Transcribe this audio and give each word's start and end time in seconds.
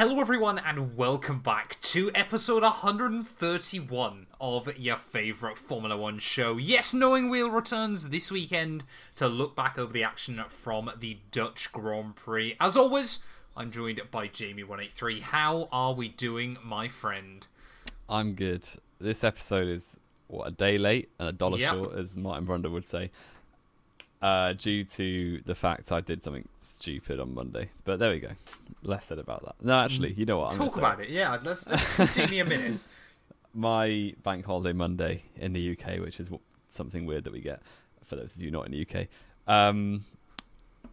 Hello, 0.00 0.18
everyone, 0.18 0.58
and 0.58 0.96
welcome 0.96 1.40
back 1.40 1.76
to 1.82 2.10
episode 2.14 2.62
131 2.62 4.28
of 4.40 4.78
your 4.78 4.96
favourite 4.96 5.58
Formula 5.58 5.94
One 5.94 6.18
show. 6.18 6.56
Yes, 6.56 6.94
Knowing 6.94 7.28
Wheel 7.28 7.50
returns 7.50 8.08
this 8.08 8.30
weekend 8.30 8.84
to 9.16 9.28
look 9.28 9.54
back 9.54 9.78
over 9.78 9.92
the 9.92 10.02
action 10.02 10.42
from 10.48 10.90
the 10.98 11.18
Dutch 11.30 11.70
Grand 11.70 12.16
Prix. 12.16 12.56
As 12.58 12.78
always, 12.78 13.18
I'm 13.54 13.70
joined 13.70 14.00
by 14.10 14.28
Jamie183. 14.28 15.20
How 15.20 15.68
are 15.70 15.92
we 15.92 16.08
doing, 16.08 16.56
my 16.64 16.88
friend? 16.88 17.46
I'm 18.08 18.32
good. 18.32 18.66
This 19.02 19.22
episode 19.22 19.68
is, 19.68 19.98
what, 20.28 20.48
a 20.48 20.50
day 20.50 20.78
late 20.78 21.10
and 21.18 21.28
a 21.28 21.32
dollar 21.32 21.58
Yep. 21.58 21.72
short, 21.74 21.98
as 21.98 22.16
Martin 22.16 22.46
Brundle 22.46 22.72
would 22.72 22.86
say, 22.86 23.10
uh, 24.22 24.52
due 24.54 24.84
to 24.84 25.40
the 25.46 25.54
fact 25.54 25.92
I 25.92 26.00
did 26.00 26.22
something 26.22 26.46
stupid 26.58 27.20
on 27.20 27.34
Monday. 27.34 27.70
But 27.84 27.98
there 27.98 28.10
we 28.10 28.20
go. 28.20 28.30
Less 28.82 29.06
said 29.06 29.18
about 29.18 29.44
that. 29.44 29.64
No, 29.64 29.78
actually, 29.80 30.12
you 30.12 30.26
know 30.26 30.38
what? 30.38 30.52
I'm 30.52 30.58
Talk 30.58 30.58
gonna 30.58 30.70
say. 30.70 30.80
about 30.80 31.00
it, 31.00 31.10
yeah. 31.10 31.38
Let's, 31.42 31.68
let's 31.68 32.14
give 32.14 32.28
Jamie 32.28 32.40
a 32.40 32.44
minute. 32.44 32.80
my 33.54 34.14
bank 34.22 34.44
holiday 34.44 34.72
Monday 34.72 35.24
in 35.36 35.52
the 35.52 35.72
UK, 35.72 36.00
which 36.00 36.20
is 36.20 36.28
something 36.68 37.06
weird 37.06 37.24
that 37.24 37.32
we 37.32 37.40
get 37.40 37.62
for 38.04 38.16
those 38.16 38.34
of 38.34 38.40
you 38.40 38.50
not 38.50 38.66
in 38.66 38.72
the 38.72 38.86
UK. 38.86 39.06
Um, 39.46 40.04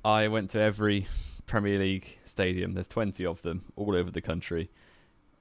I 0.06 0.28
went 0.28 0.52
to 0.52 0.60
every 0.60 1.08
Premier 1.48 1.80
League 1.80 2.20
stadium. 2.24 2.74
There's 2.74 2.88
20 2.88 3.26
of 3.26 3.42
them 3.42 3.64
all 3.76 3.96
over 3.96 4.12
the 4.12 4.22
country. 4.22 4.70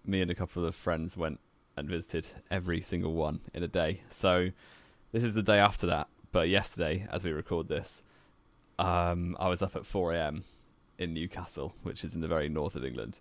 Me 0.05 0.21
and 0.21 0.31
a 0.31 0.35
couple 0.35 0.65
of 0.65 0.75
friends 0.75 1.17
went 1.17 1.41
and 1.77 1.89
visited 1.89 2.27
every 2.51 2.81
single 2.81 3.13
one 3.13 3.41
in 3.55 3.63
a 3.63 3.69
day. 3.69 4.01
So 4.11 4.51
this 5.13 5.23
is 5.23 5.35
the 5.35 5.43
day 5.43 5.59
after 5.59 5.87
that. 5.87 6.09
But 6.37 6.51
yesterday, 6.51 7.07
as 7.11 7.25
we 7.25 7.33
record 7.33 7.67
this, 7.67 8.03
um, 8.79 9.39
I 9.41 9.49
was 9.49 9.63
up 9.63 9.75
at 9.75 9.87
4 9.87 10.13
a.m. 10.13 10.45
in 10.99 11.15
Newcastle, 11.15 11.75
which 11.83 12.05
is 12.05 12.15
in 12.15 12.21
the 12.21 12.29
very 12.29 12.51
north 12.51 12.77
of 12.77 12.85
England, 12.85 13.21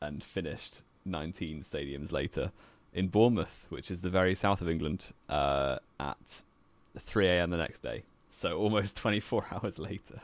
and 0.00 0.22
finished 0.22 0.82
19 1.04 1.62
stadiums 1.62 2.12
later 2.12 2.52
in 2.94 3.08
Bournemouth, 3.08 3.66
which 3.68 3.90
is 3.90 4.02
the 4.02 4.10
very 4.10 4.36
south 4.36 4.60
of 4.60 4.68
England, 4.68 5.12
uh, 5.28 5.78
at 5.98 6.42
3 6.96 7.26
a.m. 7.26 7.50
the 7.50 7.56
next 7.56 7.82
day. 7.82 8.04
So 8.30 8.56
almost 8.56 8.96
24 8.98 9.44
hours 9.50 9.80
later. 9.80 10.20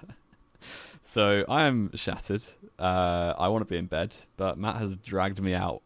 so 1.05 1.45
I 1.49 1.65
am 1.65 1.91
shattered. 1.97 2.45
Uh, 2.79 3.35
I 3.37 3.49
want 3.49 3.67
to 3.67 3.69
be 3.69 3.79
in 3.79 3.87
bed, 3.87 4.15
but 4.37 4.57
Matt 4.57 4.77
has 4.77 4.95
dragged 4.95 5.43
me 5.43 5.55
out 5.55 5.83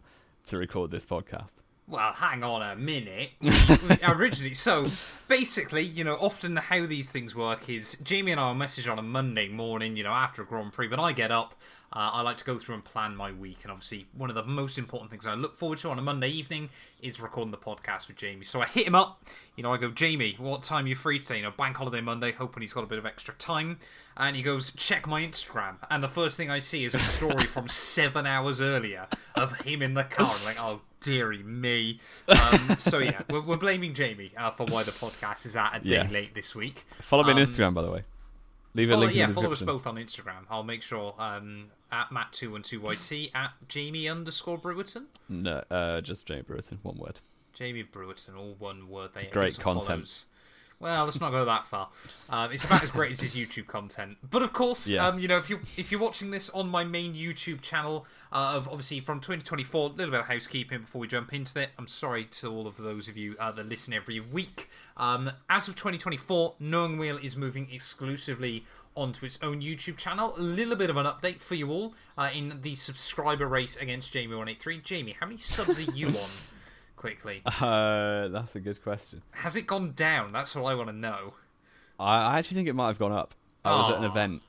to 0.49 0.59
record 0.59 0.91
this 0.91 1.07
podcast. 1.07 1.62
Well, 1.89 2.13
hang 2.13 2.45
on 2.45 2.63
a 2.63 2.77
minute. 2.77 3.31
Originally, 4.07 4.55
so 4.55 4.87
basically, 5.27 5.83
you 5.83 6.05
know, 6.05 6.15
often 6.15 6.57
how 6.57 6.87
these 6.87 7.11
things 7.11 7.35
work 7.35 7.69
is 7.69 7.97
Jamie 8.03 8.31
and 8.31 8.41
I 8.41 8.47
will 8.47 8.55
message 8.55 8.87
on 8.87 8.99
a 8.99 9.03
Monday 9.03 9.49
morning, 9.49 9.97
you 9.97 10.05
know, 10.05 10.13
after 10.13 10.43
a 10.43 10.47
Grand 10.47 10.73
Prix. 10.73 10.89
When 10.89 11.01
I 11.01 11.13
get 11.13 11.33
up, 11.33 11.55
uh, 11.93 12.11
I 12.13 12.23
like 12.23 12.37
to 12.39 12.45
go 12.45 12.59
through 12.59 12.77
and 12.77 12.85
plan 12.85 13.17
my 13.17 13.33
week. 13.33 13.59
And 13.65 13.73
obviously, 13.73 14.07
one 14.17 14.31
of 14.31 14.37
the 14.37 14.45
most 14.45 14.79
important 14.79 15.11
things 15.11 15.27
I 15.27 15.35
look 15.35 15.57
forward 15.57 15.79
to 15.79 15.91
on 15.91 15.99
a 15.99 16.03
Monday 16.03 16.29
evening 16.31 16.71
is 17.03 17.21
recording 17.21 17.51
the 17.51 17.59
podcast 17.59 18.07
with 18.07 18.17
Jamie. 18.17 18.45
So 18.45 18.63
I 18.63 18.67
hit 18.67 18.87
him 18.87 18.95
up. 18.95 19.23
You 19.57 19.65
know, 19.65 19.73
I 19.73 19.77
go, 19.77 19.91
Jamie, 19.91 20.37
what 20.39 20.63
time 20.63 20.87
are 20.87 20.89
you 20.89 20.95
free 20.95 21.19
today? 21.19 21.39
You 21.39 21.43
know, 21.43 21.51
Bank 21.51 21.77
Holiday 21.77 22.01
Monday, 22.01 22.31
hoping 22.33 22.63
he's 22.63 22.73
got 22.73 22.85
a 22.85 22.87
bit 22.87 22.99
of 22.99 23.05
extra 23.05 23.35
time. 23.35 23.79
And 24.17 24.37
he 24.37 24.43
goes, 24.43 24.71
check 24.71 25.07
my 25.09 25.21
Instagram. 25.21 25.77
And 25.91 26.03
the 26.03 26.09
first 26.09 26.37
thing 26.37 26.49
I 26.49 26.61
see 26.61 26.85
is 26.85 26.95
a 26.95 27.01
story 27.01 27.45
from 27.45 27.69
seven 27.69 28.25
hours 28.25 28.61
earlier 28.61 29.09
of 29.35 29.61
him 29.63 29.83
in 29.83 29.95
the 29.95 30.05
car. 30.05 30.31
I'm 30.33 30.45
like, 30.47 30.61
oh, 30.61 30.81
dearie 31.03 31.43
me. 31.43 32.01
Um, 32.29 32.77
so 32.79 32.99
yeah, 32.99 33.23
we're, 33.31 33.41
we're 33.43 33.57
blaming 33.57 33.95
Jamie 33.95 34.33
uh, 34.37 34.51
for 34.51 34.65
why 34.67 34.83
the 34.83 34.91
podcast 34.91 35.45
is 35.47 35.55
at 35.57 35.77
a 35.77 35.81
day 35.81 35.91
Yes. 35.91 36.13
late 36.13 36.35
this 36.35 36.55
week. 36.55 36.85
Follow 37.01 37.25
me 37.25 37.33
on 37.33 37.39
Um, 37.39 37.45
Instagram, 37.45 37.75
by 37.75 37.83
the 37.83 37.91
way. 37.91 38.05
Leave 38.75 38.91
a 38.91 38.97
link 38.97 39.15
yeah, 39.15 39.25
in 39.25 39.31
the 39.31 39.35
follow 39.35 39.53
us 39.53 39.61
both 39.61 39.87
on 39.87 39.97
Instagram. 39.97 40.45
I'll 40.49 40.63
make 40.63 40.83
sure 40.83 41.15
um, 41.19 41.65
at 41.91 42.09
Matt212YT, 42.09 43.31
at 43.35 43.53
Jamie 43.69 44.09
underscore 44.09 44.59
Brewerton. 44.59 45.05
No, 45.29 45.63
uh, 45.71 46.01
just 46.01 46.27
Jamie 46.27 46.43
Brewerton, 46.43 46.79
one 46.83 46.97
word. 46.97 47.21
Jamie 47.53 47.85
Brewerton, 47.85 48.37
all 48.37 48.55
one 48.59 48.89
word. 48.89 49.11
They 49.15 49.27
Great 49.27 49.59
content. 49.59 49.87
follows. 49.87 50.25
Well, 50.83 51.05
let's 51.05 51.21
not 51.21 51.31
go 51.31 51.45
that 51.45 51.65
far. 51.69 51.91
Um, 52.29 52.51
it's 52.51 52.65
about 52.65 52.83
as 52.83 52.91
great 52.91 53.13
as 53.13 53.21
his 53.21 53.37
YouTube 53.37 53.69
content. 53.69 54.17
But 54.29 54.43
of 54.43 54.53
course, 54.53 54.89
Yeah. 54.89 55.07
um, 55.07 55.21
you 55.21 55.29
know, 55.29 55.39
if 55.39 55.49
you 55.49 55.61
if 55.77 55.93
you're 55.93 56.01
watching 56.01 56.33
this 56.33 56.51
on 56.51 56.69
my 56.69 56.83
main 56.83 57.15
YouTube 57.15 57.61
channel 57.63 58.05
uh, 58.33 58.55
of 58.57 58.69
obviously 58.69 58.99
from 58.99 59.21
2024, 59.21 59.91
a 59.91 59.93
little 59.93 60.11
bit 60.11 60.19
of 60.21 60.27
housekeeping 60.27 60.81
before 60.81 61.01
we 61.01 61.07
jump 61.07 61.33
into 61.33 61.61
it. 61.61 61.71
I'm 61.79 61.87
sorry 61.87 62.25
to 62.25 62.49
all 62.51 62.67
of 62.67 62.79
those 62.79 63.07
of 63.07 63.17
you 63.17 63.37
uh, 63.39 63.53
that 63.53 63.69
listen 63.69 63.95
every 63.95 64.19
week. 64.19 64.69
Um, 64.97 65.31
as 65.49 65.69
of 65.69 65.77
2024, 65.77 66.55
Knowing 66.59 66.99
Wheel 66.99 67.17
is 67.17 67.37
moving 67.37 67.69
exclusively 67.73 68.65
onto 68.97 69.25
its 69.25 69.39
own 69.41 69.61
YouTube 69.63 69.97
channel. 69.97 70.35
A 70.37 70.41
little 70.41 70.75
bit 70.77 70.91
of 70.91 70.97
an 70.97 71.07
update 71.07 71.41
for 71.41 71.55
you 71.55 71.71
all 71.71 71.95
uh, 72.19 72.29
in 72.35 72.59
the 72.63 72.75
subscriber 72.75 73.47
race 73.47 73.77
against 73.77 74.13
Jamie183. 74.13 74.83
Jamie, 74.83 75.17
how 75.19 75.27
many 75.27 75.39
subs 75.39 75.79
are 75.79 75.93
you 75.93 76.09
on? 76.09 76.29
Quickly. 77.03 77.43
Uh, 77.45 78.29
that's 78.29 78.55
a 78.55 78.61
good 78.61 78.81
question. 78.81 79.23
Has 79.33 79.57
it 79.57 79.67
gone 79.67 79.91
down? 79.97 80.31
That's 80.31 80.55
what 80.55 80.71
I 80.71 80.77
want 80.77 80.89
to 80.89 80.95
know. 80.95 81.35
I, 81.99 82.23
I 82.23 82.39
actually 82.39 82.59
think 82.59 82.69
it 82.69 82.77
might 82.77 82.87
have 82.87 82.99
gone 83.01 83.11
up. 83.11 83.35
I 83.65 83.77
was 83.77 83.91
at 83.91 83.99
an 83.99 84.05
event. 84.05 84.43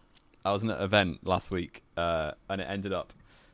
I 0.46 0.52
was 0.52 0.64
at 0.64 0.70
an 0.70 0.84
event 0.84 1.26
last 1.26 1.50
week, 1.50 1.82
uh, 1.98 2.34
and 2.48 2.62
it 2.62 2.66
ended 2.66 2.94
up 2.94 3.12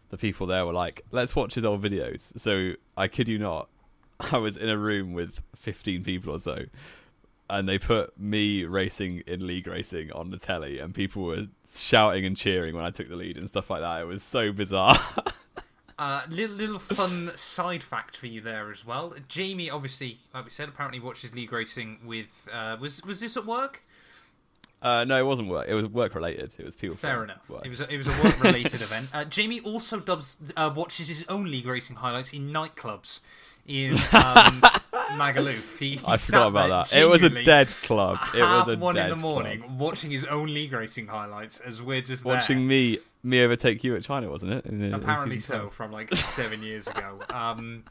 the 0.09 0.17
people 0.17 0.47
there 0.47 0.65
were 0.65 0.73
like, 0.73 1.05
"Let's 1.11 1.33
watch 1.33 1.53
his 1.53 1.63
old 1.63 1.81
videos." 1.81 2.37
So 2.37 2.73
I 2.97 3.07
kid 3.07 3.29
you 3.29 3.39
not, 3.39 3.69
I 4.19 4.37
was 4.37 4.57
in 4.57 4.67
a 4.67 4.77
room 4.77 5.13
with 5.13 5.39
fifteen 5.55 6.03
people 6.03 6.35
or 6.35 6.39
so, 6.39 6.65
and 7.49 7.69
they 7.69 7.79
put 7.79 8.19
me 8.19 8.65
racing 8.65 9.23
in 9.27 9.47
league 9.47 9.67
racing 9.67 10.11
on 10.11 10.29
the 10.29 10.37
telly, 10.37 10.79
and 10.79 10.93
people 10.93 11.23
were 11.23 11.47
shouting 11.73 12.25
and 12.25 12.35
cheering 12.35 12.75
when 12.75 12.83
I 12.83 12.89
took 12.89 13.07
the 13.07 13.15
lead 13.15 13.37
and 13.37 13.47
stuff 13.47 13.69
like 13.69 13.79
that. 13.79 14.01
It 14.01 14.07
was 14.07 14.23
so 14.23 14.51
bizarre. 14.51 14.97
Uh, 15.99 16.21
little, 16.29 16.55
little 16.55 16.79
fun 16.79 17.29
side 17.35 17.83
fact 17.83 18.15
for 18.15 18.27
you 18.27 18.39
there 18.39 18.71
as 18.71 18.85
well. 18.85 19.13
Jamie, 19.27 19.69
obviously, 19.69 20.19
like 20.33 20.45
we 20.45 20.49
said, 20.49 20.69
apparently 20.69 20.97
watches 20.99 21.35
league 21.35 21.51
racing 21.51 21.97
with. 22.05 22.47
Uh, 22.51 22.77
was 22.79 23.03
was 23.03 23.19
this 23.19 23.35
at 23.35 23.45
work? 23.45 23.83
uh, 24.81 25.03
no, 25.03 25.19
it 25.19 25.25
wasn't 25.25 25.49
work. 25.49 25.67
It 25.67 25.73
was 25.73 25.85
work 25.87 26.15
related. 26.15 26.55
It 26.57 26.63
was 26.63 26.75
people. 26.75 26.95
Fair 26.95 27.23
enough. 27.25 27.49
work. 27.49 27.65
It 27.65 27.69
was 27.69 27.81
a, 27.81 27.93
it 27.93 27.97
was 27.97 28.07
a 28.07 28.23
work 28.23 28.41
related 28.41 28.81
event. 28.87 29.09
Uh, 29.13 29.25
Jamie 29.25 29.59
also 29.59 29.99
dubs 29.99 30.37
uh, 30.55 30.71
watches 30.73 31.09
his 31.09 31.25
own 31.27 31.51
league 31.51 31.67
racing 31.67 31.97
highlights 31.97 32.31
in 32.31 32.49
nightclubs 32.49 33.19
in 33.67 33.97
um, 34.13 34.63
Magaluf. 35.17 35.77
He, 35.79 35.95
he 35.95 36.01
I 36.05 36.17
forgot 36.17 36.47
about 36.49 36.89
that. 36.89 36.97
It 36.97 37.05
was 37.05 37.23
a 37.23 37.29
dead 37.29 37.67
club. 37.67 38.17
It 38.35 38.41
was 38.41 38.67
a 38.67 38.77
one 38.77 38.97
in 38.97 39.09
the 39.09 39.15
morning 39.15 39.59
club. 39.61 39.79
watching 39.79 40.11
his 40.11 40.23
own 40.25 40.53
league 40.53 40.71
racing 40.73 41.07
highlights 41.07 41.59
as 41.59 41.81
we're 41.81 42.01
just 42.01 42.23
Watching 42.25 42.59
there. 42.59 42.67
me 42.67 42.97
me 43.23 43.41
overtake 43.41 43.83
you 43.83 43.95
at 43.95 44.03
China, 44.03 44.29
wasn't 44.29 44.53
it? 44.53 44.65
In- 44.65 44.81
in 44.81 44.93
Apparently 44.93 45.37
season 45.39 45.55
so, 45.55 45.59
12? 45.61 45.73
from 45.73 45.91
like 45.91 46.13
seven 46.15 46.63
years 46.63 46.87
ago. 46.87 47.19
Um, 47.29 47.83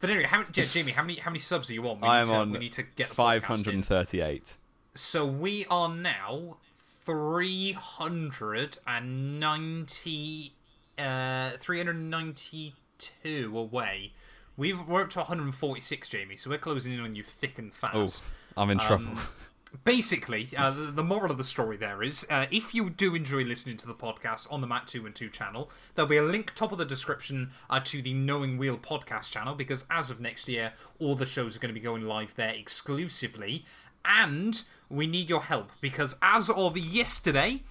but 0.00 0.10
anyway, 0.10 0.26
how, 0.26 0.44
yeah, 0.52 0.64
Jamie, 0.64 0.92
how 0.92 1.02
many 1.02 1.14
how 1.18 1.30
many 1.30 1.38
subs 1.38 1.70
are 1.70 1.74
you 1.74 1.88
on? 1.88 2.00
We 2.00 2.08
I 2.08 2.20
need 2.20 2.28
am 2.28 2.28
to, 2.28 2.34
on 2.34 2.50
We 2.52 2.58
need 2.58 2.72
to 2.72 2.82
get 2.82 3.08
Five 3.08 3.44
hundred 3.44 3.70
in. 3.70 3.76
and 3.76 3.86
thirty-eight. 3.86 4.56
So 4.94 5.24
we 5.24 5.64
are 5.70 5.88
now 5.88 6.58
three 6.76 7.72
hundred 7.72 8.78
and 8.86 9.40
ninety, 9.40 10.52
uh, 10.98 11.52
three 11.58 11.78
hundred 11.78 11.96
ninety-two 12.00 13.52
away. 13.56 14.12
We've 14.56 14.86
we're 14.86 15.02
up 15.02 15.10
to 15.10 15.18
one 15.20 15.26
hundred 15.26 15.44
and 15.44 15.54
forty-six, 15.54 16.08
Jamie. 16.08 16.36
So 16.36 16.50
we're 16.50 16.58
closing 16.58 16.92
in 16.92 17.00
on 17.00 17.14
you 17.14 17.22
thick 17.24 17.58
and 17.58 17.72
Oh, 17.82 18.06
fast. 18.06 18.24
I'm 18.56 18.70
in 18.70 18.78
trouble. 18.78 19.06
Um, 19.08 19.18
basically, 19.84 20.48
uh, 20.56 20.70
the, 20.70 20.82
the 20.92 21.02
moral 21.02 21.32
of 21.32 21.38
the 21.38 21.44
story 21.44 21.76
there 21.76 22.02
is 22.02 22.24
uh, 22.30 22.46
if 22.50 22.74
you 22.74 22.88
do 22.90 23.14
enjoy 23.14 23.42
listening 23.42 23.76
to 23.78 23.86
the 23.86 23.94
podcast 23.94 24.46
on 24.52 24.60
the 24.60 24.66
Matt 24.68 24.86
2 24.86 25.04
and 25.06 25.14
2 25.14 25.28
channel, 25.28 25.70
there'll 25.94 26.08
be 26.08 26.16
a 26.16 26.22
link 26.22 26.54
top 26.54 26.70
of 26.70 26.78
the 26.78 26.84
description 26.84 27.50
uh, 27.68 27.80
to 27.80 28.00
the 28.00 28.14
Knowing 28.14 28.56
Wheel 28.56 28.78
podcast 28.78 29.30
channel 29.32 29.54
because 29.56 29.86
as 29.90 30.10
of 30.10 30.20
next 30.20 30.48
year, 30.48 30.74
all 31.00 31.16
the 31.16 31.26
shows 31.26 31.56
are 31.56 31.58
going 31.58 31.74
to 31.74 31.78
be 31.80 31.84
going 31.84 32.02
live 32.02 32.34
there 32.36 32.54
exclusively. 32.54 33.64
And 34.04 34.62
we 34.88 35.06
need 35.06 35.28
your 35.28 35.42
help 35.42 35.70
because 35.80 36.16
as 36.22 36.48
of 36.50 36.76
yesterday, 36.78 37.62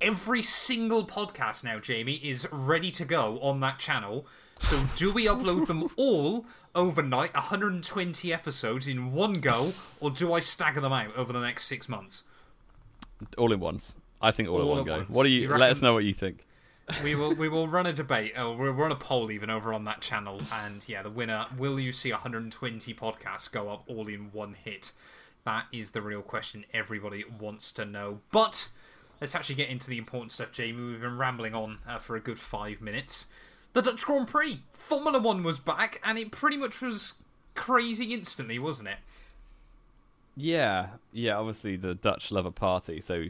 every 0.00 0.42
single 0.42 1.06
podcast 1.06 1.64
now, 1.64 1.78
Jamie, 1.78 2.20
is 2.22 2.46
ready 2.52 2.90
to 2.90 3.04
go 3.04 3.38
on 3.40 3.60
that 3.60 3.78
channel. 3.78 4.26
So 4.58 4.82
do 4.96 5.12
we 5.12 5.26
upload 5.26 5.66
them 5.66 5.90
all 5.96 6.46
overnight, 6.74 7.34
120 7.34 8.32
episodes 8.32 8.88
in 8.88 9.12
one 9.12 9.34
go, 9.34 9.72
or 10.00 10.10
do 10.10 10.32
I 10.32 10.40
stagger 10.40 10.80
them 10.80 10.92
out 10.92 11.14
over 11.16 11.32
the 11.32 11.40
next 11.40 11.66
six 11.66 11.88
months? 11.88 12.24
all 13.38 13.52
in 13.52 13.60
once. 13.60 13.94
I 14.20 14.30
think 14.30 14.48
all, 14.48 14.56
All 14.60 14.62
in 14.72 14.76
one 14.78 14.84
go. 14.84 14.96
once. 14.98 15.14
What 15.14 15.24
do 15.24 15.30
you? 15.30 15.42
You 15.42 15.56
let 15.56 15.70
us 15.70 15.82
know 15.82 15.94
what 15.94 16.04
you 16.04 16.12
think. 16.14 16.44
We 17.02 17.14
will 17.14 17.34
we 17.34 17.48
will 17.48 17.66
run 17.68 17.86
a 17.86 17.92
debate. 17.92 18.32
Oh, 18.36 18.54
we'll 18.56 18.72
run 18.72 18.92
a 18.92 18.96
poll 18.96 19.30
even 19.30 19.50
over 19.50 19.72
on 19.74 19.84
that 19.84 20.00
channel, 20.00 20.40
and 20.52 20.86
yeah, 20.88 21.02
the 21.02 21.10
winner. 21.10 21.46
Will 21.56 21.80
you 21.80 21.92
see 21.92 22.12
120 22.12 22.94
podcasts 22.94 23.50
go 23.50 23.70
up 23.70 23.84
all 23.86 24.08
in 24.08 24.30
one 24.32 24.54
hit? 24.64 24.92
That 25.44 25.66
is 25.72 25.92
the 25.92 26.02
real 26.02 26.22
question 26.22 26.64
everybody 26.74 27.24
wants 27.40 27.72
to 27.72 27.84
know. 27.84 28.20
But 28.32 28.68
let's 29.20 29.34
actually 29.34 29.56
get 29.56 29.68
into 29.68 29.88
the 29.88 29.98
important 29.98 30.32
stuff, 30.32 30.52
Jamie. 30.52 30.82
We've 30.92 31.00
been 31.00 31.18
rambling 31.18 31.54
on 31.54 31.78
uh, 31.88 31.98
for 31.98 32.16
a 32.16 32.20
good 32.20 32.38
five 32.38 32.80
minutes. 32.80 33.26
The 33.76 33.82
Dutch 33.82 34.06
Grand 34.06 34.26
Prix, 34.26 34.62
Formula 34.72 35.18
One 35.20 35.42
was 35.42 35.58
back, 35.58 36.00
and 36.02 36.16
it 36.16 36.30
pretty 36.32 36.56
much 36.56 36.80
was 36.80 37.12
crazy 37.54 38.14
instantly, 38.14 38.58
wasn't 38.58 38.88
it? 38.88 38.96
Yeah, 40.34 40.86
yeah. 41.12 41.36
Obviously, 41.36 41.76
the 41.76 41.94
Dutch 41.94 42.32
love 42.32 42.46
a 42.46 42.50
party, 42.50 43.02
so 43.02 43.26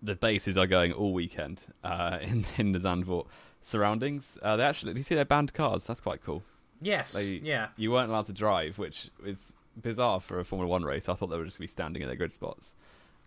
the 0.00 0.14
basses 0.14 0.56
are 0.56 0.68
going 0.68 0.92
all 0.92 1.12
weekend 1.12 1.62
uh, 1.82 2.18
in 2.22 2.46
in 2.58 2.70
the 2.70 2.78
Zandvoort 2.78 3.26
surroundings. 3.60 4.38
Uh, 4.40 4.56
they 4.56 4.62
actually, 4.62 4.92
do 4.92 5.00
you 5.00 5.02
see 5.02 5.16
their 5.16 5.24
banned 5.24 5.52
cars? 5.52 5.84
That's 5.84 6.00
quite 6.00 6.22
cool. 6.22 6.44
Yes. 6.80 7.14
They- 7.14 7.40
yeah. 7.42 7.70
You 7.76 7.90
weren't 7.90 8.08
allowed 8.08 8.26
to 8.26 8.32
drive, 8.32 8.78
which 8.78 9.10
is 9.24 9.56
bizarre 9.82 10.20
for 10.20 10.38
a 10.38 10.44
Formula 10.44 10.70
One 10.70 10.84
race. 10.84 11.08
I 11.08 11.14
thought 11.14 11.26
they 11.26 11.38
were 11.38 11.44
just 11.44 11.58
going 11.58 11.66
to 11.66 11.72
be 11.72 11.74
standing 11.74 12.02
in 12.02 12.08
their 12.08 12.16
grid 12.16 12.32
spots. 12.32 12.76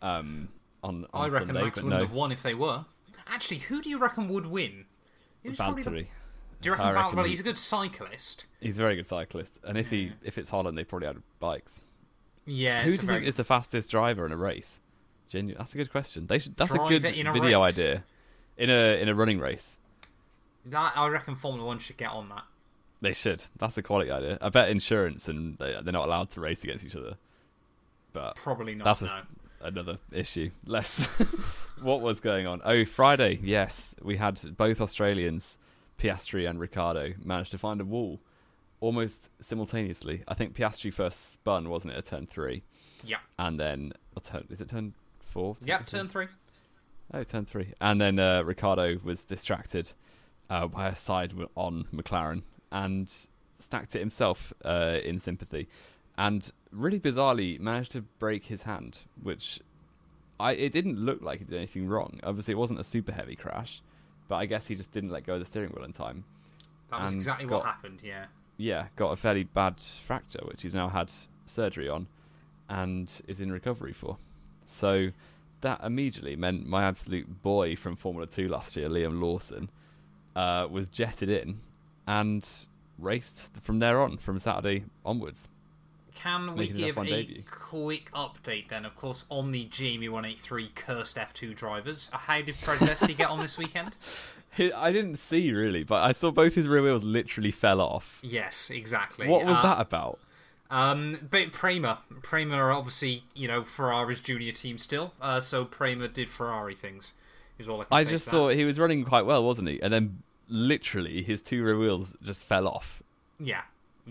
Um, 0.01 0.47
on, 0.83 1.05
on 1.13 1.25
I 1.25 1.27
reckon 1.27 1.49
Sunday, 1.49 1.63
Max 1.63 1.75
wouldn't 1.75 1.93
no, 1.93 1.99
have 1.99 2.13
won 2.13 2.31
if 2.31 2.43
they 2.43 2.53
were. 2.53 2.85
Actually, 3.27 3.57
who 3.57 3.81
do 3.81 3.89
you 3.89 3.97
reckon 3.97 4.29
would 4.29 4.45
win? 4.45 4.85
Probably 5.57 5.83
the- 5.83 5.89
Valtteri. 5.89 6.07
Do 6.61 6.67
you 6.67 6.71
reckon, 6.73 6.87
I 6.87 6.93
Val- 6.93 7.13
well, 7.15 7.25
he's 7.25 7.39
a 7.39 7.43
good 7.43 7.57
cyclist. 7.57 8.45
He's 8.59 8.77
a 8.77 8.81
very 8.81 8.95
good 8.95 9.07
cyclist, 9.07 9.59
and 9.63 9.77
if 9.77 9.89
he 9.89 10.11
if 10.23 10.37
it's 10.37 10.49
Holland, 10.49 10.77
they 10.77 10.83
probably 10.83 11.07
had 11.07 11.17
bikes. 11.39 11.81
Yeah, 12.45 12.83
Who 12.83 12.89
do 12.91 12.95
you 12.97 13.01
very 13.03 13.19
think 13.19 13.29
is 13.29 13.35
the 13.35 13.43
fastest 13.43 13.89
driver 13.91 14.25
in 14.25 14.31
a 14.31 14.37
race? 14.37 14.81
Genu- 15.29 15.55
that's 15.55 15.73
a 15.73 15.77
good 15.77 15.91
question. 15.91 16.25
They 16.27 16.39
should. 16.39 16.57
That's 16.57 16.73
Drive 16.73 16.85
a 16.87 16.89
good 16.89 17.05
a 17.05 17.31
video 17.31 17.63
race. 17.63 17.77
idea. 17.79 18.03
In 18.57 18.69
a 18.69 19.01
in 19.01 19.07
a 19.07 19.15
running 19.15 19.39
race, 19.39 19.77
That, 20.65 20.93
I 20.97 21.07
reckon 21.07 21.35
Formula 21.35 21.65
One 21.65 21.79
should 21.79 21.95
get 21.97 22.09
on 22.11 22.27
that. 22.29 22.43
they 22.99 23.13
should. 23.13 23.45
That's 23.57 23.77
a 23.77 23.81
quality 23.83 24.11
idea. 24.11 24.37
I 24.41 24.49
bet 24.49 24.69
insurance 24.69 25.27
and 25.29 25.57
they, 25.59 25.79
they're 25.81 25.93
not 25.93 26.07
allowed 26.07 26.29
to 26.31 26.41
race 26.41 26.63
against 26.63 26.83
each 26.83 26.95
other. 26.95 27.15
But 28.11 28.35
Probably 28.35 28.75
not. 28.75 28.83
That's 28.85 29.01
a- 29.03 29.05
no. 29.05 29.21
another 29.61 29.97
issue. 30.11 30.49
Less. 30.65 31.05
what 31.81 32.01
was 32.01 32.19
going 32.19 32.47
on? 32.47 32.61
Oh, 32.65 32.83
Friday. 32.83 33.39
Yes, 33.41 33.95
we 34.01 34.17
had 34.17 34.57
both 34.57 34.81
Australians, 34.81 35.57
Piastri 35.99 36.49
and 36.49 36.59
Ricciardo, 36.59 37.13
managed 37.23 37.51
to 37.51 37.57
find 37.57 37.81
a 37.81 37.85
wall 37.85 38.19
almost 38.79 39.29
simultaneously. 39.41 40.23
I 40.27 40.33
think 40.33 40.55
Piastri 40.55 40.93
first 40.93 41.31
spun, 41.33 41.69
wasn't 41.69 41.93
it, 41.93 41.97
at 41.97 42.05
turn 42.05 42.25
three, 42.25 42.63
Yeah. 43.03 43.17
and 43.37 43.59
then 43.59 43.93
turn, 44.23 44.47
is 44.49 44.61
it 44.61 44.69
turn 44.69 44.93
four? 45.19 45.57
Yep. 45.65 45.85
Turn 45.87 46.07
three. 46.07 46.27
Oh, 47.13 47.23
turn 47.23 47.45
three, 47.45 47.73
and 47.81 47.99
then 47.99 48.19
uh, 48.19 48.43
Ricciardo 48.43 48.99
was 49.03 49.23
distracted 49.25 49.91
uh, 50.49 50.67
by 50.67 50.87
a 50.87 50.95
side 50.95 51.33
on 51.55 51.85
McLaren 51.93 52.43
and 52.71 53.11
stacked 53.57 53.95
it 53.95 53.99
himself 53.99 54.53
uh, 54.63 54.97
in 55.03 55.19
sympathy, 55.19 55.67
and 56.17 56.51
really 56.71 56.99
bizarrely 56.99 57.59
managed 57.59 57.91
to 57.93 58.01
break 58.01 58.45
his 58.45 58.61
hand, 58.61 58.99
which 59.21 59.59
I 60.39 60.53
it 60.53 60.71
didn't 60.71 60.97
look 60.99 61.21
like 61.21 61.39
he 61.39 61.45
did 61.45 61.57
anything 61.57 61.87
wrong. 61.87 62.19
Obviously, 62.23 62.53
it 62.53 62.57
wasn't 62.57 62.79
a 62.79 62.83
super 62.83 63.11
heavy 63.11 63.35
crash, 63.35 63.81
but 64.29 64.35
I 64.37 64.45
guess 64.45 64.65
he 64.67 64.75
just 64.75 64.93
didn't 64.93 65.09
let 65.09 65.25
go 65.25 65.33
of 65.33 65.41
the 65.41 65.45
steering 65.45 65.71
wheel 65.71 65.83
in 65.83 65.91
time. 65.91 66.23
That 66.89 67.01
was 67.01 67.13
exactly 67.13 67.45
got- 67.47 67.57
what 67.57 67.65
happened. 67.65 68.01
Yeah. 68.03 68.27
Yeah, 68.55 68.87
got 68.95 69.11
a 69.11 69.15
fairly 69.17 69.43
bad 69.43 69.79
fracture, 69.81 70.39
which 70.45 70.61
he's 70.61 70.73
now 70.73 70.87
had 70.89 71.11
surgery 71.45 71.89
on, 71.89 72.07
and 72.69 73.11
is 73.27 73.41
in 73.41 73.51
recovery 73.51 73.93
for. 73.93 74.17
So 74.65 75.09
that 75.61 75.83
immediately 75.83 76.35
meant 76.37 76.65
my 76.67 76.83
absolute 76.83 77.41
boy 77.41 77.75
from 77.75 77.95
Formula 77.97 78.25
Two 78.27 78.47
last 78.47 78.75
year, 78.77 78.87
Liam 78.89 79.21
Lawson, 79.21 79.69
uh, 80.35 80.67
was 80.69 80.87
jetted 80.87 81.29
in 81.29 81.59
and 82.07 82.47
raced 82.97 83.51
from 83.61 83.79
there 83.79 84.01
on, 84.01 84.17
from 84.17 84.39
Saturday 84.39 84.83
onwards. 85.05 85.47
Can 86.15 86.55
we 86.55 86.67
give 86.69 86.97
a 86.97 87.05
debut. 87.05 87.43
quick 87.49 88.11
update 88.11 88.69
then? 88.69 88.85
Of 88.85 88.95
course, 88.95 89.25
on 89.29 89.51
the 89.51 89.65
Jamie 89.65 90.09
183 90.09 90.69
cursed 90.75 91.17
F2 91.17 91.55
drivers. 91.55 92.09
How 92.13 92.41
did 92.41 92.55
Fred 92.55 92.79
get 93.17 93.29
on 93.29 93.39
this 93.39 93.57
weekend? 93.57 93.95
I 94.75 94.91
didn't 94.91 95.17
see 95.17 95.51
really, 95.51 95.83
but 95.83 96.03
I 96.03 96.11
saw 96.11 96.31
both 96.31 96.55
his 96.55 96.67
rear 96.67 96.81
wheels 96.81 97.03
literally 97.03 97.51
fell 97.51 97.79
off. 97.79 98.19
Yes, 98.23 98.69
exactly. 98.69 99.27
What 99.27 99.45
was 99.45 99.57
Uh, 99.59 99.61
that 99.63 99.81
about? 99.81 100.19
Um, 100.71 101.27
but 101.31 101.51
Prema, 101.51 101.99
Prema 102.21 102.55
are 102.55 102.71
obviously 102.71 103.23
you 103.33 103.47
know 103.47 103.63
Ferrari's 103.63 104.19
junior 104.19 104.51
team 104.51 104.77
still. 104.77 105.13
Uh, 105.21 105.41
so 105.41 105.65
Prema 105.65 106.07
did 106.07 106.29
Ferrari 106.29 106.75
things. 106.75 107.13
Is 107.57 107.67
all 107.67 107.81
I 107.81 107.85
can 107.85 107.97
I 107.97 108.03
just 108.03 108.25
saw 108.27 108.49
he 108.49 108.65
was 108.65 108.79
running 108.79 109.03
quite 109.03 109.25
well, 109.25 109.43
wasn't 109.43 109.67
he? 109.67 109.81
And 109.81 109.91
then 109.93 110.23
literally 110.47 111.21
his 111.23 111.41
two 111.41 111.63
rear 111.63 111.77
wheels 111.77 112.15
just 112.23 112.43
fell 112.43 112.67
off. 112.67 113.01
Yeah, 113.39 113.61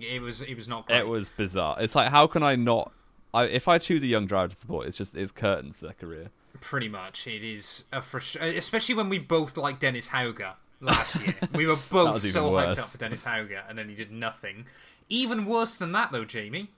it 0.03 0.21
was 0.21 0.43
it 0.43 0.55
was 0.55 0.69
not 0.69 0.87
great. 0.87 0.99
It 0.99 1.09
was 1.09 1.31
bizarre. 1.31 1.77
It's 1.81 1.95
like 1.95 2.11
how 2.11 2.27
can 2.27 2.43
I 2.43 2.57
not? 2.57 2.93
I, 3.35 3.45
if 3.45 3.69
I 3.69 3.79
choose 3.79 4.03
a 4.03 4.07
young 4.07 4.27
driver 4.27 4.49
to 4.49 4.57
support, 4.57 4.87
it's 4.87 4.97
just 4.97 5.15
it's 5.17 5.31
curtains 5.33 5.77
for 5.77 5.85
their 5.85 5.95
career. 5.95 6.31
Pretty 6.61 6.89
much, 6.89 7.27
it 7.27 7.45
is 7.45 7.85
a 7.93 8.01
frus- 8.01 8.41
especially 8.41 8.95
when 8.95 9.09
we 9.09 9.19
both 9.19 9.57
like 9.57 9.79
Dennis 9.79 10.09
Hauger 10.09 10.55
last 10.81 11.21
year. 11.21 11.35
we 11.55 11.67
were 11.67 11.79
both 11.91 12.21
so 12.23 12.51
hyped 12.53 12.79
up 12.79 12.87
for 12.87 12.99
Dennis 12.99 13.25
Hauger, 13.25 13.63
and 13.69 13.79
then 13.79 13.89
he 13.89 13.95
did 13.95 14.11
nothing. 14.11 14.67
Even 15.09 15.47
worse 15.47 15.75
than 15.75 15.93
that, 15.93 16.13
though, 16.13 16.25
Jamie. 16.25 16.71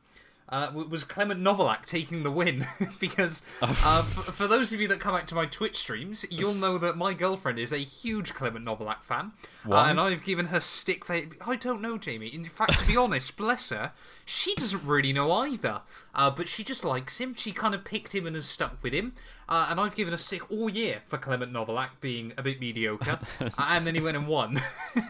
Uh, 0.50 0.70
was 0.74 1.04
Clement 1.04 1.40
Novalak 1.40 1.86
taking 1.86 2.24
the 2.24 2.30
win 2.30 2.66
because 3.00 3.40
uh, 3.62 4.02
for, 4.02 4.32
for 4.32 4.46
those 4.48 4.72
of 4.72 4.80
you 4.80 4.88
that 4.88 4.98
come 4.98 5.14
back 5.14 5.26
to 5.28 5.34
my 5.36 5.46
Twitch 5.46 5.76
streams, 5.76 6.26
you'll 6.28 6.54
know 6.54 6.76
that 6.76 6.96
my 6.96 7.14
girlfriend 7.14 7.58
is 7.58 7.70
a 7.72 7.78
huge 7.78 8.34
Clement 8.34 8.64
Novalak 8.64 9.02
fan, 9.02 9.32
uh, 9.68 9.84
and 9.88 10.00
I've 10.00 10.24
given 10.24 10.46
her 10.46 10.60
stick. 10.60 11.04
For, 11.04 11.20
I 11.46 11.54
don't 11.54 11.80
know, 11.80 11.98
Jamie. 11.98 12.26
In 12.28 12.44
fact, 12.46 12.80
to 12.80 12.86
be 12.86 12.96
honest, 12.96 13.36
bless 13.36 13.70
her, 13.70 13.92
she 14.24 14.54
doesn't 14.56 14.84
really 14.84 15.12
know 15.12 15.30
either. 15.32 15.82
Uh, 16.14 16.30
but 16.30 16.48
she 16.48 16.64
just 16.64 16.84
likes 16.84 17.18
him. 17.18 17.34
She 17.34 17.52
kind 17.52 17.74
of 17.74 17.84
picked 17.84 18.14
him 18.14 18.26
and 18.26 18.34
has 18.34 18.46
stuck 18.46 18.82
with 18.82 18.92
him. 18.92 19.14
Uh, 19.48 19.66
and 19.70 19.80
I've 19.80 19.94
given 19.94 20.14
a 20.14 20.18
stick 20.18 20.48
all 20.50 20.68
year 20.68 21.02
for 21.06 21.18
Clement 21.18 21.52
Novalak 21.52 21.90
being 22.00 22.32
a 22.36 22.42
bit 22.42 22.60
mediocre, 22.60 23.18
uh, 23.40 23.50
and 23.58 23.86
then 23.86 23.94
he 23.94 24.00
went 24.00 24.16
and 24.16 24.26
won. 24.28 24.60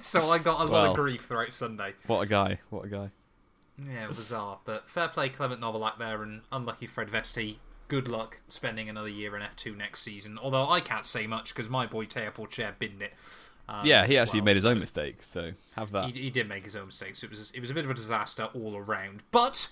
so 0.02 0.30
I 0.30 0.38
got 0.38 0.60
a 0.60 0.64
lot 0.64 0.90
of 0.90 0.96
grief 0.96 1.26
throughout 1.26 1.52
Sunday. 1.52 1.94
What 2.06 2.20
a 2.20 2.26
guy! 2.26 2.60
What 2.70 2.84
a 2.84 2.88
guy! 2.88 3.10
Yeah, 3.88 4.08
bizarre. 4.08 4.58
But 4.64 4.88
fair 4.88 5.08
play, 5.08 5.28
Clement 5.28 5.60
Novalak 5.60 5.98
there, 5.98 6.22
and 6.22 6.42
unlucky 6.52 6.86
Fred 6.86 7.08
Vesti. 7.08 7.56
Good 7.88 8.08
luck 8.08 8.40
spending 8.48 8.88
another 8.88 9.08
year 9.08 9.36
in 9.36 9.42
F2 9.42 9.76
next 9.76 10.02
season. 10.02 10.38
Although 10.40 10.68
I 10.68 10.80
can't 10.80 11.06
say 11.06 11.26
much 11.26 11.54
because 11.54 11.68
my 11.68 11.86
boy 11.86 12.06
Theo 12.06 12.30
Pourchaire 12.30 12.78
binned 12.78 13.02
it. 13.02 13.14
um, 13.68 13.84
yeah, 13.84 14.06
he 14.06 14.16
actually 14.18 14.40
well, 14.40 14.46
made 14.46 14.56
his 14.56 14.62
so 14.62 14.70
own 14.70 14.78
mistake, 14.78 15.22
so 15.22 15.52
have 15.76 15.90
that. 15.92 16.14
He, 16.14 16.22
he 16.22 16.30
did 16.30 16.48
make 16.48 16.64
his 16.64 16.76
own 16.76 16.86
mistakes. 16.86 17.20
So 17.20 17.24
it 17.24 17.30
was 17.30 17.50
it 17.52 17.60
was 17.60 17.70
a 17.70 17.74
bit 17.74 17.84
of 17.84 17.90
a 17.90 17.94
disaster 17.94 18.44
all 18.54 18.76
around. 18.76 19.22
But 19.32 19.68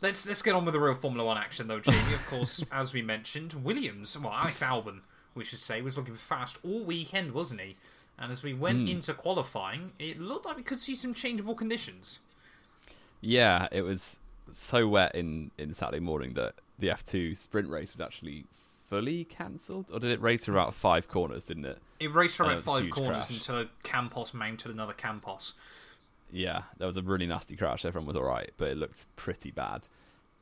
let's 0.00 0.26
let's 0.26 0.40
get 0.40 0.54
on 0.54 0.64
with 0.64 0.72
the 0.74 0.80
real 0.80 0.94
Formula 0.94 1.26
One 1.26 1.36
action, 1.36 1.68
though, 1.68 1.80
Jamie. 1.80 2.14
Of 2.14 2.26
course, 2.26 2.64
as 2.72 2.94
we 2.94 3.02
mentioned, 3.02 3.52
Williams, 3.64 4.18
well, 4.18 4.32
Alex 4.32 4.62
Albon, 4.62 5.00
we 5.34 5.44
should 5.44 5.60
say, 5.60 5.82
was 5.82 5.96
looking 5.96 6.14
fast 6.14 6.58
all 6.64 6.84
weekend, 6.84 7.32
wasn't 7.32 7.60
he? 7.60 7.76
And 8.18 8.32
as 8.32 8.42
we 8.42 8.54
went 8.54 8.80
Hmm. 8.80 8.88
into 8.88 9.12
qualifying, 9.14 9.92
it 9.98 10.18
looked 10.18 10.46
like 10.46 10.56
we 10.56 10.62
could 10.62 10.80
see 10.80 10.94
some 10.96 11.12
changeable 11.14 11.54
conditions. 11.54 12.20
Yeah, 13.20 13.68
it 13.72 13.82
was 13.82 14.20
so 14.52 14.88
wet 14.88 15.14
in 15.14 15.50
in 15.58 15.74
Saturday 15.74 16.00
morning 16.00 16.34
that 16.34 16.54
the 16.78 16.88
F2 16.88 17.36
sprint 17.36 17.68
race 17.68 17.92
was 17.92 18.00
actually 18.00 18.44
fully 18.88 19.24
cancelled, 19.24 19.86
or 19.92 20.00
did 20.00 20.10
it 20.10 20.20
race 20.20 20.44
for 20.44 20.52
about 20.52 20.74
five 20.74 21.08
corners? 21.08 21.44
Didn't 21.44 21.66
it? 21.66 21.78
It 22.00 22.12
raced 22.14 22.36
for 22.36 22.44
about 22.44 22.52
it 22.52 22.56
was 22.56 22.66
a 22.66 22.70
five 22.70 22.90
corners 22.90 23.26
crash. 23.26 23.30
until 23.30 23.60
a 23.60 23.66
Campos 23.82 24.32
mounted 24.32 24.70
another 24.70 24.92
Campos. 24.92 25.54
Yeah, 26.30 26.62
there 26.76 26.86
was 26.86 26.96
a 26.96 27.02
really 27.02 27.26
nasty 27.26 27.56
crash. 27.56 27.84
Everyone 27.84 28.06
was 28.06 28.16
all 28.16 28.24
right, 28.24 28.50
but 28.56 28.68
it 28.68 28.76
looked 28.76 29.06
pretty 29.16 29.50
bad, 29.50 29.88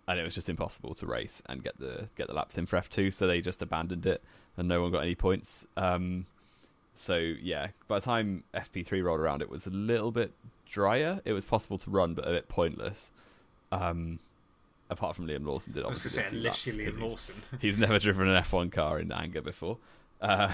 and 0.09 0.19
it 0.19 0.23
was 0.23 0.35
just 0.35 0.49
impossible 0.49 0.95
to 0.95 1.07
race 1.07 1.43
and 1.47 1.63
get 1.63 1.79
the 1.79 2.09
get 2.17 2.27
the 2.29 2.35
laps 2.35 2.59
in 2.59 2.67
for 2.67 2.77
F 2.77 2.89
two. 2.91 3.11
So 3.11 3.27
they 3.27 3.41
just 3.41 3.63
abandoned 3.63 4.07
it, 4.07 4.23
and 4.57 4.69
no 4.69 4.83
one 4.83 4.93
got 4.93 5.03
any 5.03 5.15
points. 5.15 5.67
Um, 5.77 6.27
so 6.95 7.17
yeah, 7.17 7.69
by 7.89 7.99
the 7.99 8.05
time 8.05 8.45
FP 8.55 8.85
three 8.85 9.03
rolled 9.03 9.21
around, 9.21 9.43
it 9.43 9.51
was 9.51 9.67
a 9.67 9.71
little 9.71 10.11
bit 10.11 10.33
drier. 10.71 11.21
It 11.25 11.33
was 11.33 11.45
possible 11.45 11.79
to 11.79 11.91
run, 11.91 12.15
but 12.15 12.27
a 12.27 12.31
bit 12.31 12.49
pointless. 12.49 13.11
Um, 13.73 14.19
apart 14.91 15.17
from 15.17 15.27
Liam 15.27 15.45
Lawson 15.47 15.73
did 15.73 15.85
I 15.85 15.89
was 15.89 15.99
obviously. 15.99 16.23
going 16.23 16.43
to 16.45 16.53
say, 16.53 16.71
do 16.71 16.73
a 16.73 16.75
few 16.75 16.83
unless 16.83 16.93
you're 16.93 16.93
Liam 16.93 16.99
he's- 17.01 17.11
Lawson. 17.11 17.35
he's 17.61 17.79
never 17.79 17.99
driven 17.99 18.29
an 18.29 18.43
F1 18.43 18.71
car 18.73 18.99
in 18.99 19.11
anger 19.13 19.41
before. 19.43 19.79
Uh, 20.21 20.53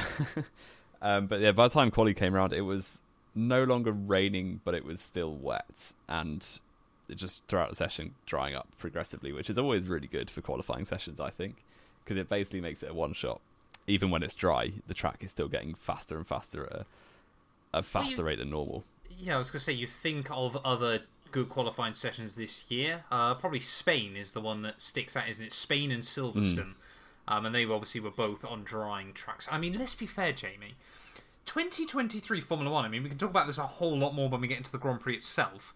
um, 1.02 1.26
but 1.26 1.40
yeah, 1.40 1.52
by 1.52 1.68
the 1.68 1.74
time 1.74 1.90
quali 1.90 2.14
came 2.14 2.34
around, 2.34 2.52
it 2.52 2.62
was 2.62 3.02
no 3.34 3.64
longer 3.64 3.92
raining, 3.92 4.60
but 4.64 4.74
it 4.74 4.84
was 4.84 5.00
still 5.00 5.34
wet, 5.34 5.92
and 6.08 6.46
it 7.08 7.16
just 7.16 7.42
throughout 7.46 7.70
the 7.70 7.76
session 7.76 8.14
drying 8.26 8.54
up 8.54 8.68
progressively, 8.78 9.32
which 9.32 9.48
is 9.50 9.58
always 9.58 9.88
really 9.88 10.06
good 10.06 10.30
for 10.30 10.40
qualifying 10.40 10.84
sessions, 10.84 11.20
I 11.20 11.30
think, 11.30 11.56
because 12.04 12.18
it 12.20 12.28
basically 12.28 12.60
makes 12.60 12.82
it 12.82 12.90
a 12.90 12.94
one 12.94 13.12
shot. 13.12 13.40
Even 13.86 14.10
when 14.10 14.22
it's 14.22 14.34
dry, 14.34 14.72
the 14.86 14.94
track 14.94 15.18
is 15.22 15.30
still 15.32 15.48
getting 15.48 15.74
faster 15.74 16.16
and 16.16 16.26
faster 16.26 16.64
at 16.66 16.72
a, 16.72 16.86
a 17.74 17.82
faster 17.82 18.24
rate 18.24 18.38
than 18.38 18.50
normal. 18.50 18.84
Yeah, 19.18 19.36
I 19.36 19.38
was 19.38 19.50
going 19.50 19.58
to 19.58 19.64
say, 19.64 19.72
you 19.72 19.86
think 19.86 20.28
of 20.30 20.56
other 20.64 21.00
good 21.30 21.48
qualifying 21.48 21.94
sessions 21.94 22.36
this 22.36 22.70
year. 22.70 23.04
Uh, 23.10 23.34
probably 23.34 23.60
Spain 23.60 24.16
is 24.16 24.32
the 24.32 24.40
one 24.40 24.62
that 24.62 24.80
sticks 24.80 25.16
out, 25.16 25.28
isn't 25.28 25.46
it? 25.46 25.52
Spain 25.52 25.90
and 25.90 26.02
Silverstone. 26.02 26.74
Um, 27.26 27.46
and 27.46 27.54
they 27.54 27.64
obviously 27.64 28.00
were 28.00 28.10
both 28.10 28.44
on 28.44 28.64
drying 28.64 29.12
tracks. 29.12 29.48
I 29.50 29.58
mean, 29.58 29.74
let's 29.74 29.94
be 29.94 30.06
fair, 30.06 30.32
Jamie. 30.32 30.74
2023 31.46 32.40
Formula 32.40 32.70
One, 32.72 32.84
I 32.84 32.88
mean, 32.88 33.02
we 33.02 33.08
can 33.08 33.18
talk 33.18 33.30
about 33.30 33.46
this 33.46 33.58
a 33.58 33.66
whole 33.66 33.96
lot 33.98 34.14
more 34.14 34.28
when 34.28 34.40
we 34.40 34.48
get 34.48 34.58
into 34.58 34.72
the 34.72 34.78
Grand 34.78 35.00
Prix 35.00 35.16
itself. 35.16 35.74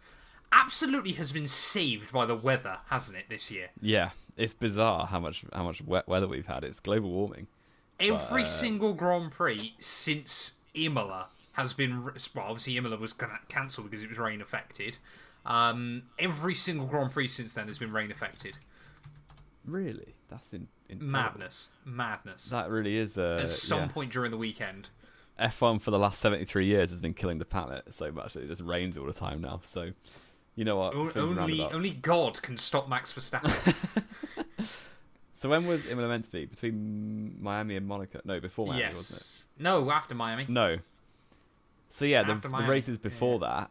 Absolutely 0.52 1.12
has 1.12 1.32
been 1.32 1.46
saved 1.46 2.12
by 2.12 2.24
the 2.24 2.36
weather, 2.36 2.78
hasn't 2.88 3.18
it, 3.18 3.24
this 3.28 3.50
year? 3.50 3.70
Yeah, 3.80 4.10
it's 4.36 4.54
bizarre 4.54 5.06
how 5.06 5.18
much 5.18 5.44
how 5.52 5.64
much 5.64 5.82
wet 5.82 6.06
weather 6.06 6.28
we've 6.28 6.46
had. 6.46 6.62
It's 6.62 6.78
global 6.78 7.10
warming. 7.10 7.48
Every 7.98 8.42
uh, 8.42 8.46
single 8.46 8.92
Grand 8.92 9.32
Prix 9.32 9.74
since 9.78 10.52
Imola 10.74 11.28
has 11.56 11.74
been 11.74 12.04
well. 12.04 12.46
Obviously, 12.46 12.76
Imola 12.76 12.96
was 12.96 13.12
can- 13.12 13.38
cancelled 13.48 13.90
because 13.90 14.02
it 14.02 14.08
was 14.08 14.18
rain 14.18 14.40
affected. 14.40 14.98
Um, 15.44 16.04
every 16.18 16.54
single 16.54 16.86
Grand 16.86 17.12
Prix 17.12 17.28
since 17.28 17.54
then 17.54 17.68
has 17.68 17.78
been 17.78 17.92
rain 17.92 18.10
affected. 18.10 18.58
Really, 19.64 20.14
that's 20.28 20.52
in, 20.52 20.68
incredible. 20.88 21.12
Madness, 21.12 21.68
madness. 21.84 22.50
That 22.50 22.70
really 22.70 22.96
is 22.96 23.18
uh, 23.18 23.38
At 23.42 23.48
some 23.48 23.80
yeah. 23.80 23.86
point 23.88 24.12
during 24.12 24.30
the 24.30 24.36
weekend. 24.36 24.88
F1 25.40 25.80
for 25.80 25.90
the 25.90 25.98
last 25.98 26.20
73 26.20 26.66
years 26.66 26.90
has 26.90 27.00
been 27.00 27.12
killing 27.14 27.38
the 27.38 27.44
planet 27.44 27.92
so 27.92 28.10
much 28.10 28.34
that 28.34 28.44
it 28.44 28.48
just 28.48 28.62
rains 28.62 28.96
all 28.96 29.04
the 29.04 29.12
time 29.12 29.42
now. 29.42 29.60
So, 29.64 29.90
you 30.54 30.64
know 30.64 30.76
what? 30.76 30.94
O- 30.94 31.12
only 31.16 31.60
only 31.62 31.90
God 31.90 32.40
can 32.42 32.56
stop 32.56 32.88
Max 32.88 33.12
Verstappen. 33.12 33.74
So 35.36 35.50
when 35.50 35.66
was 35.66 35.90
Imola 35.90 36.08
meant 36.08 36.24
to 36.24 36.30
be? 36.30 36.46
Between 36.46 37.36
Miami 37.40 37.76
and 37.76 37.86
Monaco? 37.86 38.20
No, 38.24 38.40
before 38.40 38.66
Miami, 38.66 38.88
wasn't 38.88 39.20
yes. 39.20 39.46
No, 39.58 39.90
after 39.90 40.14
Miami. 40.14 40.46
No. 40.48 40.78
So 41.96 42.04
yeah, 42.04 42.24
the, 42.24 42.34
the 42.34 42.66
races 42.68 42.98
before 42.98 43.38
that 43.38 43.70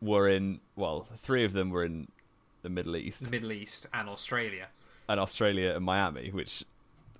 were 0.00 0.26
in 0.26 0.60
well, 0.74 1.06
three 1.18 1.44
of 1.44 1.52
them 1.52 1.68
were 1.68 1.84
in 1.84 2.08
the 2.62 2.70
Middle 2.70 2.96
East 2.96 3.24
The 3.24 3.30
Middle 3.30 3.52
East 3.52 3.86
and 3.92 4.08
Australia. 4.08 4.68
and 5.06 5.20
Australia 5.20 5.74
and 5.76 5.84
Miami, 5.84 6.30
which 6.30 6.64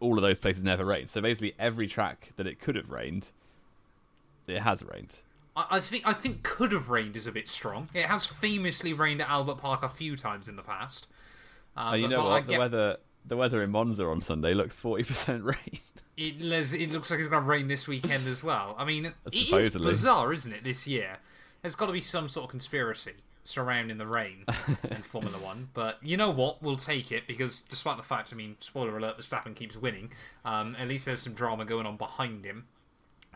all 0.01 0.17
of 0.17 0.23
those 0.23 0.41
places 0.41 0.65
never 0.65 0.87
rained. 0.87 1.11
So 1.11 1.21
basically, 1.21 1.55
every 1.59 1.87
track 1.87 2.33
that 2.37 2.47
it 2.47 2.59
could 2.61 2.77
have 2.77 2.91
rained, 2.91 3.29
it 4.47 4.61
has 4.61 4.83
rained. 4.83 5.19
I, 5.55 5.67
I 5.73 5.81
think 5.81 6.07
I 6.07 6.15
think 6.15 6.43
could 6.43 6.73
have 6.73 6.89
rained 6.89 7.15
is 7.15 7.27
a 7.27 7.33
bit 7.33 7.47
strong. 7.47 7.91
It 7.93 8.07
has 8.07 8.25
famously 8.25 8.95
rained 8.95 9.21
at 9.21 9.29
Albert 9.29 9.59
Park 9.59 9.83
a 9.83 9.89
few 9.89 10.17
times 10.17 10.49
in 10.49 10.57
the 10.57 10.63
past. 10.63 11.09
Uh, 11.77 11.95
you 11.95 12.09
know 12.09 12.23
but 12.23 12.27
I 12.27 12.29
what? 12.31 12.47
The 12.47 12.51
get- 12.53 12.59
weather, 12.59 12.97
the 13.26 13.37
weather 13.37 13.62
in 13.62 13.71
Monza 13.71 14.04
on 14.06 14.21
Sunday 14.21 14.54
looks 14.54 14.76
forty 14.76 15.04
percent 15.04 15.45
rain. 15.45 15.78
It, 16.16 16.40
it 16.40 16.90
looks 16.90 17.11
like 17.11 17.21
it's 17.21 17.28
going 17.28 17.42
to 17.42 17.49
rain 17.49 17.68
this 17.68 17.87
weekend 17.87 18.26
as 18.26 18.42
well. 18.42 18.75
I 18.78 18.85
mean, 18.85 19.12
it 19.30 19.52
is 19.52 19.76
bizarre, 19.76 20.33
isn't 20.33 20.52
it, 20.52 20.64
this 20.64 20.87
year? 20.87 21.18
There's 21.61 21.75
got 21.75 21.87
to 21.87 21.92
be 21.92 22.00
some 22.00 22.28
sort 22.28 22.45
of 22.45 22.50
conspiracy 22.50 23.14
surrounding 23.45 23.99
the 23.99 24.06
rain 24.06 24.45
in 24.90 25.02
Formula 25.02 25.38
One. 25.38 25.68
But 25.75 25.99
you 26.02 26.16
know 26.16 26.30
what? 26.30 26.62
We'll 26.62 26.76
take 26.76 27.12
it 27.12 27.26
because 27.26 27.62
despite 27.62 27.97
the 27.97 28.02
fact, 28.02 28.33
I 28.33 28.37
mean, 28.37 28.56
spoiler 28.61 28.97
alert, 28.97 29.18
Verstappen 29.18 29.54
keeps 29.54 29.76
winning, 29.76 30.12
um, 30.45 30.76
at 30.78 30.88
least 30.88 31.06
there's 31.06 31.21
some 31.21 31.35
drama 31.35 31.64
going 31.64 31.87
on 31.87 31.97
behind 31.97 32.45
him. 32.45 32.66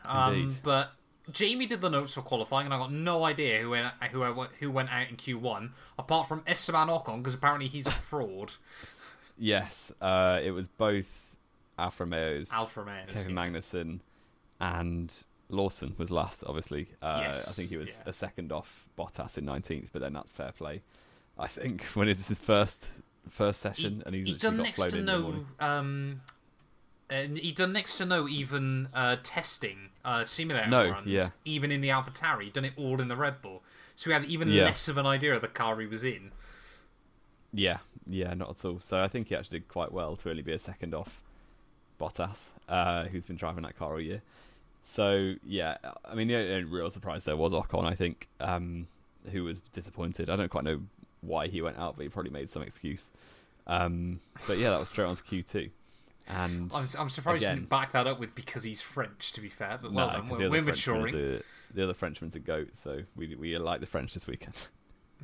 Um, 0.04 0.56
but 0.62 0.92
Jamie 1.30 1.66
did 1.66 1.80
the 1.80 1.90
notes 1.90 2.14
for 2.14 2.22
qualifying, 2.22 2.66
and 2.66 2.74
I 2.74 2.78
got 2.78 2.92
no 2.92 3.24
idea 3.24 3.60
who 3.60 3.70
went 3.70 3.92
who 4.10 4.46
who 4.58 4.70
went 4.70 4.90
out 4.90 5.08
in 5.08 5.16
Q1 5.16 5.70
apart 5.98 6.26
from 6.26 6.42
Esteban 6.46 6.88
Ocon 6.88 7.18
because 7.18 7.34
apparently 7.34 7.68
he's 7.68 7.86
a 7.86 7.90
fraud. 8.08 8.54
Yes, 9.40 9.90
uh, 10.00 10.38
it 10.42 10.52
was 10.52 10.68
both 10.68 11.34
Alfa 11.78 12.04
Romeo's 12.04 12.52
Alfa 12.52 12.80
Romeo. 12.82 13.02
Kevin 13.08 13.34
Magnussen 13.34 14.00
and 14.60 15.12
Lawson 15.48 15.94
was 15.98 16.10
last, 16.10 16.44
obviously. 16.46 16.88
Uh, 17.02 17.22
Yes, 17.22 17.48
I 17.50 17.52
think 17.54 17.70
he 17.70 17.76
was 17.76 17.88
yeah. 17.88 18.10
a 18.10 18.12
second 18.12 18.52
off 18.52 18.86
Bottas 18.98 19.38
in 19.38 19.44
19th, 19.46 19.88
but 19.92 20.00
then 20.02 20.12
that's 20.12 20.32
fair 20.32 20.52
play. 20.52 20.82
I 21.38 21.46
think 21.48 21.82
when 21.94 22.08
it's 22.08 22.28
his 22.28 22.38
first 22.38 22.90
first 23.28 23.60
session 23.60 24.02
and 24.06 24.14
he's 24.14 24.26
he 24.26 24.34
done 24.34 24.56
got 24.56 24.62
next 24.64 24.90
to 24.92 25.00
no 25.02 25.44
um 25.60 26.20
and 27.10 27.36
he 27.38 27.52
done 27.52 27.72
next 27.72 27.96
to 27.96 28.06
no 28.06 28.26
even 28.26 28.88
uh, 28.94 29.16
testing 29.22 29.90
uh, 30.04 30.24
simulator 30.24 30.68
No, 30.68 30.88
runs, 30.90 31.06
yeah. 31.06 31.28
even 31.44 31.70
in 31.72 31.80
the 31.80 31.88
AlphaTauri. 31.88 32.44
He 32.44 32.50
done 32.50 32.64
it 32.64 32.72
all 32.76 33.00
in 33.00 33.08
the 33.08 33.16
Red 33.16 33.42
Bull, 33.42 33.62
so 33.96 34.10
he 34.10 34.14
had 34.14 34.24
even 34.26 34.48
Yeah. 34.48 34.64
less 34.64 34.86
of 34.88 34.96
an 34.96 35.06
idea 35.06 35.34
of 35.34 35.40
the 35.42 35.48
car 35.48 35.80
he 35.80 35.86
was 35.86 36.04
in. 36.04 36.30
Yeah, 37.52 37.78
yeah, 38.08 38.34
not 38.34 38.50
at 38.50 38.64
all. 38.64 38.80
So 38.80 39.02
I 39.02 39.08
think 39.08 39.28
he 39.28 39.36
actually 39.36 39.60
did 39.60 39.68
quite 39.68 39.92
well 39.92 40.16
to 40.16 40.30
only 40.30 40.42
be 40.42 40.52
a 40.52 40.58
second 40.58 40.94
off 40.94 41.22
Bottas, 42.00 42.48
uh, 42.68 43.04
who's 43.04 43.24
been 43.24 43.36
driving 43.36 43.62
that 43.64 43.78
car 43.78 43.92
all 43.92 44.00
year. 44.00 44.22
So 44.82 45.34
yeah, 45.44 45.76
I 46.04 46.14
mean, 46.14 46.28
the 46.28 46.36
only 46.36 46.64
real 46.64 46.90
surprise 46.90 47.24
there 47.24 47.36
was 47.36 47.52
Ocon, 47.52 47.84
I 47.84 47.94
think, 47.94 48.28
um, 48.40 48.86
who 49.30 49.44
was 49.44 49.60
disappointed. 49.72 50.30
I 50.30 50.36
don't 50.36 50.48
quite 50.50 50.64
know 50.64 50.80
why 51.20 51.48
he 51.48 51.60
went 51.60 51.78
out, 51.78 51.96
but 51.96 52.02
he 52.02 52.08
probably 52.08 52.30
made 52.30 52.50
some 52.50 52.62
excuse. 52.62 53.10
Um, 53.66 54.20
but 54.46 54.58
yeah, 54.58 54.70
that 54.70 54.80
was 54.80 54.88
straight 54.88 55.04
on 55.04 55.16
to 55.16 55.22
Q 55.22 55.42
two, 55.42 55.70
and 56.28 56.72
I'm, 56.74 56.88
I'm 56.98 57.10
surprised 57.10 57.42
you 57.42 57.48
Again. 57.48 57.56
didn't 57.58 57.68
back 57.68 57.92
that 57.92 58.06
up 58.06 58.18
with 58.18 58.34
because 58.34 58.62
he's 58.62 58.80
French. 58.80 59.32
To 59.32 59.40
be 59.40 59.48
fair, 59.48 59.78
but 59.80 59.92
well 59.92 60.06
no, 60.06 60.12
done. 60.14 60.28
We're, 60.28 60.50
we're 60.50 60.62
maturing. 60.62 61.42
the 61.74 61.84
other 61.84 61.94
Frenchman's 61.94 62.34
a 62.34 62.40
goat, 62.40 62.70
so 62.74 63.02
we 63.14 63.34
we 63.36 63.56
like 63.58 63.80
the 63.80 63.86
French 63.86 64.14
this 64.14 64.26
weekend. 64.26 64.54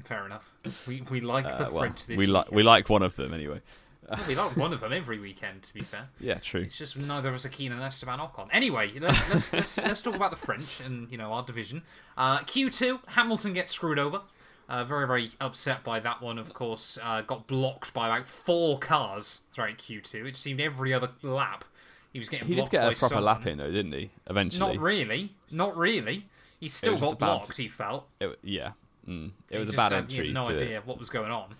Fair 0.04 0.26
enough. 0.26 0.50
We 0.86 1.02
we 1.10 1.20
like 1.20 1.46
Uh, 1.46 1.64
the 1.64 1.70
well, 1.70 1.82
French 1.82 2.06
this 2.06 2.18
we 2.18 2.26
like 2.26 2.50
we 2.52 2.62
like 2.62 2.88
one 2.88 3.02
of 3.02 3.16
them 3.16 3.32
anyway. 3.32 3.60
Well, 4.08 4.20
we 4.28 4.34
like 4.36 4.56
one 4.56 4.72
of 4.72 4.80
them 4.80 4.92
every 4.92 5.18
weekend. 5.18 5.62
To 5.64 5.74
be 5.74 5.80
fair. 5.82 6.08
Yeah, 6.20 6.34
true. 6.34 6.60
It's 6.62 6.78
just 6.78 6.96
neither 6.96 7.28
of 7.28 7.34
us 7.34 7.44
are 7.44 7.48
keen 7.50 7.72
on 7.72 7.80
Esteban 7.82 8.18
Ocon. 8.20 8.48
Anyway, 8.52 8.92
let's 9.00 9.28
let's, 9.30 9.52
let's, 9.52 9.78
let's 9.78 10.02
talk 10.02 10.14
about 10.14 10.30
the 10.30 10.36
French 10.36 10.80
and 10.80 11.10
you 11.10 11.18
know 11.18 11.32
our 11.32 11.42
division. 11.42 11.82
Uh, 12.16 12.38
Q2, 12.40 13.00
Hamilton 13.08 13.52
gets 13.52 13.72
screwed 13.72 13.98
over. 13.98 14.20
Uh, 14.68 14.84
very 14.84 15.06
very 15.06 15.30
upset 15.40 15.82
by 15.84 15.98
that 16.00 16.20
one. 16.20 16.38
Of 16.38 16.52
course, 16.52 16.98
uh, 17.02 17.22
got 17.22 17.46
blocked 17.46 17.92
by 17.94 18.08
about 18.08 18.26
four 18.28 18.78
cars 18.78 19.40
throughout 19.52 19.78
Q2. 19.78 20.26
It 20.26 20.36
seemed 20.36 20.60
every 20.60 20.92
other 20.92 21.10
lap 21.22 21.64
he 22.12 22.18
was 22.18 22.28
getting 22.28 22.46
He 22.48 22.54
did 22.54 22.60
blocked 22.62 22.72
get 22.72 22.80
by 22.82 22.92
a 22.92 22.96
proper 22.96 23.14
someone. 23.14 23.24
lap 23.24 23.46
in 23.46 23.58
though, 23.58 23.70
didn't 23.70 23.92
he? 23.92 24.10
Eventually, 24.28 24.74
Not 24.74 24.82
really, 24.82 25.32
not 25.50 25.76
really. 25.76 26.26
He 26.58 26.68
still 26.68 26.96
got 26.98 27.18
bad- 27.18 27.26
blocked. 27.26 27.56
He 27.58 27.68
felt. 27.68 28.08
It, 28.20 28.38
yeah, 28.42 28.72
mm. 29.08 29.30
it 29.50 29.58
was 29.58 29.68
a 29.68 29.72
bad 29.72 29.92
had, 29.92 30.10
he 30.10 30.16
had 30.16 30.26
entry. 30.26 30.32
no 30.32 30.48
to 30.48 30.56
idea 30.56 30.78
It. 30.78 30.86
what 30.86 30.98
was 30.98 31.10
going 31.10 31.30
on. 31.32 31.54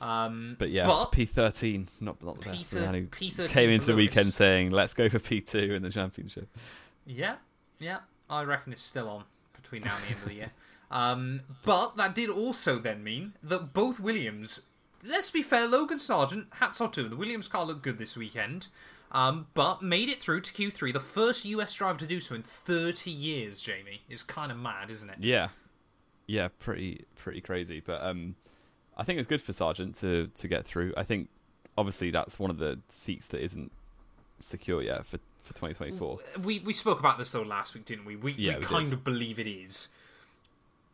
Um, 0.00 0.56
But 0.58 0.70
yeah, 0.70 1.04
P 1.12 1.24
thirteen, 1.26 1.88
not 2.00 2.22
not 2.22 2.40
the 2.40 2.50
best. 2.50 2.70
P13 2.70 3.10
The 3.10 3.30
P13 3.30 3.48
came 3.50 3.70
into 3.70 3.86
the 3.86 3.94
weekend 3.94 4.32
saying, 4.32 4.70
"Let's 4.72 4.94
go 4.94 5.08
for 5.08 5.18
P 5.20 5.40
two 5.40 5.74
in 5.74 5.82
the 5.82 5.90
championship." 5.90 6.48
Yeah, 7.06 7.36
yeah, 7.78 7.98
I 8.28 8.42
reckon 8.42 8.72
it's 8.72 8.82
still 8.82 9.08
on 9.08 9.24
between 9.60 9.82
now 9.82 9.94
and 9.96 10.04
the 10.04 10.08
end 10.10 10.18
of 10.22 10.28
the 10.28 10.34
year. 10.34 10.50
Um, 10.92 11.40
but 11.64 11.96
that 11.96 12.14
did 12.14 12.28
also 12.28 12.78
then 12.78 13.02
mean 13.02 13.32
that 13.42 13.72
both 13.72 13.98
Williams, 13.98 14.60
let's 15.02 15.30
be 15.30 15.40
fair, 15.40 15.66
Logan 15.66 15.98
Sargent, 15.98 16.48
hats 16.56 16.82
off 16.82 16.92
to 16.92 17.00
him. 17.00 17.08
The 17.08 17.16
Williams 17.16 17.48
car 17.48 17.64
looked 17.64 17.80
good 17.82 17.96
this 17.96 18.14
weekend, 18.14 18.66
um, 19.10 19.46
but 19.54 19.80
made 19.80 20.10
it 20.10 20.20
through 20.22 20.42
to 20.42 20.52
Q3. 20.52 20.92
The 20.92 21.00
first 21.00 21.46
US 21.46 21.72
driver 21.72 21.98
to 22.00 22.06
do 22.06 22.20
so 22.20 22.34
in 22.34 22.42
30 22.42 23.10
years, 23.10 23.62
Jamie. 23.62 24.02
Is 24.10 24.22
kind 24.22 24.52
of 24.52 24.58
mad, 24.58 24.90
isn't 24.90 25.08
it? 25.08 25.16
Yeah, 25.20 25.48
yeah, 26.26 26.48
pretty 26.58 27.04
pretty 27.16 27.40
crazy. 27.40 27.80
But 27.84 28.02
um, 28.02 28.34
I 28.96 29.04
think 29.04 29.18
it's 29.18 29.28
good 29.28 29.42
for 29.42 29.52
Sargent 29.52 29.96
to 29.96 30.28
to 30.36 30.48
get 30.48 30.64
through. 30.66 30.94
I 30.96 31.02
think 31.02 31.28
obviously 31.78 32.10
that's 32.10 32.38
one 32.38 32.50
of 32.50 32.58
the 32.58 32.78
seats 32.88 33.26
that 33.28 33.42
isn't 33.42 33.72
secure 34.40 34.82
yet 34.82 35.06
for 35.06 35.18
for 35.42 35.54
twenty 35.54 35.74
twenty 35.74 35.96
four. 35.96 36.18
We, 36.42 36.60
we 36.60 36.72
spoke 36.72 37.00
about 37.00 37.18
this 37.18 37.30
though 37.32 37.42
last 37.42 37.74
week, 37.74 37.84
didn't 37.84 38.04
we? 38.04 38.16
We, 38.16 38.32
Yeah, 38.32 38.54
we 38.54 38.58
we 38.60 38.64
kind 38.66 38.84
did. 38.86 38.94
of 38.94 39.04
believe 39.04 39.38
it 39.38 39.46
is. 39.48 39.88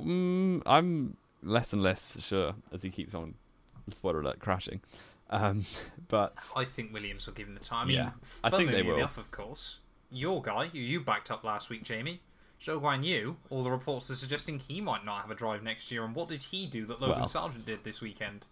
Mm, 0.01 0.63
I'm 0.67 1.17
less 1.43 1.73
and 1.73 1.83
less 1.83 2.19
sure 2.21 2.55
as 2.73 2.83
he 2.83 2.91
keeps 2.91 3.15
on 3.15 3.35
spoiler 3.91 4.21
alert 4.21 4.39
crashing. 4.39 4.81
Um, 5.31 5.65
but 6.09 6.35
I 6.57 6.65
think 6.65 6.93
Williams 6.93 7.27
will 7.27 7.35
give 7.35 7.49
him 7.49 7.55
the 7.55 7.61
time. 7.61 7.85
I 7.87 7.89
mean, 7.89 7.97
Yeah, 7.97 8.11
I 8.45 8.51
think 8.51 8.71
they 8.71 8.83
will. 8.83 8.97
enough, 8.97 9.19
of 9.19 9.31
course. 9.31 9.81
Your 10.11 10.41
guy, 10.41 10.69
who 10.69 10.79
you 10.79 11.01
backed 11.01 11.31
up 11.31 11.45
last 11.45 11.69
week, 11.69 11.83
Jamie, 11.85 12.21
Zhou 12.63 12.81
Guan 12.81 13.05
Yu, 13.05 13.37
all 13.51 13.63
the 13.63 13.71
reports 13.71 14.11
are 14.11 14.15
suggesting 14.17 14.59
he 14.59 14.81
might 14.81 15.05
not 15.05 15.23
have 15.23 15.31
a 15.31 15.35
drive 15.35 15.63
next 15.63 15.91
year. 15.93 16.05
And 16.05 16.15
what 16.15 16.29
did 16.29 16.43
he 16.43 16.67
do 16.67 16.87
that 16.87 17.01
Logan 17.01 17.19
Well. 17.21 17.29
Sargent 17.29 17.67
did 17.67 17.85
this 17.85 18.01
weekend? 18.01 18.47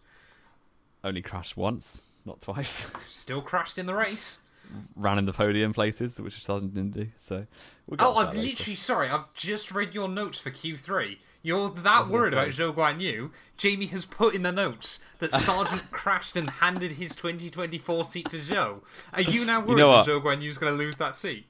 only 1.04 1.22
crashed 1.22 1.56
once, 1.56 2.02
not 2.24 2.40
twice. 2.40 2.90
Still 3.08 3.40
crashed 3.40 3.78
in 3.78 3.86
the 3.86 3.94
race. 3.94 4.38
Ran 4.96 5.18
in 5.18 5.26
the 5.26 5.32
podium 5.32 5.72
places, 5.72 6.20
which 6.20 6.42
Sargent 6.42 6.74
didn't 6.74 6.94
do. 6.94 7.06
So 7.16 7.46
we'll 7.86 7.98
Oh, 8.00 8.18
I'm 8.18 8.28
later. 8.28 8.40
literally, 8.40 8.74
sorry, 8.74 9.08
I've 9.08 9.32
just 9.34 9.70
read 9.70 9.94
your 9.94 10.08
notes 10.08 10.40
for 10.40 10.50
Q3. 10.50 11.18
You're 11.42 11.70
that 11.70 12.08
worried 12.08 12.32
about. 12.32 12.48
Zhou 12.48 12.74
Guan 12.74 13.00
Yu. 13.00 13.30
Jamie 13.56 13.86
has 13.86 14.04
put 14.04 14.34
in 14.34 14.42
the 14.42 14.50
notes 14.50 14.98
that 15.20 15.32
Sargent 15.32 15.88
crashed 15.92 16.36
and 16.36 16.50
handed 16.50 16.92
his 16.92 17.14
2024 17.14 18.04
seat 18.06 18.28
to 18.30 18.38
Zhou. 18.38 18.80
Are 19.12 19.20
you 19.22 19.44
now 19.44 19.60
worried 19.60 19.78
know 19.78 20.02
that? 20.02 20.06
Zhou 20.10 20.20
Guan 20.20 20.42
Yu's 20.42 20.58
going 20.58 20.72
to 20.72 20.76
lose 20.76 20.96
that 20.96 21.14
seat? 21.14 21.46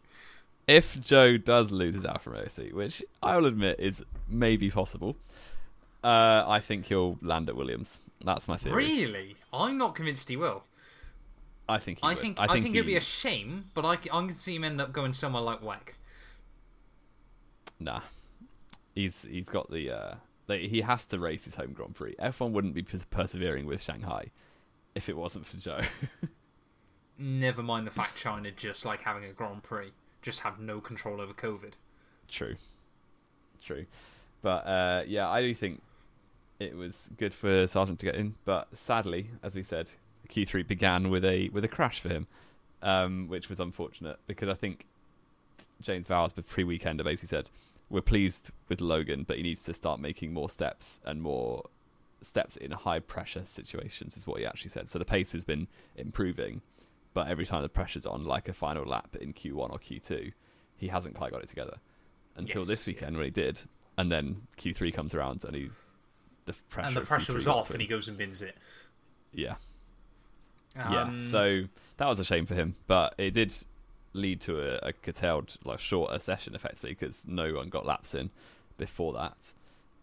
If 0.66 1.00
Joe 1.00 1.36
does 1.36 1.70
lose 1.70 1.94
his 1.94 2.04
Alfa 2.04 2.30
Romeo 2.30 2.48
seat, 2.48 2.74
which 2.74 3.04
I 3.22 3.36
will 3.36 3.46
admit 3.46 3.78
is 3.78 4.02
maybe 4.28 4.70
possible, 4.70 5.16
uh, 6.02 6.44
I 6.46 6.60
think 6.60 6.86
he'll 6.86 7.18
land 7.22 7.48
at 7.48 7.56
Williams. 7.56 8.02
That's 8.24 8.48
my 8.48 8.56
theory. 8.56 8.76
Really? 8.76 9.36
I'm 9.52 9.78
not 9.78 9.94
convinced 9.94 10.28
he 10.28 10.36
will. 10.36 10.64
I 11.68 11.78
think. 11.78 11.98
He 11.98 12.06
I 12.06 12.14
think 12.14 12.40
I 12.40 12.44
I 12.44 12.46
think, 12.46 12.64
think, 12.64 12.74
he, 12.74 12.78
it'd 12.78 12.86
be 12.86 12.96
a 12.96 13.00
shame, 13.00 13.66
but 13.74 13.84
I 13.84 13.96
can 13.96 14.32
see 14.32 14.56
him 14.56 14.64
end 14.64 14.80
up 14.80 14.92
going 14.92 15.12
somewhere 15.12 15.42
like 15.42 15.62
WEC. 15.62 15.94
Nah, 17.80 18.00
he's 18.94 19.22
he's 19.22 19.48
got 19.48 19.70
the. 19.70 19.90
Uh, 19.90 20.14
like, 20.48 20.60
he 20.60 20.80
has 20.82 21.06
to 21.06 21.18
race 21.18 21.44
his 21.44 21.56
home 21.56 21.72
Grand 21.72 21.96
Prix. 21.96 22.14
F1 22.20 22.52
wouldn't 22.52 22.72
be 22.72 22.82
pers- 22.82 23.04
persevering 23.06 23.66
with 23.66 23.82
Shanghai 23.82 24.30
if 24.94 25.08
it 25.08 25.16
wasn't 25.16 25.44
for 25.44 25.56
Joe. 25.56 25.80
Never 27.18 27.64
mind 27.64 27.86
the 27.86 27.90
fact 27.90 28.16
China 28.16 28.52
just 28.52 28.84
like 28.84 29.02
having 29.02 29.24
a 29.24 29.32
Grand 29.32 29.64
Prix, 29.64 29.90
just 30.26 30.40
have 30.40 30.58
no 30.58 30.80
control 30.80 31.20
over 31.20 31.32
COVID. 31.32 31.74
True, 32.28 32.56
true, 33.64 33.86
but 34.42 34.66
uh, 34.66 35.04
yeah, 35.06 35.28
I 35.28 35.40
do 35.40 35.54
think 35.54 35.80
it 36.58 36.76
was 36.76 37.10
good 37.16 37.32
for 37.32 37.66
Sargent 37.68 38.00
to 38.00 38.06
get 38.06 38.16
in. 38.16 38.34
But 38.44 38.66
sadly, 38.76 39.30
as 39.44 39.54
we 39.54 39.62
said, 39.62 39.88
Q3 40.28 40.66
began 40.66 41.10
with 41.10 41.24
a 41.24 41.48
with 41.50 41.64
a 41.64 41.68
crash 41.68 42.00
for 42.00 42.08
him, 42.08 42.26
um, 42.82 43.28
which 43.28 43.48
was 43.48 43.60
unfortunate 43.60 44.18
because 44.26 44.48
I 44.48 44.54
think 44.54 44.86
James 45.80 46.08
Vowles, 46.08 46.34
the 46.34 46.42
pre-weekender, 46.42 47.04
basically 47.04 47.28
said 47.28 47.48
we're 47.88 48.00
pleased 48.00 48.50
with 48.68 48.80
Logan, 48.80 49.24
but 49.28 49.36
he 49.36 49.44
needs 49.44 49.62
to 49.62 49.74
start 49.74 50.00
making 50.00 50.32
more 50.32 50.50
steps 50.50 50.98
and 51.04 51.22
more 51.22 51.64
steps 52.20 52.56
in 52.56 52.72
high 52.72 52.98
pressure 52.98 53.42
situations. 53.44 54.16
Is 54.16 54.26
what 54.26 54.40
he 54.40 54.44
actually 54.44 54.70
said. 54.70 54.90
So 54.90 54.98
the 54.98 55.04
pace 55.04 55.30
has 55.32 55.44
been 55.44 55.68
improving, 55.96 56.62
but 57.16 57.28
every 57.28 57.46
time 57.46 57.62
the 57.62 57.68
pressure's 57.70 58.04
on, 58.04 58.24
like 58.24 58.46
a 58.46 58.52
final 58.52 58.84
lap 58.84 59.16
in 59.18 59.32
Q1 59.32 59.70
or 59.70 59.78
Q2, 59.78 60.34
he 60.76 60.88
hasn't 60.88 61.14
quite 61.14 61.32
got 61.32 61.42
it 61.42 61.48
together 61.48 61.78
until 62.36 62.60
Yes, 62.60 62.68
this 62.68 62.86
yeah. 62.86 62.92
weekend 62.92 63.16
when 63.16 63.24
he 63.24 63.30
did, 63.30 63.60
and 63.96 64.12
then 64.12 64.42
Q3 64.58 64.92
comes 64.92 65.14
around 65.14 65.42
and 65.42 65.56
he 65.56 65.70
the 66.44 66.52
pressure 66.68 66.88
and 66.88 66.94
the 66.94 67.00
pressure 67.00 67.32
was 67.32 67.48
off, 67.48 67.70
and 67.70 67.80
he 67.80 67.86
goes 67.86 68.06
and 68.06 68.18
bins 68.18 68.42
it. 68.42 68.54
yeah 69.32 69.54
Um, 70.78 70.92
yeah. 70.92 71.18
So 71.20 71.62
that 71.96 72.06
was 72.06 72.18
a 72.18 72.24
shame 72.24 72.44
for 72.44 72.54
him, 72.54 72.76
but 72.86 73.14
it 73.16 73.30
did 73.30 73.54
lead 74.12 74.42
to 74.42 74.60
a, 74.60 74.88
a 74.88 74.92
curtailed, 74.92 75.56
like 75.64 75.80
shorter 75.80 76.18
session 76.18 76.54
effectively 76.54 76.90
because 76.90 77.24
no 77.26 77.54
one 77.54 77.70
got 77.70 77.86
laps 77.86 78.14
in 78.14 78.28
before 78.76 79.14
that, 79.14 79.52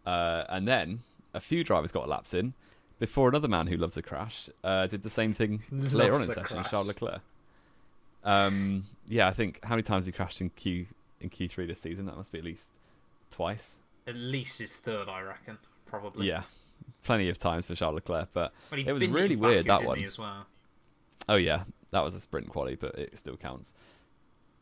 uh, 0.07 0.45
and 0.49 0.67
then 0.67 1.01
a 1.35 1.39
few 1.39 1.63
drivers 1.63 1.91
got 1.91 2.09
laps 2.09 2.33
in 2.33 2.55
before 3.03 3.27
another 3.27 3.49
man 3.49 3.67
who 3.67 3.75
loves 3.75 3.97
a 3.97 4.01
crash 4.01 4.49
uh, 4.63 4.87
did 4.87 5.03
the 5.03 5.09
same 5.09 5.33
thing 5.33 5.61
later 5.71 6.13
on 6.13 6.21
in 6.23 6.29
a 6.29 6.33
session, 6.33 6.55
crash. 6.57 6.69
Charles 6.71 6.87
Leclerc. 6.87 7.19
Um, 8.23 8.85
yeah, 9.09 9.27
I 9.27 9.31
think 9.31 9.59
how 9.61 9.71
many 9.71 9.83
times 9.83 10.05
he 10.05 10.13
crashed 10.13 10.39
in 10.39 10.49
Q 10.51 10.85
in 11.19 11.27
Q 11.27 11.49
three 11.49 11.65
this 11.65 11.81
season? 11.81 12.05
That 12.05 12.15
must 12.15 12.31
be 12.31 12.37
at 12.39 12.45
least 12.45 12.69
twice. 13.29 13.75
at 14.07 14.15
least 14.15 14.59
his 14.59 14.77
third, 14.77 15.09
I 15.09 15.19
reckon, 15.21 15.57
probably. 15.85 16.27
Yeah, 16.29 16.43
plenty 17.03 17.27
of 17.27 17.37
times 17.37 17.65
for 17.65 17.75
Charles 17.75 17.95
Leclerc, 17.95 18.29
but 18.33 18.53
But 18.69 18.79
It 18.79 18.91
was 18.93 19.05
really 19.07 19.35
weird, 19.35 19.67
Baku, 19.67 19.81
that 19.83 19.87
one. 19.87 20.03
as 20.05 20.17
well. 20.17 20.45
Oh 21.27 21.35
yeah, 21.35 21.63
that 21.91 22.05
was 22.05 22.15
a 22.15 22.21
sprint 22.21 22.47
quali, 22.47 22.75
but 22.75 22.95
it 22.95 23.17
still 23.19 23.35
counts. 23.35 23.73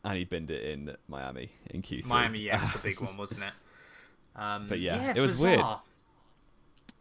And 0.04 0.16
he 0.16 0.24
binned 0.24 0.50
it 0.50 0.64
in 0.64 0.96
Miami 1.06 1.52
in 1.70 1.82
Q3. 1.82 2.06
Miami, 2.06 2.40
yeah, 2.40 2.60
was 2.60 2.72
the 2.72 2.78
big 2.78 3.00
one, 3.08 3.16
wasn't 3.16 3.44
it? 3.44 3.52
Um, 4.34 4.66
But 4.68 4.80
yeah, 4.80 5.12
it 5.14 5.20
was 5.20 5.34
bizarre. 5.40 5.54
weird. 5.56 5.78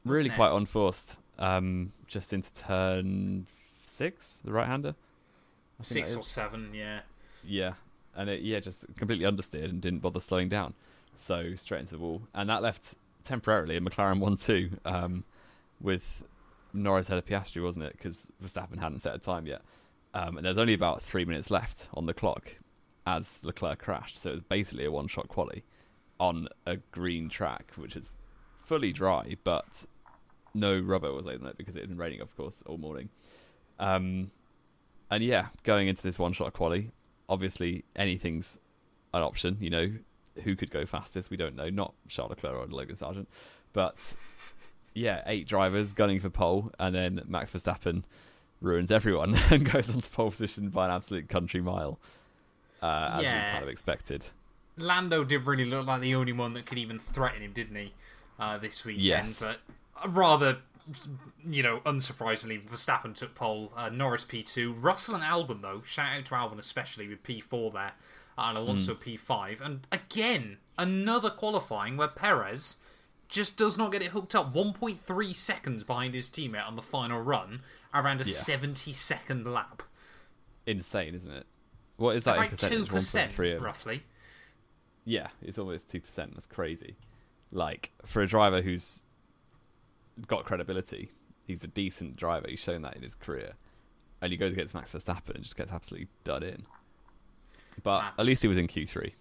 really 0.06 0.30
it? 0.30 0.36
quite 0.36 0.52
unforced. 0.56 1.16
Um, 1.40 1.92
just 2.08 2.34
into 2.34 2.54
turn 2.54 3.48
six, 3.86 4.42
the 4.44 4.52
right-hander. 4.52 4.96
Six 5.82 6.16
or 6.16 6.24
seven, 6.24 6.72
yeah. 6.74 7.00
Yeah, 7.44 7.74
and 8.16 8.30
it 8.30 8.42
yeah 8.42 8.60
just 8.60 8.86
completely 8.98 9.26
understeered 9.26 9.70
and 9.70 9.82
didn't 9.82 10.00
bother 10.00 10.20
slowing 10.20 10.50
down, 10.50 10.76
so 11.16 11.56
straight 11.56 11.80
into 11.80 11.94
the 11.94 12.00
wall, 12.00 12.22
and 12.36 12.50
that 12.50 12.62
left 12.62 12.94
temporarily 13.24 13.78
a 13.78 13.82
McLaren 13.82 14.20
one-two 14.20 14.70
um, 14.86 15.24
with 15.80 16.24
Norris 16.74 17.08
ahead 17.10 17.18
of 17.18 17.26
Piastri, 17.26 17.64
wasn't 17.64 17.86
it? 17.86 17.94
Because 17.94 18.28
Verstappen 18.44 18.80
hadn't 18.80 19.00
set 19.00 19.16
a 19.16 19.18
time 19.18 19.48
yet, 19.48 19.62
um, 20.14 20.38
and 20.38 20.46
there's 20.46 20.60
only 20.60 20.76
about 20.76 21.02
three 21.02 21.26
minutes 21.26 21.50
left 21.50 21.88
on 21.96 22.06
the 22.06 22.14
clock 22.14 22.56
as 23.08 23.44
Leclerc 23.44 23.80
crashed, 23.80 24.22
so 24.22 24.30
it 24.30 24.34
was 24.34 24.42
basically 24.42 24.86
a 24.86 24.92
one-shot 24.92 25.28
quali 25.28 25.64
on 26.20 26.48
a 26.68 26.78
green 26.92 27.30
track, 27.30 27.72
which 27.76 27.96
is 27.96 28.12
fully 28.64 28.94
dry, 28.94 29.36
but 29.44 29.84
no 30.54 30.80
rubber 30.80 31.12
was 31.14 31.26
on 31.28 31.46
it 31.46 31.58
because 31.58 31.76
it 31.76 31.80
had 31.82 31.90
been 31.90 31.98
raining, 31.98 32.22
of 32.22 32.36
course, 32.36 32.64
all 32.66 32.78
morning. 32.78 33.10
Um, 33.80 34.32
and 35.10 35.24
yeah, 35.24 35.48
going 35.64 35.88
into 35.88 36.04
this 36.04 36.18
one-shot 36.20 36.54
quali, 36.54 36.92
obviously 37.30 37.84
anything's 37.96 38.60
an 39.14 39.22
option. 39.24 39.58
You 39.60 39.70
know, 39.70 39.92
who 40.44 40.56
could 40.56 40.72
go 40.72 40.86
fastest? 40.86 41.30
We 41.30 41.38
don't 41.38 41.56
know. 41.56 41.70
Not 41.70 41.94
Charles 42.08 42.30
Leclerc 42.32 42.56
or 42.56 42.68
Logan 42.68 42.96
Sargent, 42.96 43.28
but 43.74 44.14
yeah, 44.94 45.22
eight 45.26 45.48
drivers 45.48 45.94
gunning 45.94 46.20
for 46.20 46.30
pole, 46.30 46.72
and 46.80 46.94
then 46.94 47.22
Max 47.28 47.52
Verstappen 47.52 48.04
ruins 48.62 48.92
everyone 48.92 49.36
and 49.50 49.70
goes 49.72 49.90
onto 49.90 50.10
pole 50.10 50.32
position 50.32 50.70
by 50.70 50.86
an 50.86 50.92
absolute 50.92 51.28
country 51.30 51.62
mile, 51.62 52.00
uh, 52.82 53.12
as 53.16 53.24
Yeah. 53.24 53.46
we 53.48 53.52
kind 53.52 53.64
of 53.64 53.70
expected. 53.70 54.28
Lando 54.78 55.24
did 55.24 55.46
really 55.46 55.66
look 55.66 55.86
like 55.88 56.02
the 56.02 56.16
only 56.16 56.32
one 56.32 56.54
that 56.54 56.66
could 56.66 56.78
even 56.78 57.00
threaten 57.00 57.42
him, 57.42 57.52
didn't 57.54 57.76
he? 57.76 57.94
Uh, 58.40 58.58
this 58.58 58.84
weekend, 58.86 59.04
Yes. 59.06 59.40
but 59.44 59.60
rather, 60.08 60.60
you 61.46 61.64
know, 61.64 61.80
unsurprisingly, 61.86 62.62
Verstappen 62.68 63.14
took 63.16 63.36
pole. 63.36 63.72
Uh, 63.76 63.90
Norris 63.90 64.24
P 64.26 64.44
two, 64.44 64.74
Russell 64.74 65.16
and 65.16 65.24
Albon 65.24 65.62
though. 65.62 65.82
Shout 65.86 66.18
out 66.18 66.26
to 66.26 66.34
Albon 66.34 66.60
especially 66.60 67.08
with 67.08 67.24
P 67.24 67.40
four 67.42 67.72
there, 67.72 67.94
uh, 68.38 68.42
and 68.50 68.58
Alonso 68.58 68.96
P 68.96 69.18
five, 69.18 69.62
and 69.62 69.88
again 69.92 70.58
another 70.78 71.30
qualifying 71.30 71.98
where 71.98 72.08
Perez 72.08 72.78
just 73.30 73.56
does 73.58 73.78
not 73.78 73.92
get 73.92 74.02
it 74.02 74.10
hooked 74.12 74.36
up. 74.36 74.54
One 74.54 74.74
point 74.74 75.00
three 75.00 75.32
seconds 75.34 75.84
behind 75.84 76.14
his 76.14 76.30
teammate 76.30 76.68
on 76.68 76.76
the 76.76 76.82
final 76.82 77.22
run, 77.22 77.62
around 77.94 78.22
a 78.22 78.26
Yeah. 78.26 78.32
seventy 78.34 78.92
second 78.94 79.46
lap. 79.46 79.84
Insane, 80.66 81.16
isn't 81.16 81.32
it? 81.32 81.46
What 81.98 82.16
is 82.16 82.24
that 82.26 82.38
in 82.38 82.50
percentage? 82.50 82.78
two 82.80 82.86
percent 82.86 83.32
1.3 83.34 83.56
of- 83.56 83.62
roughly. 83.62 84.04
Yeah, 85.06 85.28
it's 85.42 85.58
almost 85.58 85.90
two 85.90 86.02
percent. 86.02 86.34
That's 86.34 86.46
crazy. 86.48 86.96
Like 87.52 87.92
for 88.06 88.22
a 88.22 88.28
driver 88.28 88.62
who's 88.62 89.02
got 90.28 90.46
credibility, 90.46 91.12
he's 91.46 91.64
a 91.64 91.68
decent 91.68 92.16
driver. 92.16 92.48
He's 92.50 92.60
shown 92.60 92.82
that 92.84 92.96
in 92.96 93.04
his 93.04 93.16
career, 93.16 93.54
and 94.22 94.32
he 94.32 94.38
goes 94.38 94.54
against 94.54 94.74
Max 94.74 94.92
Verstappen 94.92 95.36
and 95.36 95.44
just 95.44 95.56
gets 95.58 95.72
absolutely 95.72 96.08
done 96.24 96.44
in. 96.44 96.66
But 97.84 98.00
That's- 98.00 98.14
at 98.20 98.26
least 98.26 98.42
he 98.42 98.48
was 98.48 98.58
in 98.58 98.68
Q 98.68 98.86
three. 98.86 99.16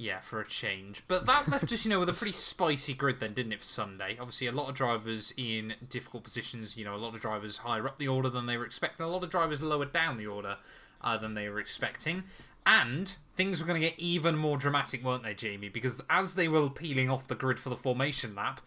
Yeah, 0.00 0.20
for 0.20 0.40
a 0.40 0.46
change. 0.46 1.02
But 1.08 1.26
that 1.26 1.48
left 1.48 1.72
us, 1.72 1.84
you 1.84 1.90
know, 1.90 1.98
with 1.98 2.08
a 2.08 2.12
pretty 2.12 2.32
spicy 2.32 2.94
grid 2.94 3.18
then, 3.18 3.34
didn't 3.34 3.52
it, 3.52 3.58
for 3.58 3.64
Sunday? 3.64 4.16
Obviously, 4.20 4.46
a 4.46 4.52
lot 4.52 4.68
of 4.68 4.76
drivers 4.76 5.34
in 5.36 5.74
difficult 5.88 6.22
positions, 6.22 6.76
you 6.76 6.84
know, 6.84 6.94
a 6.94 6.96
lot 6.98 7.16
of 7.16 7.20
drivers 7.20 7.58
higher 7.58 7.84
up 7.88 7.98
the 7.98 8.06
order 8.06 8.28
than 8.28 8.46
they 8.46 8.56
were 8.56 8.64
expecting, 8.64 9.04
a 9.04 9.08
lot 9.08 9.24
of 9.24 9.30
drivers 9.30 9.60
lower 9.60 9.84
down 9.86 10.16
the 10.16 10.26
order 10.26 10.56
uh, 11.00 11.16
than 11.16 11.34
they 11.34 11.48
were 11.48 11.58
expecting. 11.58 12.22
And 12.66 13.14
things 13.34 13.60
were 13.60 13.66
going 13.66 13.80
to 13.80 13.88
get 13.88 13.98
even 13.98 14.36
more 14.36 14.56
dramatic, 14.58 15.02
weren't 15.04 15.22
they, 15.22 15.34
Jamie? 15.34 15.68
Because 15.68 16.00
as 16.10 16.34
they 16.34 16.48
were 16.48 16.68
peeling 16.68 17.08
off 17.08 17.28
the 17.28 17.34
grid 17.34 17.58
for 17.58 17.70
the 17.70 17.76
formation 17.76 18.34
lap, 18.34 18.60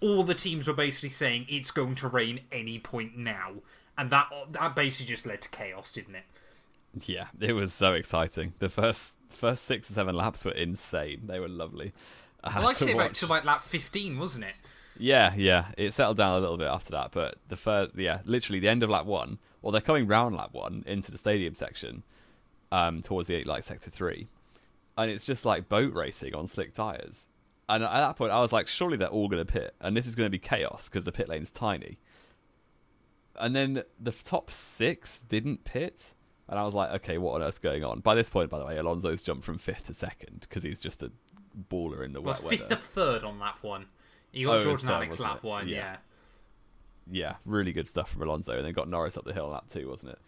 all 0.00 0.22
the 0.22 0.34
teams 0.34 0.66
were 0.66 0.74
basically 0.74 1.10
saying 1.10 1.46
it's 1.48 1.70
going 1.70 1.94
to 1.96 2.08
rain 2.08 2.40
any 2.52 2.78
point 2.78 3.16
now. 3.16 3.54
And 3.96 4.10
that 4.10 4.28
that 4.50 4.74
basically 4.74 5.14
just 5.14 5.24
led 5.24 5.40
to 5.42 5.48
chaos, 5.48 5.92
didn't 5.92 6.16
it? 6.16 6.24
Yeah, 7.06 7.26
it 7.40 7.54
was 7.54 7.72
so 7.72 7.94
exciting. 7.94 8.52
The 8.58 8.68
first 8.68 9.14
first 9.30 9.64
six 9.64 9.90
or 9.90 9.94
seven 9.94 10.14
laps 10.14 10.44
were 10.44 10.52
insane. 10.52 11.22
They 11.24 11.40
were 11.40 11.48
lovely. 11.48 11.92
I 12.44 12.60
Well, 12.60 12.68
to 12.74 12.84
say 12.84 12.92
about 12.92 13.14
to 13.14 13.26
like 13.26 13.44
lap 13.44 13.62
15, 13.62 14.18
wasn't 14.18 14.44
it? 14.44 14.54
Yeah, 14.98 15.34
yeah. 15.36 15.66
It 15.76 15.92
settled 15.92 16.16
down 16.16 16.36
a 16.36 16.40
little 16.40 16.56
bit 16.56 16.68
after 16.68 16.92
that, 16.92 17.10
but 17.12 17.36
the 17.48 17.56
first, 17.56 17.92
yeah, 17.96 18.20
literally 18.24 18.60
the 18.60 18.68
end 18.68 18.82
of 18.82 18.90
lap 18.90 19.04
one, 19.04 19.38
or 19.62 19.72
they're 19.72 19.80
coming 19.80 20.06
round 20.06 20.36
lap 20.36 20.50
one 20.52 20.84
into 20.86 21.10
the 21.10 21.18
stadium 21.18 21.54
section, 21.54 22.02
um, 22.72 23.02
towards 23.02 23.28
the 23.28 23.44
like 23.44 23.62
sector 23.64 23.90
three, 23.90 24.28
and 24.98 25.10
it's 25.10 25.24
just 25.24 25.44
like 25.44 25.68
boat 25.68 25.92
racing 25.94 26.34
on 26.34 26.46
slick 26.46 26.74
tires. 26.74 27.28
And 27.68 27.82
at 27.82 27.90
that 27.92 28.16
point, 28.16 28.30
I 28.30 28.40
was 28.40 28.52
like, 28.52 28.68
surely 28.68 28.96
they're 28.96 29.08
all 29.08 29.28
going 29.28 29.44
to 29.44 29.52
pit, 29.52 29.74
and 29.80 29.96
this 29.96 30.06
is 30.06 30.14
going 30.14 30.26
to 30.26 30.30
be 30.30 30.38
chaos 30.38 30.88
because 30.88 31.04
the 31.04 31.12
pit 31.12 31.28
lane's 31.28 31.50
tiny. 31.50 31.98
And 33.38 33.54
then 33.54 33.82
the 34.00 34.12
top 34.12 34.50
six 34.50 35.22
didn't 35.22 35.64
pit, 35.64 36.12
and 36.48 36.58
I 36.58 36.64
was 36.64 36.74
like, 36.74 36.90
okay, 36.92 37.18
what 37.18 37.34
on 37.34 37.42
earth's 37.42 37.58
going 37.58 37.84
on? 37.84 38.00
By 38.00 38.14
this 38.14 38.28
point, 38.30 38.50
by 38.50 38.58
the 38.58 38.64
way, 38.64 38.76
Alonso's 38.78 39.20
jumped 39.22 39.44
from 39.44 39.58
fifth 39.58 39.86
to 39.86 39.94
second 39.94 40.40
because 40.40 40.62
he's 40.62 40.80
just 40.80 41.02
a 41.02 41.10
baller 41.70 42.04
in 42.04 42.12
the 42.12 42.20
was 42.20 42.40
wet 42.40 42.50
fifth 42.50 42.60
weather. 42.70 42.76
to 42.76 42.80
third 42.80 43.24
on 43.24 43.38
lap 43.38 43.58
one. 43.62 43.86
You 44.32 44.48
Oh, 44.48 44.52
got 44.52 44.56
was 44.56 44.64
George 44.64 44.82
and 44.82 44.90
Alex 44.90 45.18
lap 45.20 45.38
it? 45.38 45.42
one, 45.44 45.68
Yeah. 45.68 45.76
yeah. 45.76 45.96
yeah, 47.10 47.34
really 47.44 47.72
good 47.72 47.88
stuff 47.88 48.10
from 48.10 48.22
Alonso, 48.22 48.56
and 48.56 48.64
then 48.64 48.72
got 48.72 48.88
Norris 48.88 49.16
up 49.16 49.24
the 49.24 49.32
hill 49.32 49.48
lap 49.48 49.64
two, 49.70 49.88
wasn't 49.88 50.12
it? 50.12 50.18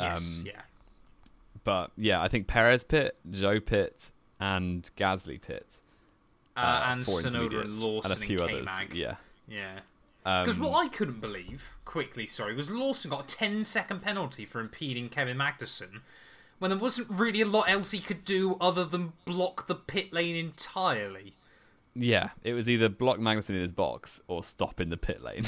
Yes, 0.00 0.40
Um, 0.40 0.46
yeah. 0.46 0.60
But 1.64 1.90
yeah, 1.96 2.20
I 2.22 2.28
think 2.28 2.46
Perez 2.46 2.84
pit, 2.84 3.16
Joe 3.30 3.60
pit, 3.60 4.10
and 4.38 4.90
Gasly 4.96 5.40
pit, 5.40 5.80
Uh, 6.56 6.82
and 6.88 7.04
Tsunoda 7.04 7.60
and 7.62 7.74
Lawson 7.76 8.12
and 8.12 8.20
a 8.22 8.24
few 8.24 8.38
and 8.38 8.66
others. 8.68 8.68
Yeah, 8.94 9.16
Yeah. 9.48 9.80
um, 10.24 10.44
Because 10.44 10.58
what 10.58 10.84
I 10.84 10.88
couldn't 10.88 11.20
believe, 11.20 11.74
quickly, 11.84 12.26
sorry, 12.26 12.54
was 12.54 12.70
Lawson 12.70 13.10
got 13.10 13.24
a 13.32 13.36
10 13.36 13.64
second 13.64 14.00
penalty 14.00 14.44
for 14.46 14.60
impeding 14.60 15.08
Kevin 15.10 15.36
Magnussen 15.36 16.00
when 16.58 16.70
there 16.70 16.78
wasn't 16.78 17.08
really 17.10 17.40
a 17.40 17.46
lot 17.46 17.68
else 17.70 17.90
he 17.92 18.00
could 18.00 18.24
do 18.24 18.56
other 18.60 18.84
than 18.84 19.12
block 19.24 19.66
the 19.66 19.74
pit 19.74 20.12
lane 20.12 20.36
entirely. 20.36 21.34
yeah, 21.94 22.30
it 22.44 22.52
was 22.54 22.68
either 22.68 22.88
block 22.88 23.18
Magnussen 23.18 23.50
in 23.50 23.60
his 23.62 23.72
box 23.72 24.20
or 24.28 24.42
stop 24.44 24.80
in 24.80 24.88
the 24.90 24.96
pit 24.96 25.22
lane. 25.22 25.44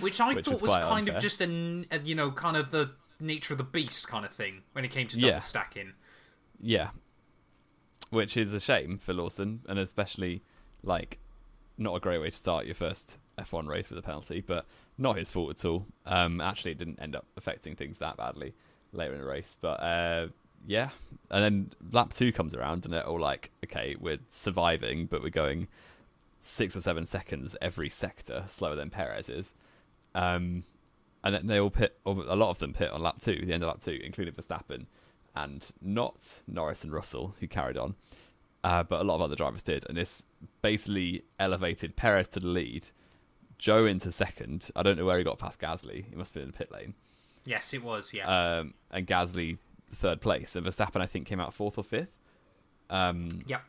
Which 0.00 0.20
I 0.20 0.34
Which 0.34 0.44
thought 0.46 0.54
is 0.54 0.62
was 0.62 0.70
kind 0.76 1.00
unfair. 1.08 1.16
of 1.16 1.22
just 1.22 1.40
a, 1.40 1.84
a, 1.90 1.98
you 2.00 2.14
know, 2.14 2.30
kind 2.30 2.56
of 2.56 2.70
the 2.70 2.90
nature 3.20 3.54
of 3.54 3.58
the 3.58 3.64
beast 3.64 4.08
kind 4.08 4.24
of 4.24 4.32
thing 4.32 4.62
when 4.72 4.84
it 4.84 4.90
came 4.90 5.06
to 5.08 5.16
double 5.16 5.28
Yeah. 5.34 5.38
stacking. 5.40 5.92
yeah, 6.60 6.90
which 8.10 8.36
is 8.36 8.52
a 8.52 8.60
shame 8.60 8.98
for 8.98 9.12
Lawson, 9.14 9.60
and 9.68 9.78
especially 9.78 10.42
like 10.82 11.18
not 11.78 11.94
a 11.94 12.00
great 12.00 12.18
way 12.18 12.30
to 12.30 12.36
start 12.36 12.66
your 12.66 12.74
first 12.74 13.18
F1 13.38 13.66
race 13.68 13.88
with 13.88 13.98
a 13.98 14.02
penalty, 14.02 14.42
but 14.46 14.66
not 14.98 15.16
his 15.16 15.30
fault 15.30 15.50
at 15.50 15.64
all. 15.64 15.86
Um, 16.06 16.40
actually, 16.40 16.72
it 16.72 16.78
didn't 16.78 17.00
end 17.00 17.16
up 17.16 17.24
affecting 17.36 17.74
things 17.76 17.98
that 17.98 18.16
badly 18.16 18.54
later 18.92 19.14
in 19.14 19.20
the 19.20 19.26
race, 19.26 19.56
but 19.60 19.80
uh, 19.82 20.28
yeah. 20.66 20.90
And 21.30 21.42
then 21.44 21.70
lap 21.92 22.12
two 22.12 22.32
comes 22.32 22.54
around, 22.54 22.84
and 22.84 22.92
they're 22.92 23.06
all 23.06 23.20
like, 23.20 23.50
"Okay, 23.64 23.96
we're 23.98 24.18
surviving, 24.28 25.06
but 25.06 25.22
we're 25.22 25.30
going 25.30 25.68
six 26.40 26.76
or 26.76 26.80
seven 26.80 27.06
seconds 27.06 27.56
every 27.62 27.88
sector 27.88 28.44
slower 28.48 28.74
than 28.76 28.90
Perez 28.90 29.28
is." 29.28 29.54
Um, 30.14 30.64
and 31.24 31.34
then 31.34 31.46
they 31.46 31.60
all 31.60 31.70
pit, 31.70 31.98
or 32.04 32.24
a 32.26 32.36
lot 32.36 32.50
of 32.50 32.58
them 32.58 32.72
pit 32.72 32.90
on 32.90 33.02
lap 33.02 33.16
two, 33.20 33.44
the 33.44 33.52
end 33.52 33.62
of 33.62 33.68
lap 33.68 33.80
two, 33.82 33.98
including 34.02 34.34
Verstappen, 34.34 34.86
and 35.36 35.66
not 35.80 36.16
Norris 36.46 36.84
and 36.84 36.92
Russell, 36.92 37.34
who 37.40 37.46
carried 37.46 37.76
on, 37.76 37.94
uh, 38.64 38.82
but 38.82 39.00
a 39.00 39.04
lot 39.04 39.16
of 39.16 39.22
other 39.22 39.36
drivers 39.36 39.62
did. 39.62 39.84
And 39.88 39.96
this 39.96 40.24
basically 40.62 41.24
elevated 41.38 41.96
Perez 41.96 42.28
to 42.28 42.40
the 42.40 42.48
lead, 42.48 42.88
Joe 43.58 43.86
into 43.86 44.10
second. 44.10 44.70
I 44.74 44.82
don't 44.82 44.96
know 44.96 45.04
where 45.04 45.18
he 45.18 45.24
got 45.24 45.38
past 45.38 45.60
Gasly. 45.60 46.04
He 46.08 46.16
must 46.16 46.34
have 46.34 46.40
been 46.40 46.44
in 46.44 46.50
the 46.52 46.56
pit 46.56 46.72
lane. 46.72 46.94
Yes, 47.44 47.72
it 47.74 47.82
was, 47.82 48.12
yeah. 48.12 48.58
Um, 48.58 48.74
and 48.90 49.06
Gasly 49.06 49.58
third 49.92 50.20
place. 50.20 50.56
And 50.56 50.66
Verstappen, 50.66 51.00
I 51.00 51.06
think, 51.06 51.26
came 51.26 51.40
out 51.40 51.54
fourth 51.54 51.78
or 51.78 51.84
fifth. 51.84 52.16
Um, 52.88 53.28
Yep. 53.46 53.62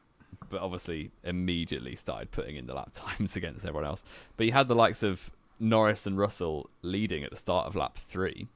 But 0.50 0.62
obviously, 0.62 1.12
immediately 1.24 1.96
started 1.96 2.32
putting 2.32 2.56
in 2.56 2.66
the 2.66 2.74
lap 2.74 2.92
times 2.94 3.36
against 3.36 3.66
everyone 3.66 3.86
else. 3.86 4.04
But 4.38 4.46
you 4.46 4.52
had 4.54 4.68
the 4.68 4.76
likes 4.76 5.04
of 5.04 5.30
Norris 5.62 6.08
and 6.08 6.18
Russell 6.18 6.70
leading 6.82 7.24
at 7.24 7.30
the 7.30 7.38
start 7.38 7.68
of 7.68 7.76
lap 7.76 7.98
three. 7.98 8.48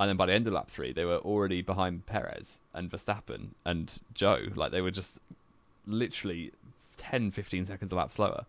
And 0.00 0.08
then 0.08 0.16
by 0.16 0.26
the 0.26 0.32
end 0.32 0.48
of 0.48 0.52
lap 0.52 0.68
three, 0.68 0.92
they 0.92 1.04
were 1.04 1.18
already 1.18 1.62
behind 1.62 2.04
Perez 2.06 2.60
and 2.74 2.90
Verstappen 2.90 3.50
and 3.64 4.00
Joe. 4.12 4.48
Like 4.54 4.72
they 4.72 4.80
were 4.80 4.90
just 4.90 5.20
literally 5.86 6.52
10, 6.96 7.30
15 7.30 7.64
seconds 7.66 7.92
a 7.92 7.94
lap 7.94 8.10
slower. 8.10 8.44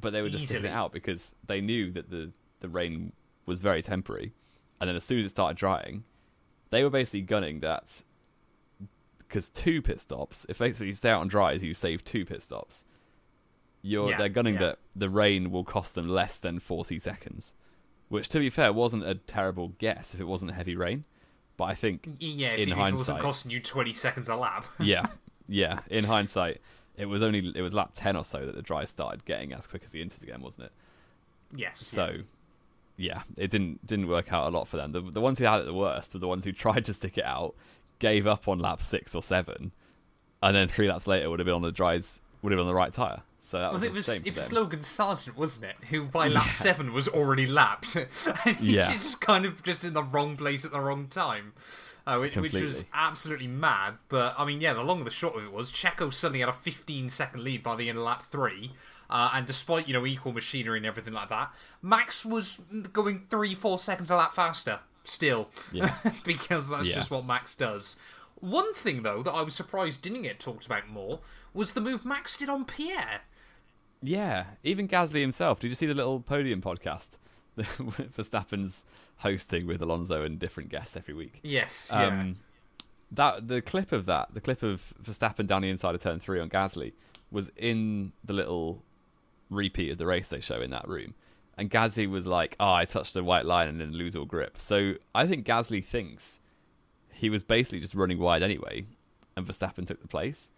But 0.00 0.12
they 0.12 0.20
were 0.20 0.30
just 0.30 0.48
sitting 0.48 0.64
it 0.64 0.74
out 0.74 0.92
because 0.92 1.34
they 1.46 1.60
knew 1.60 1.92
that 1.92 2.10
the, 2.10 2.32
the 2.60 2.68
rain 2.68 3.12
was 3.46 3.60
very 3.60 3.82
temporary. 3.82 4.32
And 4.80 4.88
then 4.88 4.96
as 4.96 5.04
soon 5.04 5.20
as 5.20 5.26
it 5.26 5.30
started 5.30 5.56
drying, 5.56 6.04
they 6.70 6.82
were 6.82 6.90
basically 6.90 7.20
gunning 7.20 7.60
that 7.60 8.02
because 9.18 9.50
two 9.50 9.80
pit 9.80 10.00
stops, 10.00 10.44
if 10.48 10.58
basically 10.58 10.88
you 10.88 10.94
stay 10.94 11.10
out 11.10 11.20
on 11.20 11.28
dries, 11.28 11.62
you 11.62 11.74
save 11.74 12.02
two 12.02 12.24
pit 12.24 12.42
stops. 12.42 12.84
You're 13.82 14.10
Yeah, 14.10 14.18
they're 14.18 14.28
gunning 14.28 14.54
yeah. 14.54 14.60
that 14.60 14.78
the 14.94 15.08
rain 15.08 15.50
will 15.50 15.64
cost 15.64 15.94
them 15.94 16.08
less 16.08 16.36
than 16.38 16.58
forty 16.60 16.98
seconds, 16.98 17.54
which 18.08 18.28
to 18.30 18.38
be 18.38 18.50
fair 18.50 18.72
wasn't 18.72 19.04
a 19.06 19.14
terrible 19.14 19.68
guess 19.78 20.12
if 20.14 20.20
it 20.20 20.24
wasn't 20.26 20.52
heavy 20.52 20.76
rain, 20.76 21.04
but 21.56 21.64
I 21.64 21.74
think 21.74 22.08
Yeah, 22.18 22.48
if, 22.48 22.60
In 22.60 22.68
it- 22.68 22.72
if 22.72 22.88
it 22.88 22.92
wasn't 22.92 23.20
costing 23.20 23.50
you 23.50 23.60
20 23.60 23.92
seconds 23.92 24.28
a 24.28 24.36
lap. 24.36 24.66
yeah, 24.80 25.06
yeah. 25.48 25.80
In 25.88 26.04
hindsight, 26.04 26.60
it 26.96 27.06
was 27.06 27.22
only 27.22 27.52
it 27.54 27.62
was 27.62 27.72
lap 27.74 27.90
ten 27.94 28.16
or 28.16 28.24
so 28.24 28.44
that 28.44 28.54
the 28.54 28.62
dry 28.62 28.84
started 28.84 29.24
getting 29.24 29.52
as 29.54 29.66
quick 29.66 29.82
as 29.84 29.92
the 29.92 30.04
inters 30.04 30.22
again, 30.22 30.42
wasn't 30.42 30.66
it? 30.66 30.72
yes. 31.56 31.80
So, 31.80 32.18
yeah, 32.96 33.22
it 33.38 33.50
didn't 33.50 33.86
didn't 33.86 34.08
work 34.08 34.32
out 34.32 34.46
a 34.52 34.54
lot 34.56 34.68
for 34.68 34.76
them. 34.76 34.92
The 34.92 35.00
the 35.00 35.20
ones 35.22 35.38
who 35.38 35.46
had 35.46 35.60
it 35.60 35.64
the 35.64 35.72
worst 35.74 36.12
were 36.12 36.20
the 36.20 36.28
ones 36.28 36.44
who 36.44 36.52
tried 36.52 36.84
to 36.84 36.92
stick 36.92 37.16
it 37.16 37.24
out, 37.24 37.54
gave 37.98 38.26
up 38.26 38.46
on 38.46 38.58
lap 38.58 38.82
six 38.82 39.14
or 39.14 39.22
seven, 39.22 39.72
and 40.42 40.54
then 40.54 40.68
three 40.68 40.86
laps 40.88 41.06
later 41.06 41.30
would 41.30 41.38
have 41.38 41.46
been 41.46 41.54
on 41.54 41.62
the 41.62 41.72
dries 41.72 42.20
would 42.42 42.52
have 42.52 42.56
been 42.58 42.66
on 42.66 42.68
the 42.68 42.74
right 42.74 42.92
tire. 42.92 43.22
So 43.42 43.58
that 43.58 43.72
Well, 43.72 43.82
a 43.82 43.86
it 43.86 43.92
was 43.92 44.08
it 44.08 44.34
was. 44.34 44.52
Logan 44.52 44.82
Sargent, 44.82 45.36
wasn't 45.36 45.70
it? 45.70 45.86
Who 45.88 46.04
by 46.04 46.28
lap 46.28 46.50
seven 46.50 46.92
was 46.92 47.08
already 47.08 47.46
lapped. 47.46 47.96
and 48.44 48.56
he 48.56 48.76
Yeah. 48.76 48.92
just 48.92 49.20
kind 49.20 49.44
of 49.46 49.62
just 49.62 49.82
in 49.84 49.94
the 49.94 50.02
wrong 50.02 50.36
place 50.36 50.64
at 50.64 50.72
the 50.72 50.80
wrong 50.80 51.08
time, 51.08 51.54
uh, 52.06 52.18
which, 52.18 52.36
which 52.36 52.52
was 52.52 52.84
absolutely 52.92 53.46
mad. 53.48 53.94
But 54.08 54.34
I 54.38 54.44
mean, 54.44 54.60
yeah, 54.60 54.74
the 54.74 54.82
long 54.82 54.98
and 54.98 55.06
the 55.06 55.10
short 55.10 55.36
of 55.36 55.44
it 55.44 55.52
was 55.52 55.72
Checo 55.72 56.12
suddenly 56.12 56.40
had 56.40 56.48
a 56.50 56.52
15 56.52 57.08
second 57.08 57.42
lead 57.42 57.62
by 57.62 57.76
the 57.76 57.88
end 57.88 57.98
of 57.98 58.04
lap 58.04 58.22
three. 58.22 58.72
Uh, 59.08 59.30
and 59.34 59.44
despite 59.46 59.88
you 59.88 59.94
know 59.94 60.06
equal 60.06 60.32
machinery 60.32 60.76
and 60.76 60.86
everything 60.86 61.14
like 61.14 61.30
that, 61.30 61.52
Max 61.82 62.24
was 62.24 62.58
going 62.92 63.26
three, 63.30 63.54
four 63.54 63.78
seconds 63.78 64.10
a 64.10 64.16
lap 64.16 64.32
faster 64.34 64.80
still, 65.02 65.48
Yeah. 65.72 65.94
because 66.24 66.68
that's 66.68 66.86
Yeah. 66.86 66.94
just 66.96 67.10
what 67.10 67.24
Max 67.26 67.54
does. 67.54 67.96
One 68.36 68.72
thing 68.74 69.02
though 69.02 69.22
that 69.22 69.32
I 69.32 69.42
was 69.42 69.54
surprised 69.54 70.02
didn't 70.02 70.22
get 70.22 70.38
talked 70.38 70.66
about 70.66 70.88
more 70.88 71.20
was 71.52 71.72
the 71.72 71.80
move 71.80 72.04
Max 72.04 72.36
did 72.36 72.48
on 72.48 72.64
Pierre. 72.64 73.22
Yeah, 74.02 74.44
even 74.62 74.88
Gasly 74.88 75.20
himself. 75.20 75.60
Did 75.60 75.68
you 75.68 75.74
see 75.74 75.86
the 75.86 75.94
little 75.94 76.20
podium 76.20 76.62
podcast 76.62 77.10
that 77.56 77.66
Verstappen's 77.66 78.86
hosting 79.16 79.66
with 79.66 79.82
Alonso 79.82 80.24
and 80.24 80.38
different 80.38 80.70
guests 80.70 80.96
every 80.96 81.14
week? 81.14 81.40
Yes, 81.42 81.90
yeah. 81.92 82.06
Um, 82.06 82.36
that 83.12 83.48
the 83.48 83.60
clip 83.60 83.92
of 83.92 84.06
that, 84.06 84.28
the 84.32 84.40
clip 84.40 84.62
of 84.62 84.94
Verstappen 85.02 85.46
down 85.46 85.62
the 85.62 85.70
inside 85.70 85.94
of 85.94 86.02
turn 86.02 86.20
three 86.20 86.40
on 86.40 86.48
Gasly, 86.48 86.92
was 87.30 87.50
in 87.56 88.12
the 88.24 88.32
little 88.32 88.82
repeat 89.50 89.90
of 89.90 89.98
the 89.98 90.06
race 90.06 90.28
they 90.28 90.40
show 90.40 90.60
in 90.60 90.70
that 90.70 90.88
room. 90.88 91.14
And 91.58 91.70
Gasly 91.70 92.08
was 92.08 92.26
like, 92.26 92.56
"Oh, 92.58 92.72
I 92.72 92.84
touched 92.84 93.14
the 93.14 93.24
white 93.24 93.44
line 93.44 93.68
and 93.68 93.80
then 93.80 93.92
lose 93.92 94.16
all 94.16 94.24
grip." 94.24 94.56
So 94.58 94.94
I 95.14 95.26
think 95.26 95.46
Gasly 95.46 95.84
thinks 95.84 96.40
he 97.12 97.28
was 97.28 97.42
basically 97.42 97.80
just 97.80 97.94
running 97.94 98.18
wide 98.18 98.42
anyway, 98.42 98.86
and 99.36 99.46
Verstappen 99.46 99.86
took 99.86 100.00
the 100.00 100.08
place. 100.08 100.50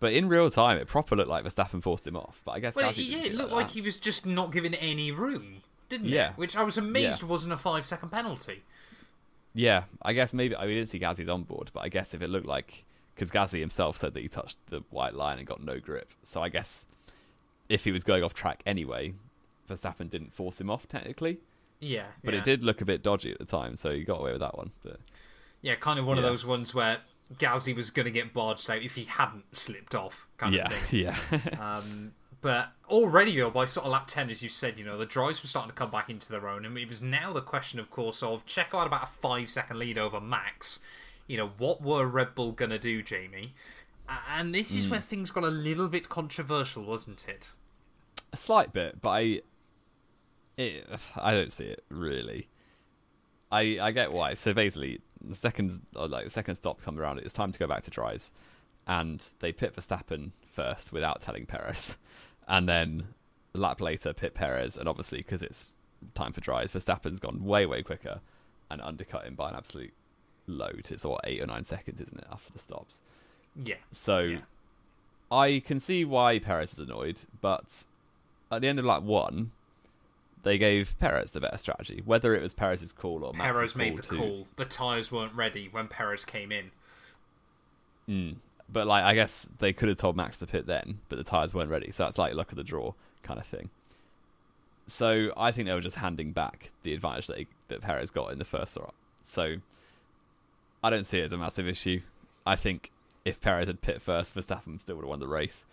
But 0.00 0.14
in 0.14 0.28
real 0.28 0.50
time, 0.50 0.78
it 0.78 0.88
proper 0.88 1.14
looked 1.14 1.28
like 1.28 1.44
Verstappen 1.44 1.82
forced 1.82 2.06
him 2.06 2.16
off. 2.16 2.40
But 2.44 2.52
I 2.52 2.60
guess 2.60 2.74
Well, 2.74 2.90
it, 2.90 2.96
yeah, 2.96 3.18
it 3.18 3.34
looked 3.34 3.52
like 3.52 3.64
like 3.66 3.70
he 3.70 3.80
was 3.82 3.96
just 3.98 4.24
not 4.26 4.50
given 4.50 4.74
any 4.74 5.12
room, 5.12 5.62
didn't 5.90 6.08
Yeah. 6.08 6.30
it? 6.30 6.38
Which 6.38 6.56
I 6.56 6.62
was 6.64 6.76
amazed 6.78 7.22
Yeah. 7.22 7.28
wasn't 7.28 7.52
a 7.52 7.58
five 7.58 7.84
second 7.86 8.08
penalty. 8.10 8.62
Yeah, 9.54 9.84
I 10.02 10.12
guess 10.12 10.32
maybe 10.32 10.56
I 10.56 10.60
mean, 10.60 10.68
we 10.70 10.74
didn't 10.76 10.90
see 10.90 10.98
Gasly's 11.00 11.28
on 11.28 11.42
board, 11.42 11.70
but 11.72 11.80
I 11.80 11.88
guess 11.88 12.14
if 12.14 12.22
it 12.22 12.30
looked 12.30 12.46
like 12.46 12.84
because 13.14 13.30
Gasly 13.30 13.60
himself 13.60 13.96
said 13.98 14.14
that 14.14 14.20
he 14.20 14.28
touched 14.28 14.56
the 14.70 14.82
white 14.90 15.14
line 15.14 15.38
and 15.38 15.46
got 15.46 15.62
no 15.62 15.78
grip, 15.78 16.10
so 16.22 16.40
I 16.42 16.48
guess 16.48 16.86
if 17.68 17.84
he 17.84 17.92
was 17.92 18.02
going 18.04 18.24
off 18.24 18.32
track 18.32 18.62
anyway, 18.64 19.12
Verstappen 19.68 20.08
didn't 20.08 20.32
force 20.32 20.60
him 20.60 20.70
off 20.70 20.88
technically, 20.88 21.38
Yeah, 21.80 22.06
but 22.24 22.32
yeah. 22.32 22.40
it 22.40 22.44
did 22.44 22.62
look 22.62 22.80
a 22.80 22.84
bit 22.84 23.02
dodgy 23.02 23.32
at 23.32 23.38
the 23.38 23.44
time, 23.44 23.76
so 23.76 23.90
he 23.92 24.04
got 24.04 24.20
away 24.20 24.30
with 24.32 24.40
that 24.40 24.56
one. 24.56 24.70
But 24.82 25.00
Yeah, 25.60 25.74
kind 25.74 25.98
of 25.98 26.06
one 26.06 26.16
of 26.16 26.24
those 26.24 26.46
ones 26.46 26.74
where 26.74 26.98
Gazzy 27.38 27.74
was 27.74 27.90
going 27.90 28.06
to 28.06 28.10
get 28.10 28.32
barged 28.32 28.68
out 28.70 28.82
if 28.82 28.94
he 28.96 29.04
hadn't 29.04 29.56
slipped 29.56 29.94
off, 29.94 30.26
kind 30.36 30.54
yeah, 30.54 30.66
of 30.66 30.72
thing. 30.72 31.00
yeah, 31.00 31.16
Um, 31.60 32.12
but 32.40 32.72
already 32.88 33.36
though, 33.36 33.50
by 33.50 33.66
sort 33.66 33.86
of 33.86 33.92
lap 33.92 34.06
ten, 34.08 34.30
as 34.30 34.42
you 34.42 34.48
said, 34.48 34.78
you 34.78 34.84
know 34.84 34.96
the 34.96 35.06
drives 35.06 35.42
were 35.42 35.48
starting 35.48 35.70
to 35.70 35.74
come 35.74 35.90
back 35.90 36.08
into 36.10 36.30
their 36.30 36.48
own, 36.48 36.64
and 36.64 36.76
it 36.78 36.88
was 36.88 37.02
now 37.02 37.32
the 37.32 37.42
question, 37.42 37.78
of 37.78 37.90
course, 37.90 38.22
of 38.22 38.46
Checo 38.46 38.78
had 38.78 38.86
about 38.86 39.04
a 39.04 39.06
five 39.06 39.48
second 39.50 39.78
lead 39.78 39.98
over 39.98 40.20
Max. 40.20 40.80
You 41.26 41.36
know 41.36 41.50
what 41.58 41.82
were 41.82 42.06
Red 42.06 42.34
Bull 42.34 42.52
gonna 42.52 42.78
do, 42.78 43.02
Jamie? 43.02 43.54
And 44.28 44.52
this 44.52 44.74
is 44.74 44.88
where 44.88 45.00
things 45.00 45.30
got 45.30 45.44
a 45.44 45.50
little 45.50 45.86
bit 45.86 46.08
controversial, 46.08 46.82
wasn't 46.82 47.28
it? 47.28 47.52
a 48.32 48.36
slight 48.36 48.72
bit, 48.72 49.00
but 49.00 49.10
I, 49.10 49.40
it, 50.56 50.86
I 51.16 51.32
don't 51.32 51.52
see 51.52 51.64
it 51.66 51.84
really. 51.88 52.48
I 53.52 53.78
I 53.80 53.90
get 53.90 54.12
why. 54.12 54.34
So 54.34 54.52
basically, 54.54 55.00
the 55.20 55.34
second 55.34 55.80
uh, 55.96 56.06
like 56.06 56.24
the 56.24 56.30
second 56.30 56.56
stop 56.56 56.82
comes 56.82 56.98
around, 56.98 57.18
it's 57.18 57.34
time 57.34 57.52
to 57.52 57.58
go 57.58 57.66
back 57.66 57.82
to 57.82 57.90
dries, 57.90 58.32
and 58.86 59.24
they 59.40 59.52
pit 59.52 59.74
Verstappen 59.76 60.30
first 60.46 60.92
without 60.92 61.20
telling 61.20 61.46
Perez, 61.46 61.96
and 62.48 62.68
then 62.68 63.08
a 63.54 63.58
lap 63.58 63.80
later 63.80 64.12
pit 64.12 64.34
Perez, 64.34 64.76
and 64.76 64.88
obviously 64.88 65.18
because 65.18 65.42
it's 65.42 65.72
time 66.14 66.32
for 66.32 66.40
dries, 66.40 66.72
Verstappen's 66.72 67.20
gone 67.20 67.44
way 67.44 67.66
way 67.66 67.82
quicker 67.82 68.20
and 68.70 68.80
undercut 68.80 69.24
him 69.24 69.34
by 69.34 69.48
an 69.50 69.56
absolute 69.56 69.92
load. 70.46 70.88
It's 70.90 71.04
what 71.04 71.20
eight 71.24 71.42
or 71.42 71.46
nine 71.46 71.64
seconds, 71.64 72.00
isn't 72.00 72.18
it, 72.18 72.26
after 72.30 72.52
the 72.52 72.58
stops? 72.58 73.00
Yeah. 73.56 73.74
So 73.90 74.20
Yeah. 74.20 74.38
I 75.30 75.62
can 75.64 75.78
see 75.80 76.04
why 76.04 76.38
Perez 76.38 76.72
is 76.72 76.78
annoyed, 76.78 77.20
but 77.40 77.84
at 78.50 78.60
the 78.62 78.68
end 78.68 78.78
of 78.78 78.84
lap 78.84 79.02
one, 79.02 79.52
they 80.42 80.58
gave 80.58 80.98
Perez 80.98 81.32
the 81.32 81.40
better 81.40 81.58
strategy. 81.58 82.02
Whether 82.04 82.34
it 82.34 82.42
was 82.42 82.54
Perez's 82.54 82.92
call 82.92 83.24
or 83.24 83.32
Max's 83.32 83.52
Perez 83.52 83.76
made 83.76 84.02
call 84.02 84.18
the 84.18 84.24
call. 84.24 84.46
The 84.56 84.64
tyres 84.64 85.12
weren't 85.12 85.34
ready 85.34 85.68
when 85.70 85.88
Perez 85.88 86.24
came 86.24 86.52
in. 86.52 86.70
Mm. 88.08 88.36
But 88.72 88.86
like, 88.86 89.04
I 89.04 89.14
guess 89.14 89.48
they 89.58 89.72
could 89.72 89.88
have 89.88 89.98
told 89.98 90.16
Max 90.16 90.38
to 90.38 90.46
pit 90.46 90.66
then, 90.66 91.00
but 91.08 91.16
the 91.16 91.24
tires 91.24 91.52
weren't 91.52 91.70
ready. 91.70 91.90
So 91.92 92.04
that's 92.04 92.18
like 92.18 92.34
luck 92.34 92.52
of 92.52 92.56
the 92.56 92.64
draw 92.64 92.92
kind 93.22 93.38
of 93.38 93.46
thing. 93.46 93.70
So 94.86 95.32
I 95.36 95.52
think 95.52 95.68
they 95.68 95.74
were 95.74 95.80
just 95.80 95.96
handing 95.96 96.32
back 96.32 96.70
the 96.82 96.94
advantage 96.94 97.26
that, 97.28 97.38
he, 97.38 97.46
that 97.68 97.80
Perez 97.80 98.10
got 98.10 98.32
in 98.32 98.38
the 98.38 98.44
first 98.44 98.72
stop. 98.72 98.94
So 99.22 99.56
I 100.82 100.90
don't 100.90 101.04
see 101.04 101.18
it 101.18 101.24
as 101.24 101.32
a 101.32 101.38
massive 101.38 101.68
issue. 101.68 102.00
I 102.46 102.56
think 102.56 102.90
if 103.24 103.40
Perez 103.40 103.68
had 103.68 103.82
pit 103.82 104.00
first, 104.00 104.34
Verstappen 104.34 104.80
still 104.80 104.96
would 104.96 105.02
have 105.02 105.10
won 105.10 105.20
the 105.20 105.28
race. 105.28 105.64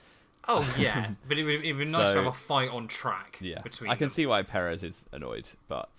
Oh 0.48 0.68
yeah, 0.80 1.12
but 1.28 1.38
it 1.38 1.44
would, 1.44 1.64
it 1.66 1.74
would 1.74 1.86
be 1.86 1.92
nice 1.92 2.08
So- 2.10 2.14
to 2.16 2.20
have 2.24 2.34
a 2.34 2.38
fight 2.38 2.70
on 2.70 2.88
track. 2.88 3.38
Yeah, 3.42 3.62
between 3.62 3.90
I 3.90 3.96
can 3.96 4.08
them. 4.08 4.16
see 4.16 4.26
why 4.26 4.44
Perez 4.44 4.84
is 4.84 5.06
annoyed, 5.12 5.50
but 5.68 5.90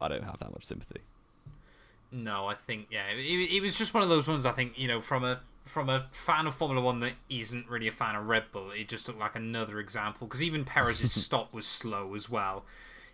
I 0.00 0.08
don't 0.08 0.24
have 0.24 0.38
that 0.38 0.50
much 0.52 0.64
sympathy. 0.64 1.00
No, 2.10 2.46
I 2.46 2.54
think 2.54 2.86
yeah, 2.90 3.08
it, 3.10 3.18
it 3.56 3.60
was 3.60 3.76
just 3.76 3.92
one 3.92 4.02
of 4.02 4.08
those 4.08 4.26
ones. 4.28 4.46
I 4.46 4.52
think 4.52 4.78
you 4.78 4.88
know 4.88 5.00
from 5.00 5.24
a 5.24 5.40
from 5.64 5.90
a 5.90 6.06
fan 6.10 6.46
of 6.46 6.54
Formula 6.54 6.82
One 6.82 7.00
that 7.00 7.12
isn't 7.28 7.68
really 7.68 7.88
a 7.88 7.92
fan 7.92 8.14
of 8.16 8.26
Red 8.26 8.44
Bull, 8.52 8.70
it 8.70 8.88
just 8.88 9.06
looked 9.06 9.20
like 9.20 9.34
another 9.36 9.78
example. 9.78 10.26
Because 10.26 10.42
even 10.42 10.64
Perez's 10.64 11.12
stop 11.24 11.52
was 11.52 11.66
slow 11.66 12.14
as 12.14 12.30
well. 12.30 12.64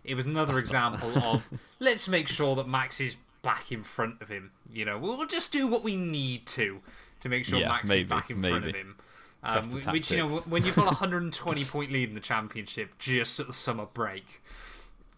It 0.05 0.15
was 0.15 0.27
another 0.27 0.59
example 0.59 1.19
of 1.25 1.49
let's 1.81 2.09
make 2.09 2.29
sure 2.29 2.55
that 2.57 2.69
Max 2.69 3.01
is 3.01 3.17
back 3.43 3.73
in 3.73 3.83
front 3.83 4.23
of 4.23 4.29
him. 4.29 4.53
You 4.73 4.85
know, 4.85 4.99
we'll, 4.99 5.27
just 5.27 5.51
do 5.53 5.67
what 5.67 5.83
we 5.83 5.97
need 5.97 6.47
to 6.47 6.81
to 7.21 7.29
make 7.29 7.45
sure 7.45 7.59
Yeah, 7.59 7.69
Max 7.69 7.89
maybe, 7.89 8.03
is 8.03 8.09
back 8.09 8.31
in 8.31 8.41
front 8.41 8.67
of 8.67 8.75
him. 8.75 8.97
Um, 9.45 9.71
which 9.93 10.11
you 10.11 10.17
know, 10.17 10.29
when 10.29 10.65
you've 10.65 10.75
got 10.75 10.85
a 10.85 10.87
120 11.01 11.65
point 11.67 11.93
lead 11.93 12.09
in 12.09 12.15
the 12.15 12.21
championship 12.21 12.99
just 12.99 13.39
at 13.39 13.47
the 13.47 13.53
summer 13.53 13.87
break, 13.93 14.41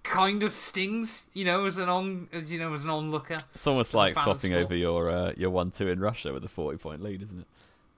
kind 0.02 0.42
of 0.42 0.52
stings. 0.52 1.26
You 1.32 1.44
know, 1.44 1.66
as 1.66 1.78
an 1.78 1.88
on, 1.88 2.28
as, 2.32 2.50
you 2.50 2.58
know, 2.58 2.74
as 2.74 2.84
an 2.84 2.90
onlooker. 2.90 3.38
It's 3.54 3.66
almost 3.66 3.94
like 3.94 4.14
swapping 4.18 4.52
over 4.54 4.74
your 4.74 5.10
uh, 5.10 5.32
your 5.36 5.50
one 5.50 5.70
two 5.70 5.88
in 5.88 6.00
Russia 6.00 6.32
with 6.32 6.44
a 6.44 6.48
forty 6.48 6.78
point 6.78 7.02
lead, 7.02 7.22
isn't 7.22 7.40
it? 7.40 7.46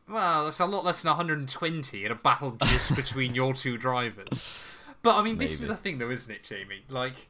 Well, 0.09 0.47
that's 0.47 0.61
a 0.61 0.67
lot 0.67 0.85
less 0.85 1.03
than 1.03 1.11
120 1.11 2.05
in 2.05 2.11
a 2.11 2.14
battle 2.14 2.53
just 2.62 2.97
between 2.97 3.35
your 3.35 3.53
two 3.53 3.77
drivers. 3.77 4.59
But 5.03 5.17
I 5.17 5.23
mean, 5.23 5.38
this 5.38 5.61
is 5.61 5.67
the 5.67 5.77
thing, 5.77 5.99
though, 5.99 6.11
isn't 6.11 6.35
it, 6.35 6.43
Jamie? 6.43 6.83
Like, 6.88 7.29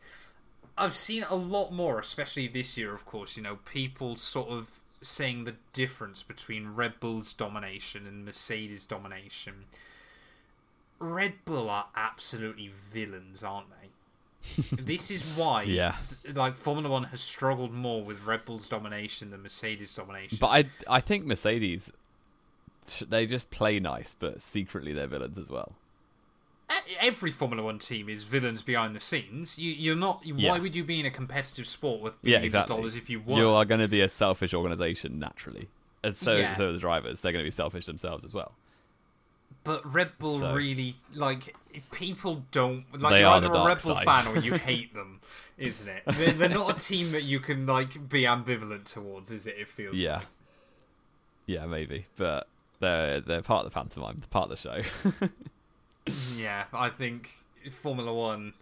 I've 0.77 0.95
seen 0.95 1.25
a 1.29 1.35
lot 1.35 1.73
more, 1.73 1.99
especially 1.99 2.47
this 2.47 2.79
year, 2.79 2.95
of 2.95 3.05
course. 3.05 3.37
You 3.37 3.43
know, 3.43 3.59
people 3.65 4.17
sort 4.17 4.49
of 4.49 4.81
saying 5.01 5.45
the 5.45 5.57
difference 5.73 6.23
between 6.23 6.75
Red 6.75 6.99
Bull's 7.01 7.33
domination 7.33 8.07
and 8.07 8.25
Mercedes' 8.25 8.85
domination. 8.87 9.65
Red 10.99 11.35
Bull 11.45 11.71
are 11.71 11.87
absolutely 11.95 12.71
villains, 12.93 13.45
aren't 13.45 13.69
they? 13.71 13.77
this 14.73 15.11
is 15.11 15.23
why, 15.37 15.63
Yeah. 15.63 15.97
like 16.33 16.57
Formula 16.57 16.89
One 16.89 17.05
has 17.05 17.21
struggled 17.21 17.73
more 17.73 18.03
with 18.03 18.25
Red 18.25 18.45
Bull's 18.45 18.69
domination 18.69 19.31
than 19.31 19.43
Mercedes' 19.43 19.95
domination. 19.95 20.39
But 20.41 20.49
I 20.49 20.65
I 20.89 21.01
think 21.01 21.27
Mercedes 21.27 21.93
they 23.09 23.27
just 23.27 23.51
play 23.51 23.79
nice, 23.81 24.17
but 24.19 24.41
secretly 24.41 24.93
they're 24.93 25.07
villains 25.07 25.39
as 25.39 25.51
well. 25.51 25.73
Every 27.01 27.31
Formula 27.31 27.63
One 27.63 27.79
team 27.79 28.09
is 28.09 28.25
villains 28.25 28.61
behind 28.63 28.95
the 28.95 29.01
scenes. 29.01 29.59
You, 29.59 29.73
you're 29.73 29.97
not. 29.97 30.21
Yeah. 30.25 30.51
Why 30.51 30.59
would 30.59 30.75
you 30.75 30.85
be 30.85 31.01
in 31.01 31.07
a 31.07 31.11
competitive 31.11 31.67
sport 31.67 32.01
with 32.03 32.15
Yeah, 32.23 32.37
billions 32.37 32.45
exactly. 32.47 32.75
of 32.75 32.79
dollars 32.81 32.97
if 32.97 33.09
you 33.09 33.21
won? 33.21 33.39
You 33.39 33.51
are 33.51 33.65
going 33.65 33.81
to 33.81 33.89
be 33.89 34.01
a 34.03 34.09
selfish 34.09 34.53
organization 34.53 35.19
naturally, 35.19 35.69
and 36.05 36.15
so 36.15 36.37
Yeah. 36.37 36.57
so 36.57 36.69
are 36.69 36.73
the 36.73 36.79
drivers. 36.79 37.21
They're 37.21 37.33
going 37.33 37.43
to 37.45 37.47
be 37.47 37.51
selfish 37.51 37.87
themselves 37.87 38.25
as 38.25 38.35
well. 38.35 38.53
But 39.65 39.91
Red 39.91 40.13
Bull 40.19 40.41
So- 40.41 40.55
really 40.55 40.95
like 41.15 41.55
people 41.91 42.45
don't 42.53 42.85
like 42.99 43.13
They 43.13 43.21
you're 43.21 43.29
are 43.29 43.37
either 43.37 43.49
the 43.49 43.55
a 43.63 43.67
Red 43.67 43.83
Bull 43.83 43.95
side. 43.95 44.05
fan 44.05 44.27
or 44.29 44.39
you 44.39 44.55
hate 44.59 44.93
them, 44.95 45.21
isn't 45.57 45.89
it? 45.89 46.03
They're, 46.07 46.33
they're 46.33 46.49
not 46.49 46.77
a 46.81 46.85
team 46.85 47.13
that 47.13 47.25
you 47.25 47.41
can 47.41 47.67
like 47.67 48.09
be 48.09 48.23
ambivalent 48.23 48.85
towards, 48.85 49.31
is 49.31 49.47
it? 49.47 49.57
It 49.59 49.69
feels 49.69 49.99
Yeah, 49.99 50.17
like. 50.17 50.27
yeah, 51.47 51.67
maybe, 51.67 52.07
but 52.17 52.47
they're 52.81 53.21
they're 53.21 53.43
part 53.43 53.65
of 53.67 53.73
the 53.73 53.75
pantomime, 53.75 54.23
part 54.31 54.51
of 54.51 54.51
the 54.51 54.57
show. 54.57 55.29
Yeah, 56.37 56.65
I 56.73 56.89
think 56.89 57.31
Formula 57.71 58.13
One. 58.13 58.55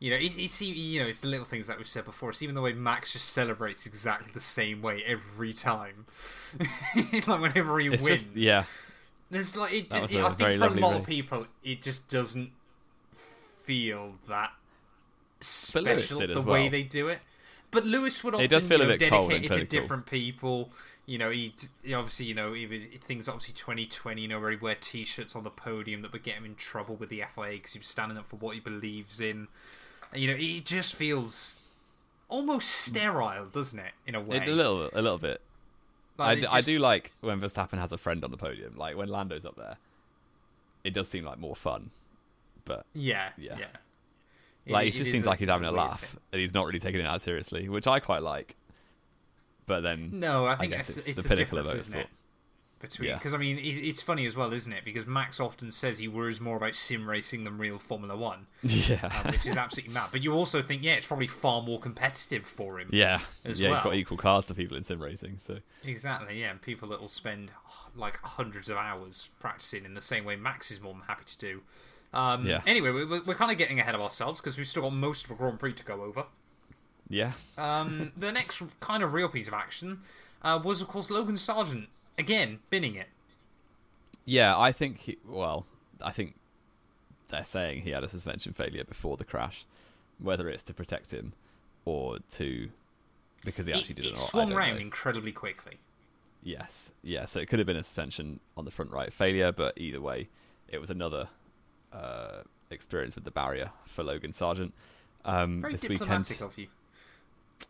You 0.00 0.10
know, 0.10 0.16
it, 0.16 0.32
it's 0.38 0.62
you 0.62 1.00
know, 1.00 1.08
it's 1.08 1.18
the 1.18 1.26
little 1.26 1.44
things 1.44 1.68
like 1.68 1.78
we've 1.78 1.88
said 1.88 2.04
before. 2.04 2.30
It's 2.30 2.40
even 2.42 2.54
the 2.54 2.60
way 2.60 2.72
Max 2.72 3.12
just 3.12 3.30
celebrates 3.30 3.84
exactly 3.84 4.30
the 4.32 4.40
same 4.40 4.80
way 4.80 5.02
every 5.04 5.52
time. 5.52 6.06
like 7.26 7.40
whenever 7.40 7.80
he 7.80 7.88
it's 7.88 8.02
wins, 8.02 8.24
just 8.24 8.36
yeah, 8.36 8.64
There's 9.30 9.56
like 9.56 9.72
it, 9.72 9.90
That 9.90 10.10
it- 10.12 10.22
I 10.22 10.30
think 10.34 10.58
for 10.60 10.66
a 10.66 10.70
lot 10.80 10.94
of 10.94 11.04
people, 11.04 11.46
it 11.64 11.82
just 11.82 12.08
doesn't 12.08 12.52
feel 13.62 14.14
that 14.28 14.52
special 15.40 16.20
the 16.20 16.36
as 16.36 16.46
way 16.46 16.68
they 16.68 16.82
do 16.82 17.08
it. 17.08 17.18
But 17.70 17.84
Lewis 17.84 18.24
would 18.24 18.34
often 18.34 18.44
It 18.44 18.48
does 18.48 18.64
feel 18.64 18.78
you 18.78 18.84
a 18.84 18.88
know, 18.88 18.96
bit 18.98 19.10
cold 19.10 19.30
dedicate 19.30 19.50
it 19.50 19.58
to 19.58 19.64
different 19.64 20.06
people. 20.06 20.70
You 21.06 21.18
know, 21.18 21.30
he 21.30 21.54
he 21.82 21.94
obviously 21.94 22.26
you 22.26 22.34
know 22.34 22.54
even 22.54 22.86
things 23.02 23.28
obviously 23.28 23.54
2020. 23.54 24.22
You 24.22 24.28
know 24.28 24.40
where 24.40 24.50
he 24.50 24.56
wear 24.56 24.76
t-shirts 24.80 25.36
on 25.36 25.44
the 25.44 25.50
podium 25.50 26.02
that 26.02 26.12
would 26.12 26.22
get 26.22 26.34
him 26.34 26.44
in 26.44 26.54
trouble 26.54 26.96
with 26.96 27.08
the 27.10 27.22
FIA 27.34 27.52
because 27.52 27.72
he 27.74 27.78
was 27.78 27.88
standing 27.88 28.16
up 28.18 28.26
for 28.26 28.36
what 28.36 28.54
he 28.54 28.60
believes 28.60 29.20
in. 29.20 29.48
And, 30.12 30.22
you 30.22 30.28
know, 30.28 30.36
it 30.38 30.64
just 30.64 30.94
feels 30.94 31.56
almost 32.28 32.70
sterile, 32.70 33.46
doesn't 33.46 33.78
it? 33.78 33.92
In 34.06 34.14
a 34.14 34.20
way, 34.20 34.38
it, 34.38 34.48
a 34.48 34.52
little 34.52 34.88
a 34.92 35.02
little 35.02 35.18
bit. 35.18 35.40
I, 36.18 36.28
Like, 36.34 36.38
d- 36.40 36.44
it 36.46 36.52
I 36.52 36.60
do 36.62 36.78
like 36.78 37.12
when 37.20 37.40
Verstappen 37.40 37.78
has 37.78 37.92
a 37.92 37.98
friend 37.98 38.24
on 38.24 38.30
the 38.30 38.36
podium, 38.36 38.74
like 38.76 38.96
when 38.96 39.08
Lando's 39.08 39.44
up 39.44 39.56
there. 39.56 39.76
It 40.84 40.94
does 40.94 41.08
seem 41.08 41.24
like 41.24 41.38
more 41.38 41.54
fun, 41.56 41.90
but 42.64 42.86
Yeah, 42.94 43.30
Yeah. 43.36 43.56
yeah. 43.58 43.66
It- 44.68 44.72
like 44.72 44.86
it 44.86 44.88
it 44.88 44.92
just 44.98 45.02
is 45.06 45.12
seems 45.12 45.26
a- 45.26 45.30
like 45.30 45.38
he's 45.40 45.48
having 45.48 45.66
a 45.66 45.72
laugh 45.72 46.02
thing. 46.02 46.20
and 46.32 46.40
he's 46.40 46.54
not 46.54 46.66
really 46.66 46.78
taking 46.78 47.00
it 47.00 47.06
as 47.06 47.22
seriously, 47.22 47.68
which 47.68 47.86
I 47.86 47.98
quite 48.00 48.22
like. 48.22 48.56
But 49.66 49.80
then 49.80 50.18
No, 50.20 50.46
I 50.46 50.56
think 50.56 50.72
guess 50.72 50.88
it's, 50.88 50.98
it's 50.98 51.08
it's 51.08 51.16
the 51.16 51.22
the, 51.22 51.28
pinnacle 51.28 51.58
of 51.58 51.66
motorsport. 51.66 51.94
it? 51.96 52.06
Between 52.80 53.08
Yeah. 53.08 53.16
because 53.16 53.34
I 53.34 53.38
mean 53.38 53.58
it, 53.58 53.62
it's 53.62 54.00
funny 54.00 54.24
as 54.24 54.36
well, 54.36 54.52
isn't 54.52 54.72
it? 54.72 54.84
Because 54.84 55.04
Max 55.04 55.40
often 55.40 55.72
says 55.72 55.98
he 55.98 56.06
worries 56.06 56.40
more 56.40 56.56
about 56.56 56.76
sim 56.76 57.10
racing 57.10 57.42
than 57.42 57.58
real 57.58 57.76
Formula 57.78 58.16
One, 58.16 58.46
yeah, 58.62 59.20
um, 59.24 59.32
which 59.32 59.46
is 59.46 59.56
absolutely 59.56 59.92
mad. 59.92 60.10
But 60.12 60.22
you 60.22 60.32
also 60.32 60.62
think, 60.62 60.84
yeah, 60.84 60.94
it's 60.94 61.06
probably 61.06 61.26
far 61.26 61.60
more 61.60 61.80
competitive 61.80 62.46
for 62.46 62.78
him. 62.78 62.88
yeah, 62.92 63.18
as 63.44 63.60
yeah. 63.60 63.68
He's 63.68 63.74
well. 63.74 63.82
got 63.84 63.94
equal 63.96 64.16
cars 64.16 64.46
to 64.46 64.54
people 64.54 64.76
in 64.76 64.84
sim 64.84 65.02
racing, 65.02 65.38
so 65.38 65.58
Exactly, 65.84 66.40
yeah. 66.40 66.52
And 66.52 66.62
people 66.62 66.88
that 66.90 67.00
will 67.00 67.08
spend 67.08 67.50
like 67.96 68.18
hundreds 68.22 68.70
of 68.70 68.76
hours 68.76 69.28
practicing 69.40 69.84
in 69.84 69.94
the 69.94 70.00
same 70.02 70.24
way 70.24 70.36
Max 70.36 70.70
is 70.70 70.80
more 70.80 70.92
than 70.94 71.02
happy 71.02 71.24
to 71.26 71.36
do. 71.38 71.62
Um, 72.12 72.46
Yeah. 72.46 72.62
Anyway, 72.66 72.90
we, 72.90 73.04
we're, 73.04 73.22
we're 73.22 73.34
kind 73.34 73.50
of 73.52 73.58
getting 73.58 73.78
ahead 73.80 73.94
of 73.94 74.00
ourselves 74.00 74.40
because 74.40 74.56
we've 74.56 74.68
still 74.68 74.82
got 74.82 74.92
most 74.94 75.24
of 75.26 75.30
a 75.30 75.34
Grand 75.34 75.58
Prix 75.60 75.74
to 75.74 75.84
go 75.84 76.02
over. 76.02 76.24
yeah, 77.08 77.32
Um, 77.56 78.12
the 78.16 78.32
next 78.32 78.62
kind 78.80 79.02
of 79.02 79.12
real 79.12 79.28
piece 79.28 79.48
of 79.48 79.54
action 79.54 80.00
uh, 80.42 80.58
was, 80.62 80.80
of 80.80 80.88
course, 80.88 81.10
Logan 81.10 81.36
Sargent 81.36 81.88
again 82.16 82.58
binning 82.70 82.94
it. 82.94 83.08
yeah. 84.24 84.58
I 84.58 84.72
think 84.72 84.98
he, 85.00 85.18
well, 85.26 85.66
I 86.02 86.10
think 86.12 86.34
they're 87.28 87.44
saying 87.44 87.82
he 87.82 87.90
had 87.90 88.04
a 88.04 88.08
suspension 88.08 88.52
failure 88.52 88.84
before 88.84 89.16
the 89.16 89.24
crash, 89.24 89.66
whether 90.18 90.48
it's 90.48 90.62
to 90.64 90.74
protect 90.74 91.10
him 91.12 91.32
or 91.84 92.18
to 92.32 92.70
because 93.44 93.66
he 93.66 93.72
actually 93.72 93.92
it, 93.92 93.96
did 93.96 94.06
it 94.06 94.12
it. 94.12 94.18
swung 94.18 94.52
round 94.52 94.80
incredibly 94.80 95.32
quickly. 95.32 95.78
Yes, 96.42 96.92
yeah. 97.02 97.24
So 97.26 97.40
it 97.40 97.48
could 97.48 97.58
have 97.58 97.66
been 97.66 97.76
a 97.76 97.84
suspension 97.84 98.40
on 98.56 98.64
the 98.64 98.70
front 98.70 98.90
right 98.90 99.12
failure, 99.12 99.52
but 99.52 99.74
either 99.78 100.00
way, 100.00 100.28
it 100.68 100.78
was 100.80 100.90
another 100.90 101.28
uh, 101.92 102.42
experience 102.70 103.14
with 103.14 103.24
the 103.24 103.30
barrier 103.30 103.70
for 103.86 104.02
Logan 104.02 104.32
Sargent. 104.32 104.72
Um, 105.24 105.60
Very 105.60 105.74
this 105.74 105.82
diplomatic 105.82 106.30
weekend, 106.30 106.50
of 106.50 106.58
you. 106.58 106.68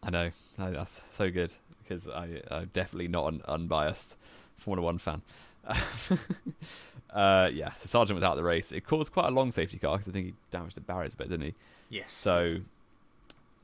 I 0.02 0.10
know 0.10 0.30
I, 0.58 0.70
that's 0.70 1.00
so 1.14 1.30
good 1.30 1.52
because 1.82 2.08
I, 2.08 2.42
I'm 2.50 2.70
definitely 2.72 3.08
not 3.08 3.32
an 3.32 3.42
unbiased 3.46 4.16
Formula 4.56 4.84
One 4.84 4.98
fan. 4.98 5.22
uh, 7.10 7.50
yeah, 7.52 7.72
so 7.72 7.86
Sargent 7.86 8.14
was 8.14 8.24
out 8.24 8.32
of 8.32 8.36
the 8.36 8.44
race. 8.44 8.72
It 8.72 8.86
caused 8.86 9.12
quite 9.12 9.26
a 9.26 9.30
long 9.30 9.50
safety 9.50 9.78
car 9.78 9.96
because 9.96 10.08
I 10.08 10.12
think 10.12 10.26
he 10.26 10.34
damaged 10.50 10.76
the 10.76 10.80
barriers 10.80 11.14
a 11.14 11.16
bit, 11.16 11.30
didn't 11.30 11.46
he? 11.46 11.54
Yes. 11.90 12.12
So, 12.12 12.58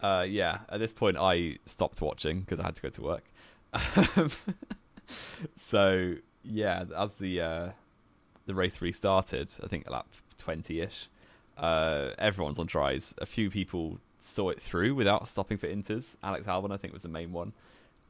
uh, 0.00 0.24
yeah, 0.28 0.60
at 0.68 0.80
this 0.80 0.92
point, 0.92 1.16
I 1.18 1.58
stopped 1.66 2.00
watching 2.00 2.40
because 2.40 2.60
I 2.60 2.64
had 2.64 2.76
to 2.76 2.82
go 2.82 2.88
to 2.90 3.02
work. 3.02 3.24
so, 5.56 6.14
yeah, 6.42 6.84
as 6.96 7.16
the 7.16 7.40
uh, 7.40 7.68
the 8.46 8.54
race 8.54 8.80
restarted, 8.80 9.50
I 9.62 9.68
think 9.68 9.88
lap 9.90 10.06
twenty 10.44 10.80
ish, 10.80 11.08
uh, 11.58 12.10
everyone's 12.18 12.58
on 12.58 12.66
dries. 12.66 13.14
A 13.18 13.26
few 13.26 13.50
people 13.50 13.98
saw 14.18 14.50
it 14.50 14.60
through 14.60 14.94
without 14.94 15.28
stopping 15.28 15.58
for 15.58 15.66
inters. 15.68 16.16
Alex 16.22 16.46
Albon, 16.46 16.72
I 16.72 16.76
think, 16.76 16.92
was 16.92 17.02
the 17.02 17.08
main 17.08 17.32
one. 17.32 17.52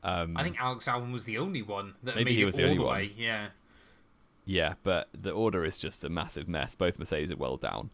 Um, 0.02 0.36
I 0.36 0.42
think 0.42 0.60
Alex 0.60 0.86
Albon 0.86 1.12
was 1.12 1.24
the 1.24 1.38
only 1.38 1.62
one 1.62 1.94
that 2.02 2.14
Maybe 2.14 2.30
made 2.30 2.36
he 2.36 2.42
it 2.42 2.54
the 2.54 2.62
all 2.62 2.66
only 2.66 2.78
the 2.78 2.84
one. 2.84 2.96
way. 2.96 3.12
Yeah. 3.16 3.46
Yeah, 4.44 4.74
but 4.82 5.08
the 5.18 5.30
order 5.30 5.64
is 5.64 5.78
just 5.78 6.04
a 6.04 6.08
massive 6.10 6.48
mess. 6.48 6.74
Both 6.74 6.98
Mercedes 6.98 7.30
are 7.32 7.36
well 7.36 7.56
down. 7.56 7.90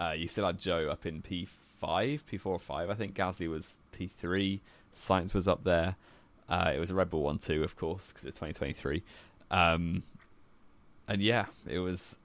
Uh, 0.00 0.14
you 0.16 0.26
still 0.26 0.44
had 0.44 0.58
Joe 0.58 0.88
up 0.90 1.06
in 1.06 1.22
P5, 1.22 1.46
P4 1.80 2.46
or 2.46 2.58
5. 2.58 2.90
I 2.90 2.94
think 2.94 3.14
Gasly 3.14 3.48
was 3.48 3.74
P3. 3.96 4.58
Sainz 4.96 5.32
was 5.32 5.46
up 5.46 5.62
there. 5.62 5.94
Uh, 6.48 6.72
it 6.74 6.80
was 6.80 6.90
a 6.90 6.94
Red 6.94 7.08
Bull 7.10 7.22
one 7.22 7.38
too, 7.38 7.62
of 7.62 7.76
course, 7.76 8.08
because 8.08 8.24
it's 8.26 8.36
2023. 8.36 9.02
Um, 9.52 10.02
and 11.06 11.22
yeah, 11.22 11.46
it 11.68 11.78
was. 11.78 12.18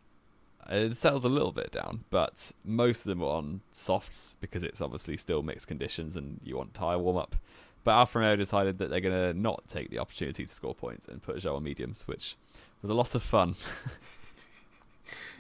It 0.69 0.97
settles 0.97 1.23
a 1.23 1.29
little 1.29 1.51
bit 1.53 1.71
down, 1.71 2.03
but 2.09 2.51
most 2.65 2.99
of 2.99 3.05
them 3.05 3.19
were 3.19 3.27
on 3.27 3.61
softs 3.71 4.35
because 4.41 4.63
it's 4.63 4.81
obviously 4.81 5.15
still 5.15 5.41
mixed 5.41 5.67
conditions 5.67 6.15
and 6.17 6.39
you 6.43 6.57
want 6.57 6.73
tyre 6.73 6.97
warm 6.97 7.15
up. 7.17 7.35
But 7.85 7.91
Alfa 7.93 8.19
Romeo 8.19 8.35
decided 8.35 8.79
that 8.79 8.89
they're 8.89 8.99
going 8.99 9.33
to 9.33 9.39
not 9.39 9.65
take 9.69 9.89
the 9.91 9.99
opportunity 9.99 10.45
to 10.45 10.53
score 10.53 10.75
points 10.75 11.07
and 11.07 11.21
put 11.21 11.37
Joe 11.39 11.55
on 11.55 11.63
mediums, 11.63 12.05
which 12.05 12.35
was 12.81 12.91
a 12.91 12.93
lot 12.93 13.15
of 13.15 13.23
fun. 13.23 13.55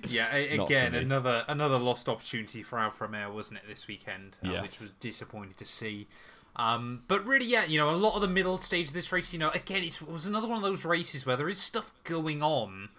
Yeah. 0.07 0.33
a- 0.33 0.55
Not 0.57 0.67
for 0.67 0.73
again, 0.73 0.95
another 0.95 1.43
another 1.47 1.77
lost 1.77 2.07
opportunity 2.07 2.63
for 2.63 2.79
Alfa 2.79 3.03
Romeo, 3.05 3.33
wasn't 3.33 3.59
it, 3.59 3.67
this 3.67 3.87
weekend? 3.87 4.37
Uh, 4.45 4.51
Yes. 4.51 4.61
Which 4.63 4.79
was 4.79 4.93
disappointing 4.93 5.55
to 5.55 5.65
see. 5.65 6.07
Um, 6.55 7.03
but 7.07 7.25
really, 7.25 7.45
yeah, 7.45 7.65
you 7.65 7.77
know, 7.77 7.89
a 7.91 7.97
lot 7.97 8.15
of 8.15 8.21
the 8.21 8.27
middle 8.27 8.57
stage 8.57 8.87
of 8.87 8.93
this 8.93 9.11
race, 9.11 9.31
you 9.31 9.37
know, 9.39 9.49
again, 9.49 9.83
it's, 9.83 10.01
it 10.01 10.09
was 10.09 10.25
another 10.25 10.47
one 10.47 10.57
of 10.57 10.63
those 10.63 10.85
races 10.85 11.23
where 11.25 11.35
there 11.35 11.49
is 11.49 11.59
stuff 11.59 11.91
going 12.03 12.41
on, 12.41 12.89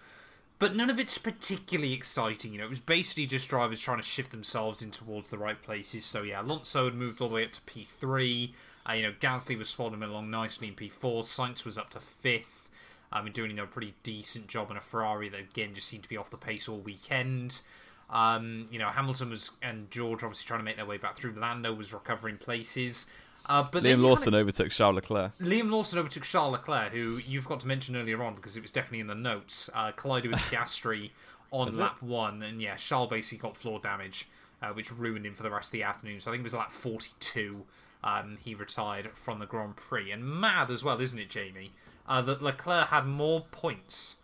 but 0.59 0.75
none 0.75 0.89
of 0.89 0.99
it's 0.99 1.17
particularly 1.17 1.93
exciting. 1.93 2.51
You 2.51 2.59
know, 2.59 2.65
it 2.65 2.69
was 2.69 2.81
basically 2.81 3.25
just 3.25 3.47
drivers 3.47 3.79
trying 3.79 3.97
to 3.97 4.03
shift 4.03 4.31
themselves 4.31 4.81
in 4.81 4.91
towards 4.91 5.29
the 5.29 5.37
right 5.37 5.61
places. 5.61 6.03
So 6.03 6.21
yeah, 6.21 6.41
Alonso 6.41 6.85
had 6.85 6.95
moved 6.95 7.21
all 7.21 7.29
the 7.29 7.35
way 7.35 7.45
up 7.45 7.53
to 7.53 7.61
P3. 7.61 8.51
Uh, 8.87 8.93
you 8.93 9.03
know, 9.03 9.13
Gasly 9.19 9.57
was 9.57 9.71
following 9.71 10.03
along 10.03 10.29
nicely 10.29 10.67
in 10.67 10.75
P4. 10.75 11.23
Sainz 11.23 11.63
was 11.63 11.77
up 11.77 11.89
to 11.91 11.99
fifth. 11.99 12.69
Um, 13.11 13.25
and 13.25 13.33
doing 13.33 13.49
you 13.49 13.55
know 13.55 13.63
a 13.63 13.67
pretty 13.67 13.95
decent 14.03 14.45
job 14.45 14.69
in 14.69 14.77
a 14.77 14.81
Ferrari 14.81 15.29
that 15.29 15.39
again 15.39 15.73
just 15.73 15.87
seemed 15.87 16.03
to 16.03 16.09
be 16.09 16.15
off 16.15 16.29
the 16.29 16.37
pace 16.37 16.69
all 16.69 16.77
weekend. 16.77 17.61
Um, 18.07 18.67
you 18.69 18.77
know, 18.77 18.89
Hamilton 18.89 19.31
was 19.31 19.49
and 19.63 19.89
George 19.89 20.23
obviously 20.23 20.45
trying 20.45 20.59
to 20.59 20.63
make 20.63 20.75
their 20.75 20.85
way 20.85 20.97
back 20.97 21.17
through. 21.17 21.33
Lando 21.33 21.73
was 21.73 21.91
recovering 21.91 22.37
places. 22.37 23.07
Uh, 23.45 23.63
but 23.63 23.83
Liam 23.83 24.01
Lawson 24.01 24.25
kinda- 24.25 24.39
overtook 24.39 24.69
Charles 24.71 24.95
Leclerc. 24.95 25.37
Liam 25.39 25.71
Lawson 25.71 25.97
overtook 25.99 26.23
Charles 26.23 26.51
Leclerc, 26.51 26.91
who 26.91 27.17
you've 27.25 27.47
got 27.47 27.59
to 27.61 27.67
mention 27.67 27.95
earlier 27.95 28.21
on 28.23 28.35
because 28.35 28.55
it 28.55 28.61
was 28.61 28.71
definitely 28.71 28.99
in 28.99 29.07
the 29.07 29.15
notes. 29.15 29.69
Uh, 29.73 29.91
collided 29.91 30.31
with 30.31 30.39
Piastri 30.51 31.11
on 31.51 31.67
Was 31.67 31.77
it? 31.77 31.81
lap 31.81 32.01
one, 32.01 32.43
and 32.43 32.61
yeah, 32.61 32.75
Charles 32.75 33.09
basically 33.09 33.39
got 33.39 33.57
floor 33.57 33.79
damage, 33.79 34.27
uh, 34.61 34.69
which 34.69 34.91
ruined 34.91 35.25
him 35.25 35.33
for 35.33 35.41
the 35.43 35.49
rest 35.49 35.69
of 35.69 35.71
the 35.73 35.83
afternoon. 35.83 36.19
So 36.19 36.29
I 36.29 36.33
think 36.33 36.41
it 36.41 36.43
was 36.43 36.53
lap 36.53 36.71
42. 36.71 37.63
Um, 38.03 38.37
he 38.43 38.53
retired 38.55 39.09
from 39.15 39.39
the 39.39 39.45
Grand 39.47 39.75
Prix, 39.75 40.11
and 40.11 40.23
mad 40.23 40.69
as 40.71 40.83
well, 40.83 41.01
isn't 41.01 41.17
it, 41.19 41.29
Jamie? 41.29 41.71
Uh, 42.07 42.21
that 42.21 42.41
Leclerc 42.41 42.87
had 42.89 43.05
more 43.05 43.45
points, 43.51 44.15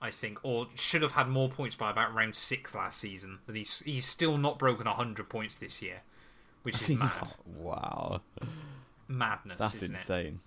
I 0.00 0.10
think, 0.10 0.38
or 0.42 0.68
should 0.76 1.02
have 1.02 1.12
had 1.12 1.28
more 1.28 1.48
points 1.48 1.74
by 1.76 1.90
about 1.90 2.14
round 2.14 2.34
six 2.36 2.74
last 2.74 2.98
season. 3.00 3.40
That 3.46 3.54
he's 3.56 3.80
he's 3.80 4.06
still 4.06 4.38
not 4.38 4.58
broken 4.58 4.86
hundred 4.86 5.28
points 5.28 5.56
this 5.56 5.82
year, 5.82 6.02
which 6.62 6.80
is 6.80 6.88
mad 6.98 7.28
wow, 7.58 8.20
madness, 9.08 9.58
that's 9.58 9.74
isn't 9.76 9.94
it? 9.94 9.98
insane. 9.98 10.40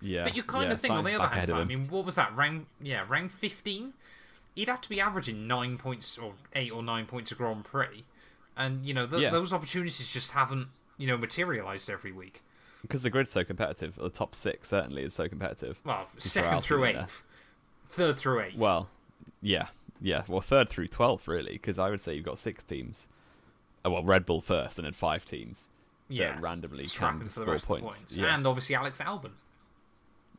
Yeah, 0.00 0.24
But 0.24 0.36
you 0.36 0.44
kind 0.44 0.66
yeah, 0.66 0.72
of 0.74 0.80
think, 0.80 0.94
on 0.94 1.02
the 1.04 1.14
other 1.14 1.26
hand, 1.34 1.50
I 1.50 1.64
mean, 1.64 1.88
what 1.88 2.04
was 2.06 2.14
that 2.14 2.34
round? 2.36 2.66
Yeah, 2.80 3.04
round 3.08 3.32
fifteen. 3.32 3.94
He'd 4.54 4.68
have 4.68 4.80
to 4.82 4.88
be 4.88 5.00
averaging 5.00 5.46
nine 5.46 5.76
points 5.78 6.16
or 6.18 6.34
eight 6.54 6.70
or 6.72 6.82
nine 6.82 7.06
points 7.06 7.32
a 7.32 7.34
Grand 7.34 7.64
Prix, 7.64 8.04
and 8.56 8.84
you 8.86 8.94
know 8.94 9.06
th- 9.06 9.22
Yeah. 9.22 9.30
those 9.30 9.52
opportunities 9.52 10.06
just 10.06 10.32
haven't 10.32 10.68
you 10.98 11.06
know 11.08 11.16
materialized 11.18 11.90
every 11.90 12.12
week. 12.12 12.42
because 12.82 13.02
the 13.02 13.10
grid's 13.10 13.32
so 13.32 13.42
competitive. 13.42 13.96
The 13.96 14.08
top 14.10 14.34
six 14.36 14.68
certainly 14.68 15.02
is 15.02 15.14
so 15.14 15.28
competitive. 15.28 15.80
Well, 15.84 16.06
second 16.18 16.60
through 16.62 16.84
eighth, 16.84 17.24
third 17.88 18.18
through 18.18 18.40
eighth. 18.42 18.56
Well, 18.56 18.88
Yeah, 19.42 19.66
yeah. 20.00 20.22
Well, 20.28 20.40
third 20.40 20.68
through 20.68 20.88
twelfth, 20.88 21.26
really, 21.26 21.54
because 21.54 21.78
I 21.80 21.90
would 21.90 22.00
say 22.00 22.14
you've 22.14 22.24
got 22.24 22.38
six 22.38 22.62
teams. 22.62 23.08
Oh, 23.84 23.90
well, 23.90 24.02
Red 24.04 24.26
Bull 24.26 24.40
first, 24.40 24.78
and 24.78 24.84
then 24.86 24.92
five 24.92 25.24
teams 25.24 25.68
Yeah, 26.08 26.32
that 26.32 26.40
randomly 26.42 26.86
can 26.86 27.28
score 27.28 27.46
points. 27.46 27.64
points. 27.66 28.16
Yeah, 28.16 28.34
And 28.34 28.46
obviously 28.46 28.74
Alex 28.74 29.00
Albon. 29.00 29.32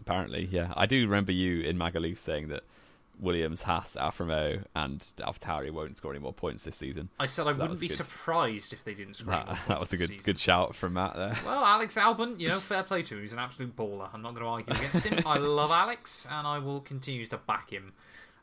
apparently, 0.01 0.47
yeah. 0.51 0.73
I 0.75 0.85
do 0.85 1.01
remember 1.05 1.31
you 1.31 1.61
in 1.61 1.77
Magaluf 1.77 2.17
saying 2.17 2.49
that 2.49 2.63
Williams, 3.19 3.63
Haas, 3.63 3.97
Alfa 3.97 4.23
Romeo, 4.23 4.61
and 4.75 4.99
AlphaTauri 5.17 5.71
won't 5.71 5.97
score 5.97 6.11
any 6.11 6.21
more 6.21 6.31
points 6.33 6.63
this 6.63 6.77
season. 6.77 7.09
I 7.19 7.25
said 7.25 7.47
I 7.47 7.51
So 7.51 7.57
that 7.57 7.61
wouldn't 7.63 7.79
be 7.81 7.87
good. 7.89 7.97
surprised 7.97 8.71
if 8.71 8.83
they 8.85 8.93
didn't 8.93 9.15
score 9.15 9.33
any 9.33 9.45
That, 9.45 9.59
that 9.67 9.79
was 9.79 9.91
a 9.93 9.97
good 9.97 10.07
season. 10.09 10.23
good 10.25 10.39
shout 10.39 10.73
from 10.75 10.93
Matt 10.93 11.15
there. 11.15 11.35
Well, 11.45 11.63
Alex 11.65 11.95
Albon, 11.95 12.39
you 12.39 12.47
know, 12.47 12.59
fair 12.59 12.83
play 12.83 13.03
to 13.03 13.15
him. 13.15 13.21
He's 13.21 13.33
an 13.33 13.39
absolute 13.39 13.75
baller. 13.75 14.07
I'm 14.13 14.21
not 14.21 14.35
going 14.35 14.43
to 14.43 14.49
argue 14.49 14.73
against 14.73 15.05
him. 15.05 15.19
I 15.25 15.37
love 15.37 15.69
Alex, 15.71 16.25
and 16.31 16.47
I 16.47 16.59
will 16.59 16.79
continue 16.79 17.27
to 17.27 17.37
back 17.37 17.71
him. 17.71 17.91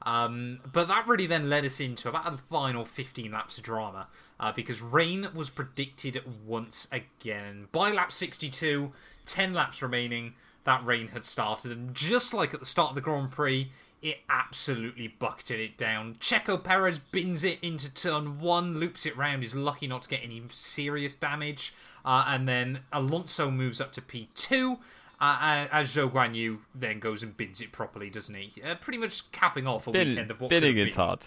Um, 0.06 0.60
but 0.72 0.86
that 0.86 1.08
really 1.08 1.26
then 1.26 1.50
led 1.50 1.64
us 1.64 1.80
into 1.80 2.08
about 2.08 2.30
the 2.30 2.38
final 2.38 2.84
15 2.84 3.32
laps 3.32 3.58
of 3.58 3.64
drama, 3.64 4.06
uh, 4.38 4.52
because 4.52 4.80
rain 4.80 5.26
was 5.34 5.50
predicted 5.50 6.22
once 6.46 6.86
again. 6.92 7.66
By 7.72 7.90
lap 7.90 8.12
62, 8.12 8.92
10 9.24 9.52
laps 9.52 9.82
remaining, 9.82 10.34
that 10.62 10.86
rain 10.86 11.08
had 11.08 11.24
started, 11.24 11.72
and 11.72 11.92
just 11.92 12.32
like 12.32 12.54
at 12.54 12.60
the 12.60 12.66
start 12.66 12.90
of 12.90 12.94
the 12.94 13.00
Grand 13.00 13.32
Prix, 13.32 13.72
it 14.00 14.18
absolutely 14.30 15.08
bucketed 15.08 15.58
it 15.58 15.76
down. 15.76 16.14
Checo 16.14 16.62
Perez 16.62 17.00
bins 17.00 17.42
it 17.42 17.58
into 17.60 17.92
turn 17.92 18.38
one, 18.38 18.78
loops 18.78 19.06
it 19.06 19.16
round, 19.16 19.42
is 19.42 19.56
lucky 19.56 19.88
not 19.88 20.02
to 20.02 20.08
get 20.08 20.20
any 20.22 20.40
serious 20.50 21.16
damage, 21.16 21.74
uh, 22.04 22.24
and 22.28 22.48
then 22.48 22.80
Alonso 22.92 23.50
moves 23.50 23.80
up 23.80 23.92
to 23.92 24.00
P2. 24.00 24.78
Uh, 25.18 25.66
as 25.72 25.94
Zhou 25.94 26.10
Guan 26.10 26.34
Yu 26.34 26.60
then 26.74 26.98
goes 27.00 27.22
and 27.22 27.34
bins 27.36 27.60
it 27.62 27.72
properly, 27.72 28.10
doesn't 28.10 28.34
he? 28.34 28.52
Uh, 28.62 28.74
pretty 28.74 28.98
much 28.98 29.30
capping 29.32 29.66
off 29.66 29.86
a 29.86 29.90
Bin- 29.92 30.08
weekend 30.08 30.30
of 30.30 30.40
what 30.40 30.50
bidding 30.50 30.76
is 30.76 30.94
hard. 30.94 31.24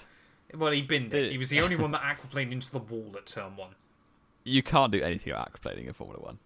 Well, 0.56 0.72
he 0.72 0.82
binned 0.82 1.14
it. 1.14 1.32
He 1.32 1.38
was 1.38 1.50
the 1.50 1.60
only 1.62 1.76
one 1.76 1.92
that 1.92 2.02
aquaplaned 2.02 2.52
into 2.52 2.72
the 2.72 2.80
wall 2.80 3.12
at 3.18 3.26
turn 3.26 3.56
one. 3.56 3.72
You 4.44 4.62
can't 4.64 4.92
do 4.92 5.02
anything 5.02 5.34
about 5.34 5.52
aquaplaning 5.54 5.88
in 5.88 5.94
Formula 5.94 6.20
One. 6.22 6.40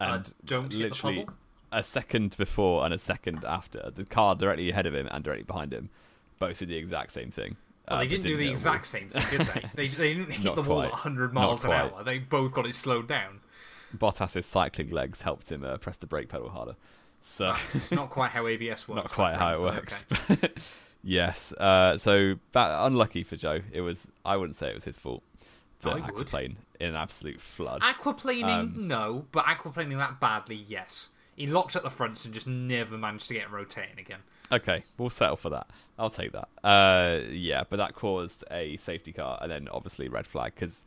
Uh, 0.00 0.04
And 0.04 0.34
don't 0.44 0.72
hit 0.72 0.78
the 0.78 0.88
literally 0.88 1.26
a 1.70 1.82
second 1.82 2.36
before 2.36 2.84
and 2.84 2.94
a 2.94 2.98
second 2.98 3.44
after, 3.44 3.90
the 3.94 4.04
car 4.04 4.34
directly 4.34 4.70
ahead 4.70 4.86
of 4.86 4.94
him 4.94 5.08
and 5.10 5.22
directly 5.22 5.44
behind 5.44 5.72
him, 5.72 5.90
both 6.38 6.60
did 6.60 6.68
the 6.68 6.76
exact 6.76 7.12
same 7.12 7.30
thing. 7.30 7.56
Well, 7.88 7.98
Uh, 7.98 8.00
they 8.00 8.06
but 8.06 8.10
didn't 8.10 8.24
do 8.26 8.36
the 8.36 8.50
exact 8.50 8.86
same 8.86 9.08
thing, 9.08 9.22
did 9.38 9.46
they? 9.48 9.70
they, 9.74 9.88
they 9.88 10.14
didn't 10.14 10.30
hit 10.32 10.44
Not 10.44 10.54
the 10.56 10.62
wall 10.62 10.78
quite. 10.78 10.86
at 10.86 10.92
100 10.92 11.34
Not 11.34 11.40
miles 11.40 11.64
an 11.64 11.70
quite. 11.70 11.92
hour. 11.92 12.04
They 12.04 12.18
both 12.20 12.52
got 12.52 12.66
it 12.66 12.74
slowed 12.74 13.06
down. 13.08 13.40
Bottas's 13.96 14.46
cycling 14.46 14.90
legs 14.90 15.22
helped 15.22 15.50
him 15.50 15.64
uh, 15.64 15.76
press 15.78 15.96
the 15.98 16.06
brake 16.06 16.28
pedal 16.28 16.48
harder. 16.50 16.76
So 17.20 17.54
It's 17.74 17.90
not 17.92 18.10
quite 18.10 18.30
how 18.30 18.46
ABS 18.46 18.86
works. 18.88 18.96
not 18.96 19.12
quite 19.12 19.36
how 19.36 19.54
it 19.54 19.60
works. 19.60 20.04
okay. 20.30 20.48
yes. 21.02 21.52
Uh, 21.52 21.96
so 21.98 22.34
ba- 22.52 22.78
unlucky 22.84 23.22
for 23.24 23.36
Zhou. 23.36 23.62
It 23.72 23.80
was. 23.80 24.10
I 24.24 24.36
wouldn't 24.36 24.56
say 24.56 24.68
it 24.68 24.74
was 24.74 24.84
his 24.84 24.98
fault 24.98 25.22
to 25.80 25.90
I 25.90 25.94
would. 25.94 26.04
aquaplane 26.26 26.56
in 26.80 26.88
an 26.90 26.96
absolute 26.96 27.40
flood. 27.40 27.82
Aquaplaning, 27.82 28.44
Um, 28.44 28.88
no, 28.88 29.26
but 29.32 29.44
aquaplaning 29.46 29.96
that 29.98 30.20
badly, 30.20 30.56
yes. 30.56 31.08
He 31.36 31.46
locked 31.46 31.76
at 31.76 31.82
the 31.84 31.90
fronts 31.90 32.24
and 32.24 32.34
just 32.34 32.46
never 32.48 32.98
managed 32.98 33.28
to 33.28 33.34
get 33.34 33.50
rotating 33.50 33.98
again. 33.98 34.18
Okay, 34.50 34.82
we'll 34.96 35.10
settle 35.10 35.36
for 35.36 35.50
that. 35.50 35.68
I'll 35.98 36.10
take 36.10 36.32
that. 36.32 36.48
Uh, 36.64 37.20
yeah, 37.30 37.62
but 37.68 37.76
that 37.76 37.94
caused 37.94 38.44
a 38.50 38.76
safety 38.78 39.12
car, 39.12 39.38
and 39.42 39.50
then 39.50 39.68
obviously 39.70 40.08
red 40.08 40.26
flag 40.26 40.54
because, 40.54 40.84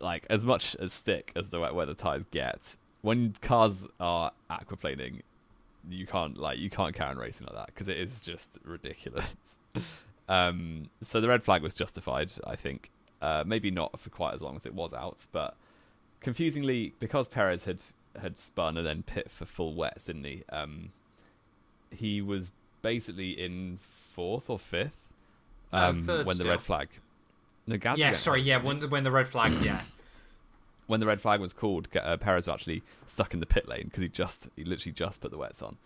like, 0.00 0.26
as 0.30 0.44
much 0.44 0.74
as 0.76 0.92
stick 0.92 1.32
as 1.36 1.48
the 1.48 1.60
wet 1.60 1.74
weather 1.74 1.94
tires 1.94 2.24
get, 2.30 2.76
when 3.02 3.34
cars 3.40 3.86
are 4.00 4.32
aquaplaning, 4.50 5.20
you 5.90 6.06
can't 6.06 6.38
like 6.38 6.58
you 6.58 6.70
can't 6.70 6.94
carry 6.94 7.10
on 7.10 7.18
racing 7.18 7.46
like 7.46 7.56
that 7.56 7.66
because 7.66 7.88
it 7.88 7.98
is 7.98 8.22
just 8.22 8.58
ridiculous. 8.64 9.58
um, 10.28 10.88
so 11.02 11.20
the 11.20 11.28
red 11.28 11.42
flag 11.42 11.62
was 11.62 11.74
justified, 11.74 12.32
I 12.46 12.56
think. 12.56 12.90
Uh, 13.20 13.44
maybe 13.46 13.70
not 13.70 13.98
for 14.00 14.10
quite 14.10 14.34
as 14.34 14.40
long 14.40 14.56
as 14.56 14.66
it 14.66 14.74
was 14.74 14.92
out, 14.92 15.24
but 15.32 15.56
confusingly 16.20 16.92
because 17.00 17.28
Perez 17.28 17.64
had 17.64 17.80
had 18.20 18.38
spun 18.38 18.76
and 18.76 18.86
then 18.86 19.02
pit 19.02 19.30
for 19.30 19.44
full 19.44 19.74
wets, 19.74 20.04
didn't 20.04 20.24
he? 20.24 20.42
Um, 20.50 20.90
he 21.90 22.20
was 22.22 22.52
basically 22.82 23.30
in 23.32 23.78
fourth 24.14 24.48
or 24.50 24.58
fifth 24.58 25.08
Uh, 25.72 25.76
um, 25.90 26.02
third 26.02 26.26
when 26.26 26.36
the 26.36 26.42
still. 26.44 26.48
red 26.50 26.62
flag. 26.62 26.88
No, 27.66 27.76
Gasly 27.76 27.98
yeah, 27.98 28.12
sorry, 28.12 28.42
yeah, 28.42 28.58
didn't 28.58 28.80
he? 28.80 28.82
when, 28.82 28.90
when 28.90 29.04
the 29.04 29.10
red 29.10 29.28
flag, 29.28 29.52
yeah. 29.62 29.80
when 30.86 31.00
the 31.00 31.06
red 31.06 31.20
flag 31.20 31.40
was 31.40 31.52
called, 31.52 31.88
uh, 31.96 32.16
Perez 32.16 32.46
was 32.46 32.54
actually 32.54 32.82
stuck 33.06 33.32
in 33.34 33.40
the 33.40 33.46
pit 33.46 33.68
lane 33.68 33.84
because 33.84 34.02
he 34.02 34.08
just 34.08 34.48
he 34.56 34.64
literally 34.64 34.92
just 34.92 35.20
put 35.20 35.30
the 35.30 35.38
wets 35.38 35.62
on. 35.62 35.76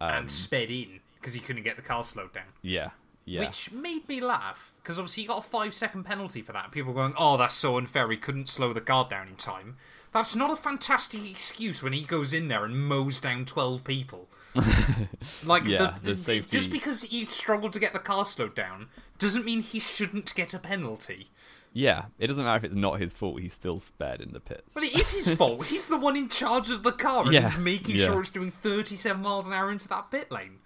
Um, 0.00 0.10
and 0.10 0.30
sped 0.30 0.70
in 0.70 1.00
because 1.16 1.34
he 1.34 1.40
couldn't 1.40 1.62
get 1.62 1.76
the 1.76 1.82
car 1.82 2.02
slowed 2.04 2.32
down. 2.32 2.44
yeah, 2.62 2.90
yeah, 3.30 3.40
Which 3.40 3.70
made 3.72 4.08
me 4.08 4.20
laugh 4.20 4.72
because 4.82 4.98
obviously 4.98 5.22
he 5.22 5.26
got 5.28 5.38
a 5.44 5.48
five 5.48 5.72
second 5.74 6.04
penalty 6.04 6.42
for 6.42 6.52
that. 6.52 6.70
People 6.72 6.92
were 6.92 7.00
going, 7.02 7.14
"Oh, 7.16 7.36
that's 7.36 7.54
so 7.54 7.76
unfair. 7.78 8.10
He 8.10 8.16
couldn't 8.16 8.48
slow 8.48 8.72
the 8.72 8.80
car 8.80 9.06
down 9.08 9.28
in 9.28 9.36
time." 9.36 9.76
That's 10.12 10.34
not 10.34 10.50
a 10.50 10.56
fantastic 10.56 11.28
excuse 11.30 11.82
when 11.82 11.92
he 11.92 12.02
goes 12.02 12.32
in 12.32 12.48
there 12.48 12.64
and 12.64 12.76
mows 12.88 13.20
down 13.20 13.44
twelve 13.44 13.84
people. 13.84 14.28
like, 15.44 15.64
Yeah, 15.66 15.94
the, 16.02 16.14
the 16.14 16.20
safety- 16.20 16.56
just 16.56 16.70
because 16.72 17.12
you 17.12 17.26
struggled 17.26 17.72
to 17.74 17.78
get 17.78 17.92
the 17.92 17.98
car 18.00 18.24
slowed 18.24 18.54
down 18.56 18.88
doesn't 19.18 19.44
mean 19.44 19.60
he 19.60 19.78
shouldn't 19.78 20.34
get 20.34 20.52
a 20.54 20.58
penalty. 20.58 21.28
yeah. 21.72 22.06
It 22.18 22.26
doesn't 22.26 22.44
matter 22.44 22.56
if 22.66 22.72
it's 22.72 22.74
not 22.74 23.00
his 23.00 23.12
fault; 23.12 23.40
he's 23.40 23.52
still 23.54 23.78
spared 23.78 24.20
in 24.20 24.32
the 24.32 24.40
pits. 24.40 24.74
But 24.74 24.84
it 24.84 24.98
is 24.98 25.12
his 25.12 25.34
fault. 25.36 25.66
He's 25.66 25.86
the 25.88 25.98
one 25.98 26.16
in 26.16 26.28
charge 26.28 26.70
of 26.70 26.82
the 26.82 26.92
car 26.92 27.24
and 27.24 27.32
Yeah, 27.32 27.50
he's 27.50 27.58
making 27.60 27.96
yeah. 27.96 28.06
sure 28.06 28.20
it's 28.20 28.30
doing 28.30 28.50
37 28.50 29.20
miles 29.22 29.46
an 29.46 29.52
hour 29.52 29.70
into 29.70 29.86
that 29.88 30.10
pit 30.10 30.32
lane. 30.32 30.58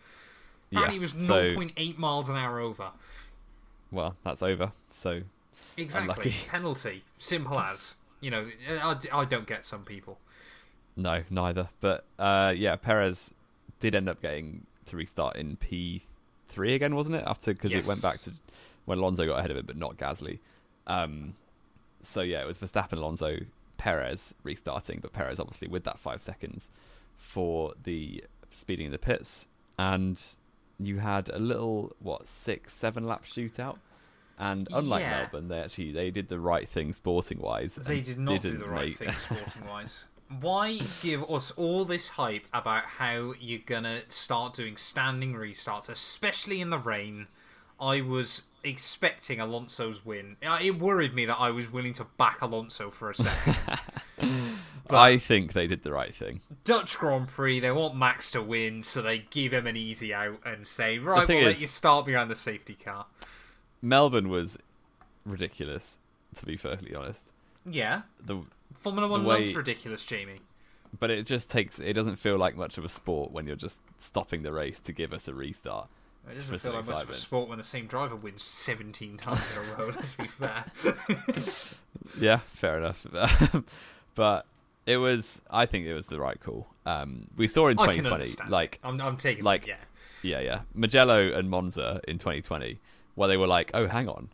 Apparently, 0.76 0.96
yeah, 0.96 0.98
it 0.98 1.14
was 1.14 1.26
so 1.26 1.42
0.8 1.54 1.98
miles 1.98 2.28
an 2.28 2.37
hour 2.37 2.60
over. 2.60 2.90
well, 3.90 4.16
that's 4.24 4.42
over. 4.42 4.72
So 4.90 5.22
Exactly. 5.76 6.10
Unlucky. 6.12 6.34
Penalty. 6.48 7.02
Simple 7.18 7.58
as. 7.58 7.94
You 8.20 8.30
know, 8.30 8.46
I, 8.70 8.96
I 9.12 9.24
don't 9.24 9.46
get 9.46 9.64
some 9.64 9.84
people. 9.84 10.18
no, 10.96 11.22
neither. 11.30 11.68
But 11.80 12.04
uh, 12.18 12.54
yeah, 12.56 12.76
Perez 12.76 13.32
did 13.80 13.94
end 13.94 14.08
up 14.08 14.22
getting 14.22 14.66
to 14.87 14.96
restart 14.96 15.37
in 15.37 15.56
P 15.56 16.02
three 16.48 16.74
again, 16.74 16.94
wasn't 16.94 17.16
it? 17.16 17.24
After 17.26 17.52
because 17.52 17.72
it 17.72 17.87
went 17.87 18.00
back 18.02 18.20
to 18.20 18.32
when 18.84 18.98
Alonso 18.98 19.26
got 19.26 19.38
ahead 19.38 19.50
of 19.50 19.56
it, 19.56 19.66
but 19.66 19.76
not 19.76 19.96
Gasly. 19.96 20.38
Um, 20.87 21.34
so 22.02 22.20
yeah, 22.20 22.40
it 22.42 22.46
was 22.46 22.58
Verstappen, 22.58 22.98
Alonso, 22.98 23.38
Perez 23.78 24.34
restarting, 24.42 25.00
but 25.00 25.12
Perez 25.12 25.40
obviously 25.40 25.68
with 25.68 25.84
that 25.84 25.98
five 25.98 26.22
seconds 26.22 26.70
for 27.16 27.72
the 27.84 28.22
speeding 28.52 28.87
in 28.87 28.92
the 28.92 28.98
pits, 28.98 29.48
and 29.78 30.22
you 30.78 30.98
had 30.98 31.28
a 31.28 31.38
little 31.38 31.94
what 32.00 32.26
six, 32.28 32.72
seven 32.72 33.06
lap 33.06 33.24
shootout. 33.24 33.78
And 34.38 34.66
unlike 34.72 35.02
Yeah. 35.02 35.20
Melbourne, 35.22 35.48
they 35.48 35.60
actually 35.60 35.92
they 35.92 36.10
did 36.10 36.28
the 36.28 36.40
right 36.40 36.68
thing 36.68 36.92
sporting 36.92 37.38
wise. 37.38 37.76
They 37.76 38.00
did 38.00 38.18
not 38.18 38.40
do 38.40 38.56
the 38.58 38.68
right 38.68 38.96
thing 38.96 39.12
sporting 39.18 39.66
wise. 39.68 40.06
Why 40.40 40.80
give 41.02 41.22
us 41.30 41.52
all 41.52 41.84
this 41.84 42.08
hype 42.08 42.46
about 42.52 42.84
how 42.84 43.34
you're 43.38 43.60
gonna 43.64 44.00
start 44.08 44.54
doing 44.54 44.76
standing 44.76 45.34
restarts, 45.34 45.88
especially 45.88 46.60
in 46.60 46.70
the 46.70 46.78
rain? 46.78 47.28
I 47.80 48.00
was 48.00 48.44
expecting 48.64 49.40
Alonso's 49.40 50.04
win. 50.04 50.37
It 50.40 50.78
worried 50.80 51.14
me 51.14 51.26
that 51.26 51.38
I 51.38 51.50
was 51.50 51.70
willing 51.70 51.92
to 51.94 52.04
back 52.16 52.40
Alonso 52.40 52.90
for 52.90 53.10
a 53.10 53.14
second. 53.14 53.56
But- 54.88 54.99
I 54.99 55.18
think 55.18 55.53
they 55.55 55.66
did 55.66 55.83
the 55.83 55.92
right 55.92 56.14
thing. 56.14 56.40
Dutch 56.64 56.99
Grand 56.99 57.29
Prix, 57.29 57.61
they 57.61 57.70
want 57.73 57.97
Max 57.97 58.31
to 58.33 58.42
win, 58.42 58.83
so 58.83 59.01
they 59.01 59.20
give 59.31 59.53
him 59.53 59.66
an 59.66 59.77
easy 59.77 60.12
out 60.12 60.38
and 60.44 60.66
say, 60.66 60.99
right, 60.99 61.27
we'll 61.27 61.38
is- 61.38 61.44
let 61.44 61.61
you 61.61 61.68
start 61.68 62.05
behind 62.07 62.31
the 62.31 62.37
safety 62.37 62.75
car. 62.75 63.07
Melbourne 63.81 64.29
was 64.29 64.59
ridiculous, 65.25 65.99
to 66.35 66.44
be 66.47 66.57
perfectly 66.57 66.94
honest. 66.94 67.31
Yeah, 67.66 68.03
The 68.25 68.42
Formula 68.75 69.09
One 69.09 69.25
way- 69.25 69.40
loves 69.40 69.55
ridiculous, 69.57 70.05
Jamie. 70.05 70.40
but 71.01 71.11
it 71.11 71.27
just 71.27 71.51
takes 71.51 71.79
it 71.79 71.94
doesn't 71.94 72.16
feel 72.16 72.37
like 72.37 72.57
much 72.57 72.77
of 72.79 72.85
a 72.85 72.88
sport 72.88 73.31
when 73.33 73.47
you're 73.47 73.57
just 73.57 73.81
stopping 73.99 74.42
the 74.42 74.53
race 74.53 74.81
to 74.81 74.92
give 74.92 75.12
us 75.14 75.29
a 75.29 75.35
restart. 75.35 75.88
It 76.31 76.35
doesn't 76.37 76.58
feel 76.58 76.73
like 76.73 76.87
much 76.87 77.02
of 77.02 77.11
a 77.11 77.15
sport 77.15 77.48
when 77.48 77.58
the 77.58 77.65
same 77.65 77.87
driver 77.87 78.17
wins 78.17 78.42
17 78.42 79.17
times 79.19 79.42
in 79.52 79.58
a 79.58 79.75
row, 79.77 79.92
let's 79.94 80.15
be 80.15 80.27
fair. 80.29 80.65
Yeah, 82.21 82.38
fair 82.54 82.79
enough. 82.79 83.06
but 84.15 84.46
it 84.87 84.96
was 84.98 85.40
I 85.50 85.66
think 85.66 85.87
it 85.87 85.94
was 85.94 86.06
the 86.08 86.20
right 86.20 86.38
call. 86.40 86.66
Um, 86.87 87.28
we 87.37 87.48
saw 87.48 87.68
in 87.68 87.76
2020 87.76 88.48
like 88.50 88.78
I'm, 88.85 89.00
I'm 89.00 89.16
taking 89.16 89.44
like- 89.44 89.62
it, 89.68 89.76
yeah. 90.22 90.38
yeah, 90.38 90.40
yeah, 90.40 90.60
Mugello 90.74 91.32
and 91.32 91.48
Monza 91.48 92.00
in 92.06 92.18
2020 92.18 92.78
where 93.14 93.28
they 93.28 93.37
were 93.37 93.46
like, 93.46 93.70
"Oh, 93.74 93.87
hang 93.87 94.08
on. 94.08 94.28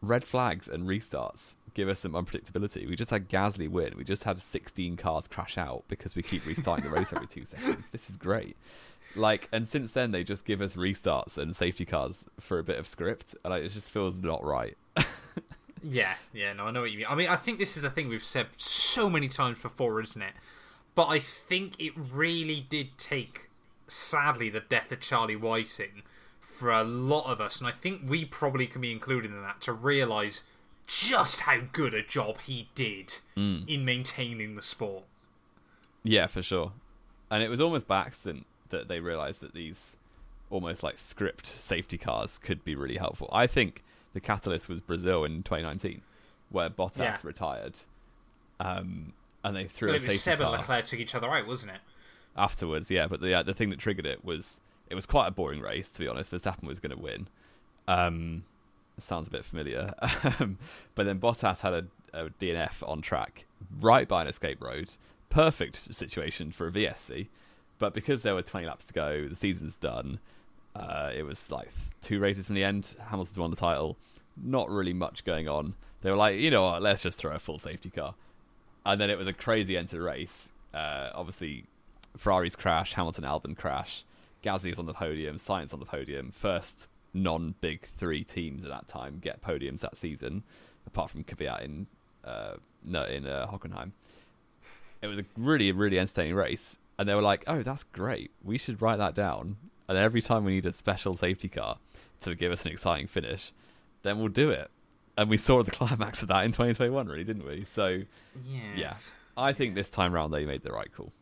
Red 0.00 0.24
flags 0.24 0.68
and 0.68 0.86
restarts 0.88 1.56
give 1.74 1.88
us 1.88 2.00
some 2.00 2.12
unpredictability. 2.12 2.88
We 2.88 2.96
just 2.96 3.10
had 3.10 3.28
Gasly 3.28 3.68
win. 3.68 3.94
We 3.96 4.04
just 4.04 4.24
had 4.24 4.42
16 4.42 4.96
cars 4.96 5.26
crash 5.28 5.58
out 5.58 5.84
because 5.88 6.16
we 6.16 6.22
keep 6.22 6.44
restarting 6.46 6.84
the 6.84 6.90
race 6.90 7.12
every 7.12 7.26
2 7.26 7.44
seconds. 7.44 7.90
This 7.90 8.08
is 8.08 8.16
great." 8.16 8.56
Like, 9.16 9.48
and 9.52 9.66
since 9.66 9.92
then 9.92 10.10
they 10.12 10.22
just 10.22 10.44
give 10.44 10.60
us 10.60 10.74
restarts 10.74 11.38
and 11.38 11.54
safety 11.56 11.84
cars 11.84 12.26
for 12.40 12.58
a 12.58 12.64
bit 12.64 12.78
of 12.78 12.86
script, 12.86 13.34
and 13.44 13.50
like, 13.52 13.62
it 13.64 13.70
just 13.70 13.90
feels 13.90 14.18
not 14.18 14.44
right. 14.44 14.76
Yeah, 15.82 16.14
yeah, 16.32 16.52
no, 16.52 16.66
I 16.66 16.70
know 16.70 16.80
what 16.80 16.90
you 16.90 16.98
mean. 16.98 17.06
I 17.08 17.14
mean, 17.14 17.28
I 17.28 17.36
think 17.36 17.58
this 17.58 17.76
is 17.76 17.82
the 17.82 17.90
thing 17.90 18.08
we've 18.08 18.24
said 18.24 18.46
so 18.56 19.08
many 19.08 19.28
times 19.28 19.60
before, 19.60 20.00
isn't 20.00 20.20
it? 20.20 20.34
But 20.94 21.06
I 21.06 21.18
think 21.18 21.80
it 21.80 21.92
really 21.96 22.66
did 22.68 22.98
take, 22.98 23.48
sadly, 23.86 24.50
the 24.50 24.60
death 24.60 24.90
of 24.90 25.00
Charlie 25.00 25.36
Whiting 25.36 26.02
for 26.40 26.72
a 26.72 26.82
lot 26.82 27.26
of 27.26 27.40
us, 27.40 27.60
and 27.60 27.68
I 27.68 27.72
think 27.72 28.02
we 28.06 28.24
probably 28.24 28.66
can 28.66 28.80
be 28.80 28.90
included 28.90 29.30
in 29.30 29.42
that, 29.42 29.60
to 29.62 29.72
realise 29.72 30.42
just 30.88 31.42
how 31.42 31.60
good 31.72 31.94
a 31.94 32.02
job 32.02 32.40
he 32.40 32.68
did 32.74 33.18
mm. 33.36 33.68
in 33.68 33.84
maintaining 33.84 34.56
the 34.56 34.62
sport. 34.62 35.04
Yeah, 36.02 36.26
for 36.26 36.42
sure. 36.42 36.72
And 37.30 37.42
it 37.42 37.48
was 37.48 37.60
almost 37.60 37.86
by 37.86 38.00
accident 38.00 38.46
that 38.70 38.88
they 38.88 38.98
realised 38.98 39.40
that 39.42 39.54
these 39.54 39.96
almost 40.50 40.82
like 40.82 40.98
script 40.98 41.46
safety 41.46 41.98
cars 41.98 42.38
could 42.38 42.64
be 42.64 42.74
really 42.74 42.96
helpful. 42.96 43.28
I 43.32 43.46
think 43.46 43.84
the 44.20 44.26
catalyst 44.26 44.68
was 44.68 44.80
Brazil 44.80 45.22
in 45.24 45.44
2019, 45.44 46.02
where 46.50 46.68
Bottas 46.68 46.98
Yeah. 46.98 47.16
retired, 47.22 47.78
um, 48.58 49.12
and 49.44 49.54
they 49.56 49.64
threw 49.66 49.88
Well, 49.88 49.94
a 49.94 49.96
it 49.96 50.02
was 50.02 50.02
safety 50.04 50.18
Seb 50.18 50.40
and 50.40 50.48
car 50.48 50.58
Leclerc 50.58 50.84
took 50.86 50.98
each 50.98 51.14
other 51.14 51.28
out, 51.30 51.46
wasn't 51.46 51.72
it? 51.72 51.80
afterwards. 52.36 52.90
Yeah, 52.90 53.06
but 53.06 53.20
the 53.20 53.34
uh, 53.34 53.42
the 53.42 53.54
thing 53.54 53.70
that 53.70 53.78
triggered 53.78 54.06
it 54.06 54.24
was 54.24 54.60
it 54.88 54.94
was 54.94 55.06
quite 55.06 55.28
a 55.28 55.30
boring 55.30 55.60
race 55.60 55.90
to 55.92 56.00
be 56.00 56.08
honest. 56.08 56.32
Verstappen 56.32 56.64
was 56.64 56.80
going 56.80 56.94
to 56.96 56.98
win. 57.00 57.28
Um, 57.86 58.44
sounds 58.98 59.28
a 59.28 59.30
bit 59.30 59.44
familiar, 59.44 59.94
but 60.94 61.04
then 61.06 61.20
Bottas 61.20 61.60
had 61.60 61.72
a, 61.72 61.84
a 62.12 62.30
DNF 62.30 62.86
on 62.88 63.00
track 63.00 63.46
right 63.80 64.08
by 64.08 64.22
an 64.22 64.28
escape 64.28 64.60
road. 64.60 64.92
Perfect 65.30 65.94
situation 65.94 66.50
for 66.52 66.66
a 66.66 66.72
VSC, 66.72 67.28
but 67.78 67.94
because 67.94 68.22
there 68.22 68.34
were 68.34 68.42
20 68.42 68.66
laps 68.66 68.84
to 68.86 68.92
go, 68.92 69.28
the 69.28 69.36
season's 69.36 69.76
done. 69.76 70.18
Uh, 70.74 71.10
it 71.14 71.22
was 71.22 71.50
like 71.50 71.70
two 72.02 72.20
races 72.20 72.46
from 72.46 72.54
the 72.54 72.64
end. 72.64 72.94
Hamilton's 73.08 73.38
won 73.38 73.50
the 73.50 73.56
title. 73.56 73.96
Not 74.36 74.70
really 74.70 74.92
much 74.92 75.24
going 75.24 75.48
on. 75.48 75.74
They 76.02 76.10
were 76.10 76.16
like, 76.16 76.38
you 76.38 76.50
know 76.50 76.64
what, 76.64 76.82
let's 76.82 77.02
just 77.02 77.18
throw 77.18 77.34
a 77.34 77.38
full 77.38 77.58
safety 77.58 77.90
car. 77.90 78.14
And 78.86 79.00
then 79.00 79.10
it 79.10 79.18
was 79.18 79.26
a 79.26 79.32
crazy 79.32 79.76
end 79.76 79.88
to 79.88 79.96
the 79.96 80.02
race. 80.02 80.52
Uh, 80.72 81.10
obviously, 81.14 81.64
Ferrari's 82.16 82.56
crash, 82.56 82.94
Hamilton 82.94 83.24
Albon 83.24 83.56
crash, 83.56 84.04
Gasly's 84.42 84.78
on 84.78 84.86
the 84.86 84.94
podium, 84.94 85.36
Sainz 85.36 85.72
on 85.72 85.80
the 85.80 85.86
podium. 85.86 86.30
First 86.30 86.88
non 87.14 87.54
big 87.60 87.82
three 87.82 88.22
teams 88.22 88.64
at 88.64 88.70
that 88.70 88.88
time 88.88 89.18
get 89.20 89.42
podiums 89.42 89.80
that 89.80 89.96
season, 89.96 90.44
apart 90.86 91.10
from 91.10 91.24
Kvyat 91.24 91.64
in 91.64 91.86
uh, 92.24 92.54
no 92.84 93.04
in 93.04 93.26
uh, 93.26 93.46
Hockenheim. 93.46 93.92
It 95.02 95.06
was 95.06 95.18
a 95.18 95.24
really 95.36 95.72
really 95.72 95.98
entertaining 95.98 96.34
race, 96.34 96.78
and 96.98 97.08
they 97.08 97.14
were 97.14 97.22
like, 97.22 97.44
"Oh, 97.46 97.62
that's 97.62 97.84
great. 97.84 98.30
We 98.42 98.58
should 98.58 98.80
write 98.80 98.98
that 98.98 99.14
down." 99.14 99.56
And 99.88 99.96
every 99.96 100.20
time 100.22 100.44
we 100.44 100.52
need 100.52 100.66
a 100.66 100.72
special 100.72 101.14
safety 101.14 101.48
car 101.48 101.78
to 102.20 102.34
give 102.34 102.52
us 102.52 102.66
an 102.66 102.72
exciting 102.72 103.06
finish, 103.06 103.52
then 104.02 104.18
we'll 104.18 104.28
do 104.28 104.50
it. 104.50 104.70
And 105.16 105.28
we 105.30 105.36
saw 105.36 105.62
the 105.62 105.70
climax 105.72 106.22
of 106.22 106.28
that 106.28 106.44
in 106.44 106.52
2021, 106.52 107.06
really, 107.06 107.24
didn't 107.24 107.46
we? 107.46 107.64
So 107.64 108.02
Yes. 108.44 108.76
yeah, 108.76 108.94
I 109.42 109.52
think 109.52 109.74
this 109.74 109.90
time 109.90 110.12
round 110.12 110.32
they 110.32 110.44
made 110.44 110.62
the 110.62 110.72
right 110.72 110.92
call. 110.94 111.12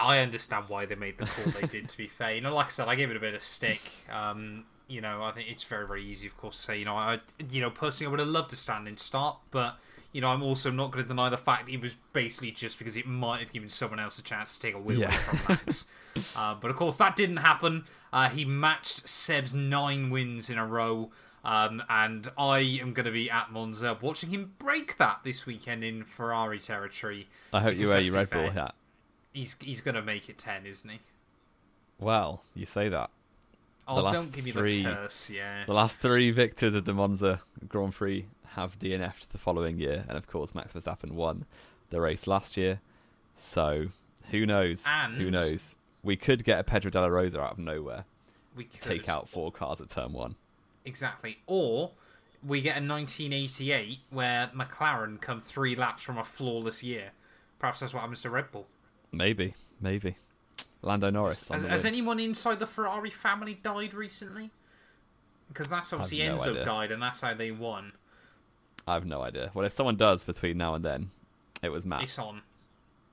I 0.00 0.18
understand 0.18 0.64
why 0.68 0.86
they 0.86 0.96
made 0.96 1.18
the 1.18 1.26
call 1.26 1.52
they 1.52 1.66
did. 1.68 1.88
To 1.88 1.96
be 1.96 2.08
fair, 2.08 2.34
you 2.34 2.40
know, 2.40 2.54
like 2.54 2.66
I 2.66 2.70
said, 2.70 2.88
I 2.88 2.96
gave 2.96 3.10
it 3.10 3.16
a 3.16 3.20
bit 3.20 3.34
of 3.34 3.42
stick. 3.42 3.80
Um, 4.12 4.64
you 4.88 5.00
know, 5.00 5.22
I 5.22 5.30
think 5.32 5.48
it's 5.50 5.62
very, 5.62 5.86
very 5.86 6.04
easy, 6.04 6.26
of 6.26 6.36
course, 6.36 6.56
to 6.56 6.62
say. 6.62 6.78
You 6.78 6.84
know, 6.86 6.96
I, 6.96 7.20
you 7.50 7.60
know, 7.60 7.70
personally, 7.70 8.08
I 8.08 8.10
would 8.10 8.20
have 8.20 8.28
loved 8.28 8.50
to 8.50 8.56
stand 8.56 8.88
in 8.88 8.96
start, 8.96 9.38
but 9.50 9.78
you 10.18 10.22
know, 10.22 10.30
I'm 10.30 10.42
also 10.42 10.72
not 10.72 10.90
going 10.90 11.04
to 11.04 11.08
deny 11.08 11.28
the 11.30 11.36
fact 11.38 11.68
it 11.68 11.80
was 11.80 11.94
basically 12.12 12.50
just 12.50 12.76
because 12.76 12.96
it 12.96 13.06
might 13.06 13.38
have 13.38 13.52
given 13.52 13.68
someone 13.68 14.00
else 14.00 14.18
a 14.18 14.22
chance 14.24 14.52
to 14.56 14.60
take 14.60 14.74
a 14.74 14.78
wheel 14.80 14.98
Yeah. 14.98 15.12
from 15.12 15.38
Max. 15.48 15.86
uh, 16.36 16.56
but 16.56 16.72
of 16.72 16.76
course, 16.76 16.96
that 16.96 17.14
didn't 17.14 17.36
happen. 17.36 17.84
Uh, 18.12 18.28
he 18.28 18.44
matched 18.44 19.08
Seb's 19.08 19.54
nine 19.54 20.10
wins 20.10 20.50
in 20.50 20.58
a 20.58 20.66
row. 20.66 21.12
Um, 21.44 21.84
and 21.88 22.32
I 22.36 22.58
am 22.82 22.94
going 22.94 23.06
to 23.06 23.12
be 23.12 23.30
at 23.30 23.52
Monza 23.52 23.96
watching 24.00 24.30
him 24.30 24.54
break 24.58 24.96
that 24.96 25.20
this 25.22 25.46
weekend 25.46 25.84
in 25.84 26.02
Ferrari 26.02 26.58
territory. 26.58 27.28
I 27.52 27.60
hope 27.60 27.76
you 27.76 27.88
wear 27.88 28.00
your 28.00 28.14
Red 28.14 28.30
Bull 28.30 28.50
hat. 28.50 28.74
He's 29.32 29.54
he's 29.60 29.80
going 29.80 29.94
to 29.94 30.02
make 30.02 30.28
it 30.28 30.36
ten, 30.36 30.66
isn't 30.66 30.90
he? 30.90 30.98
Well, 32.00 32.42
you 32.56 32.66
say 32.66 32.88
that. 32.88 33.10
Oh, 33.86 34.10
don't 34.10 34.32
give 34.32 34.46
me 34.46 34.50
three- 34.50 34.82
the 34.82 34.92
curse, 34.92 35.30
yeah. 35.30 35.64
The 35.64 35.74
last 35.74 36.00
three 36.00 36.32
victors 36.32 36.74
of 36.74 36.84
the 36.86 36.92
Monza 36.92 37.40
Grand 37.68 37.94
Prix 37.94 38.26
have 38.54 38.78
DNF'd 38.78 39.30
the 39.32 39.38
following 39.38 39.78
year, 39.78 40.04
and 40.08 40.16
of 40.16 40.26
course 40.26 40.54
Max 40.54 40.72
Verstappen 40.72 41.12
won 41.12 41.44
the 41.90 42.00
race 42.00 42.26
last 42.26 42.56
year. 42.56 42.80
So 43.36 43.88
who 44.30 44.46
knows? 44.46 44.84
Who 45.16 45.30
knows? 45.30 45.74
We 46.02 46.16
could 46.16 46.44
get 46.44 46.58
a 46.60 46.64
Pedro 46.64 46.90
de 46.90 47.00
la 47.00 47.06
Rosa 47.08 47.40
out 47.40 47.52
of 47.52 47.58
nowhere, 47.58 48.04
We 48.56 48.64
could. 48.64 48.80
take 48.82 49.08
out 49.08 49.28
four 49.28 49.50
cars 49.52 49.80
at 49.80 49.90
turn 49.90 50.12
one. 50.12 50.36
exactly, 50.84 51.38
or 51.46 51.92
we 52.46 52.60
get 52.60 52.76
a 52.76 52.80
1988 52.86 53.98
where 54.10 54.48
McLaren 54.54 55.20
come 55.20 55.40
three 55.40 55.74
laps 55.74 56.02
from 56.02 56.18
a 56.18 56.24
flawless 56.24 56.82
year. 56.82 57.10
Perhaps 57.58 57.80
that's 57.80 57.92
what 57.92 58.00
happens 58.00 58.22
to 58.22 58.30
Red 58.30 58.52
Bull. 58.52 58.66
Maybe, 59.10 59.54
maybe. 59.80 60.16
Lando 60.80 61.10
Norris. 61.10 61.48
Has, 61.48 61.64
has 61.64 61.84
anyone 61.84 62.20
inside 62.20 62.60
the 62.60 62.66
Ferrari 62.66 63.10
family 63.10 63.54
died 63.54 63.92
recently? 63.92 64.50
Because 65.48 65.68
that's 65.70 65.92
obviously 65.92 66.18
no 66.20 66.36
Enzo 66.36 66.50
idea. 66.50 66.64
died, 66.64 66.92
and 66.92 67.02
that's 67.02 67.20
how 67.22 67.34
they 67.34 67.50
won. 67.50 67.92
I 68.88 68.94
have 68.94 69.06
no 69.06 69.22
idea. 69.22 69.50
Well, 69.54 69.66
if 69.66 69.72
someone 69.72 69.96
does 69.96 70.24
between 70.24 70.56
now 70.58 70.74
and 70.74 70.84
then, 70.84 71.10
it 71.62 71.68
was 71.68 71.84
Matt. 71.84 72.02
It's 72.02 72.18
on. 72.18 72.42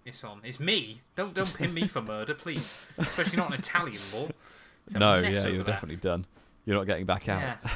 It's 0.06 0.24
on. 0.24 0.40
It's 0.44 0.60
me. 0.60 1.02
Don't 1.16 1.34
don't 1.34 1.54
pin 1.54 1.74
me 1.74 1.88
for 1.88 2.02
murder, 2.02 2.34
please. 2.34 2.78
Especially 2.98 3.38
not 3.38 3.50
an 3.50 3.60
Italian 3.60 4.00
law. 4.14 4.28
No, 4.96 5.20
yeah, 5.20 5.30
you're 5.48 5.64
there. 5.64 5.64
definitely 5.64 5.98
done. 5.98 6.26
You're 6.66 6.78
not 6.78 6.86
getting 6.86 7.06
back 7.06 7.28
out. 7.28 7.42
Yeah. 7.42 7.70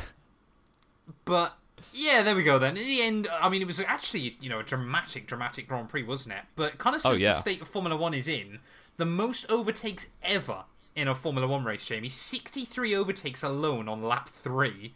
but 1.25 1.57
yeah, 1.93 2.21
there 2.23 2.35
we 2.35 2.43
go 2.43 2.59
then. 2.59 2.77
In 2.77 2.85
the 2.85 3.01
end, 3.01 3.27
I 3.41 3.49
mean, 3.49 3.61
it 3.61 3.67
was 3.67 3.79
actually 3.79 4.37
you 4.39 4.49
know 4.49 4.59
a 4.59 4.63
dramatic, 4.63 5.27
dramatic 5.27 5.67
Grand 5.67 5.89
Prix, 5.89 6.03
wasn't 6.03 6.35
it? 6.35 6.43
But 6.55 6.77
kind 6.77 6.95
of 6.95 7.01
Oh, 7.05 7.11
says 7.11 7.21
yeah. 7.21 7.29
the 7.33 7.39
state 7.39 7.61
of 7.61 7.67
Formula 7.67 7.97
One 7.97 8.13
is 8.13 8.27
in. 8.27 8.59
The 8.97 9.05
most 9.05 9.49
overtakes 9.49 10.09
ever 10.23 10.65
in 10.95 11.07
a 11.07 11.15
Formula 11.15 11.47
One 11.47 11.63
race, 11.63 11.85
Jamie. 11.85 12.09
Sixty-three 12.09 12.95
overtakes 12.95 13.41
alone 13.43 13.87
on 13.89 14.03
lap 14.03 14.29
three. 14.29 14.93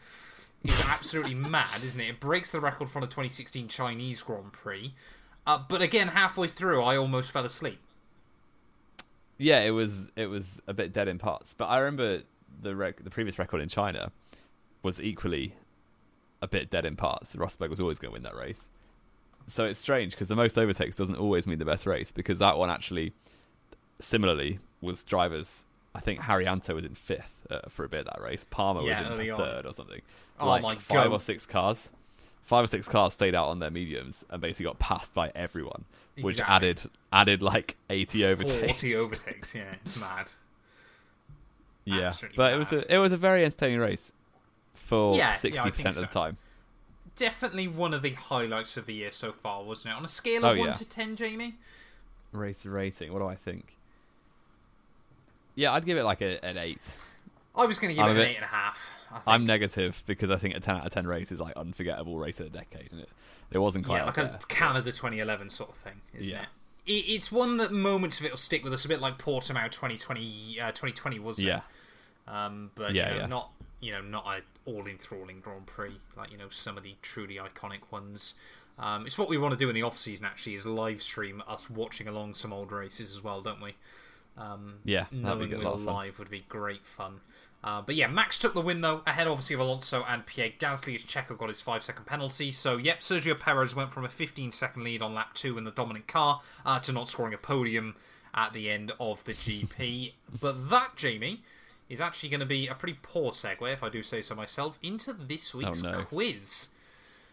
Is 0.63 0.81
absolutely 0.87 1.33
mad, 1.35 1.83
isn't 1.83 1.99
it? 1.99 2.07
It 2.09 2.19
breaks 2.19 2.51
the 2.51 2.61
record 2.61 2.89
from 2.89 3.01
the 3.01 3.07
2016 3.07 3.67
Chinese 3.67 4.21
Grand 4.21 4.53
Prix. 4.53 4.93
Uh, 5.45 5.59
but 5.67 5.81
again, 5.81 6.09
halfway 6.09 6.47
through, 6.47 6.81
I 6.81 6.95
almost 6.95 7.31
fell 7.31 7.45
asleep. 7.45 7.79
yeah, 9.37 9.59
it 9.61 9.71
was 9.71 10.09
it 10.15 10.27
was 10.27 10.61
a 10.67 10.73
bit 10.73 10.93
dead 10.93 11.07
in 11.09 11.17
parts. 11.19 11.53
But 11.53 11.65
I 11.65 11.79
remember 11.79 12.21
the 12.61 12.75
rec- 12.75 13.03
the 13.03 13.09
previous 13.09 13.37
record 13.37 13.61
in 13.61 13.67
China 13.67 14.11
was 14.83 15.01
equally 15.01 15.55
a 16.41 16.47
bit 16.47 16.69
dead 16.69 16.85
in 16.85 16.95
parts. 16.95 17.35
Rosberg 17.35 17.69
was 17.69 17.79
always 17.81 17.99
going 17.99 18.11
to 18.11 18.13
win 18.13 18.23
that 18.23 18.35
race. 18.35 18.69
So 19.47 19.65
it's 19.65 19.79
strange 19.79 20.11
because 20.13 20.29
the 20.29 20.35
most 20.35 20.57
overtakes 20.57 20.95
doesn't 20.95 21.17
always 21.17 21.45
mean 21.47 21.59
the 21.59 21.65
best 21.65 21.85
race 21.85 22.11
because 22.11 22.39
that 22.39 22.57
one 22.57 22.69
actually, 22.69 23.11
similarly, 23.99 24.59
was 24.79 25.03
drivers. 25.03 25.65
I 25.95 25.99
think 25.99 26.19
Haryanto 26.21 26.73
was 26.75 26.85
in 26.85 26.95
fifth 26.95 27.45
uh, 27.51 27.59
for 27.69 27.85
a 27.85 27.89
bit 27.89 28.01
of 28.01 28.05
that 28.07 28.21
race. 28.21 28.43
Palmer 28.49 28.81
Yeah, 28.81 29.01
was 29.11 29.19
in 29.19 29.31
on. 29.31 29.37
third 29.37 29.65
or 29.65 29.73
something. 29.73 30.01
Oh 30.39 30.47
like 30.47 30.61
my 30.63 30.75
five 30.75 31.05
God. 31.05 31.11
or 31.13 31.19
six 31.19 31.45
cars, 31.45 31.89
five 32.41 32.63
or 32.63 32.67
six 32.67 32.87
cars 32.87 33.13
stayed 33.13 33.35
out 33.35 33.47
on 33.49 33.59
their 33.59 33.69
mediums 33.69 34.25
and 34.29 34.41
basically 34.41 34.65
got 34.65 34.79
passed 34.79 35.13
by 35.13 35.31
everyone, 35.35 35.85
which 36.19 36.35
Exactly. 36.39 36.55
added 36.55 36.81
added 37.11 37.41
like 37.43 37.77
eighty 37.89 38.25
overtakes. 38.25 38.59
Forty 38.81 38.95
overtakes. 38.95 39.53
Yeah, 39.53 39.75
it's 39.85 39.99
mad. 39.99 40.25
Yeah, 41.85 42.07
Absolutely 42.07 42.37
but 42.37 42.53
it 42.53 42.57
was 42.57 42.71
a 42.71 42.93
it 42.93 42.97
was 42.97 43.11
a 43.11 43.17
very 43.17 43.43
entertaining 43.45 43.79
race 43.79 44.11
for 44.73 45.11
Yeah, 45.15 45.27
yeah, 45.27 45.33
sixty 45.33 45.61
think 45.63 45.75
percent 45.75 45.97
of 45.97 46.01
the 46.01 46.07
time. 46.07 46.37
definitely 47.15 47.67
one 47.67 47.93
of 47.93 48.01
the 48.01 48.11
highlights 48.13 48.77
of 48.77 48.85
the 48.87 48.93
year 48.93 49.11
so 49.11 49.31
far, 49.31 49.63
wasn't 49.63 49.93
it? 49.93 49.97
On 49.97 50.05
a 50.05 50.07
scale 50.07 50.45
Oh, 50.45 50.51
of 50.53 50.57
one 50.57 50.67
yeah. 50.69 50.73
to 50.73 50.85
ten, 50.85 51.15
Jamie. 51.15 51.55
Race 52.31 52.65
rating. 52.65 53.13
What 53.13 53.19
do 53.19 53.27
I 53.27 53.35
think? 53.35 53.75
Yeah, 55.55 55.71
I'd 55.73 55.85
give 55.85 55.97
it 55.97 56.03
like 56.03 56.21
a, 56.21 56.43
an 56.43 56.57
eight. 56.57 56.95
I 57.55 57.65
was 57.65 57.77
going 57.79 57.89
to 57.89 57.95
give 57.95 58.03
I'm 58.03 58.09
it 58.11 58.13
an 58.13 58.17
bit- 58.17 58.29
eight 58.31 58.35
and 58.37 58.45
a 58.45 58.47
half. 58.47 58.89
I'm 59.27 59.45
negative 59.45 60.01
because 60.07 60.31
I 60.31 60.37
think 60.37 60.55
a 60.55 60.59
ten 60.59 60.75
out 60.77 60.87
of 60.87 60.91
ten 60.91 61.05
race 61.05 61.31
is 61.31 61.39
like 61.39 61.55
unforgettable 61.55 62.17
race 62.17 62.39
of 62.39 62.51
the 62.51 62.57
decade, 62.57 62.91
and 62.91 63.01
it 63.01 63.09
it 63.51 63.59
wasn't 63.59 63.85
quite 63.85 63.97
yeah, 63.99 64.05
like 64.05 64.17
a 64.17 64.23
there. 64.23 64.39
Canada 64.47 64.91
2011 64.91 65.49
sort 65.49 65.69
of 65.69 65.75
thing, 65.75 66.01
isn't 66.17 66.33
Yeah. 66.33 66.45
it? 66.87 66.91
it? 66.91 67.05
It's 67.13 67.31
one 67.31 67.57
that 67.57 67.71
moments 67.71 68.19
of 68.19 68.25
it 68.25 68.31
will 68.31 68.37
stick 68.39 68.63
with 68.63 68.73
us, 68.73 68.83
a 68.85 68.87
bit 68.87 68.99
like 68.99 69.19
Portimao 69.19 69.69
2020, 69.69 70.59
uh, 70.59 70.71
2020 70.71 71.19
was 71.19 71.37
Yeah, 71.37 71.61
Um, 72.27 72.71
but 72.73 72.95
Yeah, 72.95 73.09
you 73.09 73.13
know, 73.15 73.19
yeah. 73.21 73.25
not 73.27 73.51
you 73.81 73.91
know 73.91 74.01
not 74.01 74.25
a 74.25 74.41
all 74.65 74.87
enthralling 74.87 75.41
Grand 75.41 75.67
Prix 75.67 75.99
like 76.17 76.31
you 76.31 76.37
know 76.37 76.49
some 76.49 76.75
of 76.77 76.81
the 76.83 76.95
truly 77.03 77.35
iconic 77.35 77.81
ones. 77.91 78.33
Um, 78.79 79.05
it's 79.05 79.19
what 79.19 79.29
we 79.29 79.37
want 79.37 79.51
to 79.53 79.59
do 79.59 79.69
in 79.69 79.75
the 79.75 79.83
off 79.83 79.99
season. 79.99 80.25
Actually, 80.25 80.55
is 80.55 80.65
live 80.65 81.03
stream 81.03 81.43
us 81.47 81.69
watching 81.69 82.07
along 82.07 82.33
some 82.33 82.51
old 82.51 82.71
races 82.71 83.11
as 83.11 83.21
well, 83.23 83.41
don't 83.41 83.61
we? 83.61 83.75
Um, 84.37 84.75
yeah, 84.83 85.05
knowing. 85.11 85.51
We 85.51 85.57
were 85.57 85.75
live 85.75 86.19
would 86.19 86.29
be 86.29 86.45
great 86.49 86.85
fun. 86.85 87.21
Uh, 87.63 87.81
but 87.81 87.95
yeah, 87.95 88.07
Max 88.07 88.37
took 88.37 88.53
the 88.53 88.61
win 88.61 88.81
though, 88.81 89.01
ahead 89.07 89.27
obviously 89.27 89.53
of 89.53 89.61
Alonso 89.61 90.03
and 90.07 90.25
Pierre 90.25 90.49
Gasly 90.59 90.95
as 90.95 91.03
Checo 91.03 91.37
got 91.37 91.47
his 91.47 91.61
five 91.61 91.81
second 91.83 92.05
penalty. 92.05 92.51
So 92.51 92.75
yep, 92.77 92.99
Sergio 92.99 93.39
Perez 93.39 93.73
went 93.73 93.91
from 93.91 94.03
a 94.03 94.09
15 94.09 94.51
second 94.51 94.83
lead 94.83 95.01
on 95.01 95.13
lap 95.13 95.33
two 95.33 95.57
in 95.57 95.63
the 95.63 95.71
dominant 95.71 96.07
car 96.07 96.41
uh, 96.65 96.79
to 96.81 96.91
not 96.91 97.07
scoring 97.07 97.33
a 97.33 97.37
podium 97.37 97.95
at 98.33 98.51
the 98.51 98.69
end 98.69 98.91
of 98.99 99.23
the 99.23 99.33
GP. 99.33 100.13
but 100.41 100.69
that, 100.69 100.95
Jamie, 100.97 101.41
is 101.87 102.01
actually 102.01 102.29
going 102.29 102.39
to 102.41 102.45
be 102.45 102.67
a 102.67 102.73
pretty 102.75 102.97
poor 103.01 103.31
segue, 103.31 103.71
if 103.71 103.81
I 103.83 103.89
do 103.89 104.03
say 104.03 104.21
so 104.21 104.35
myself, 104.35 104.77
into 104.81 105.13
this 105.13 105.53
week's 105.53 105.83
Oh, 105.85 105.91
no. 105.91 106.03
quiz. 106.03 106.69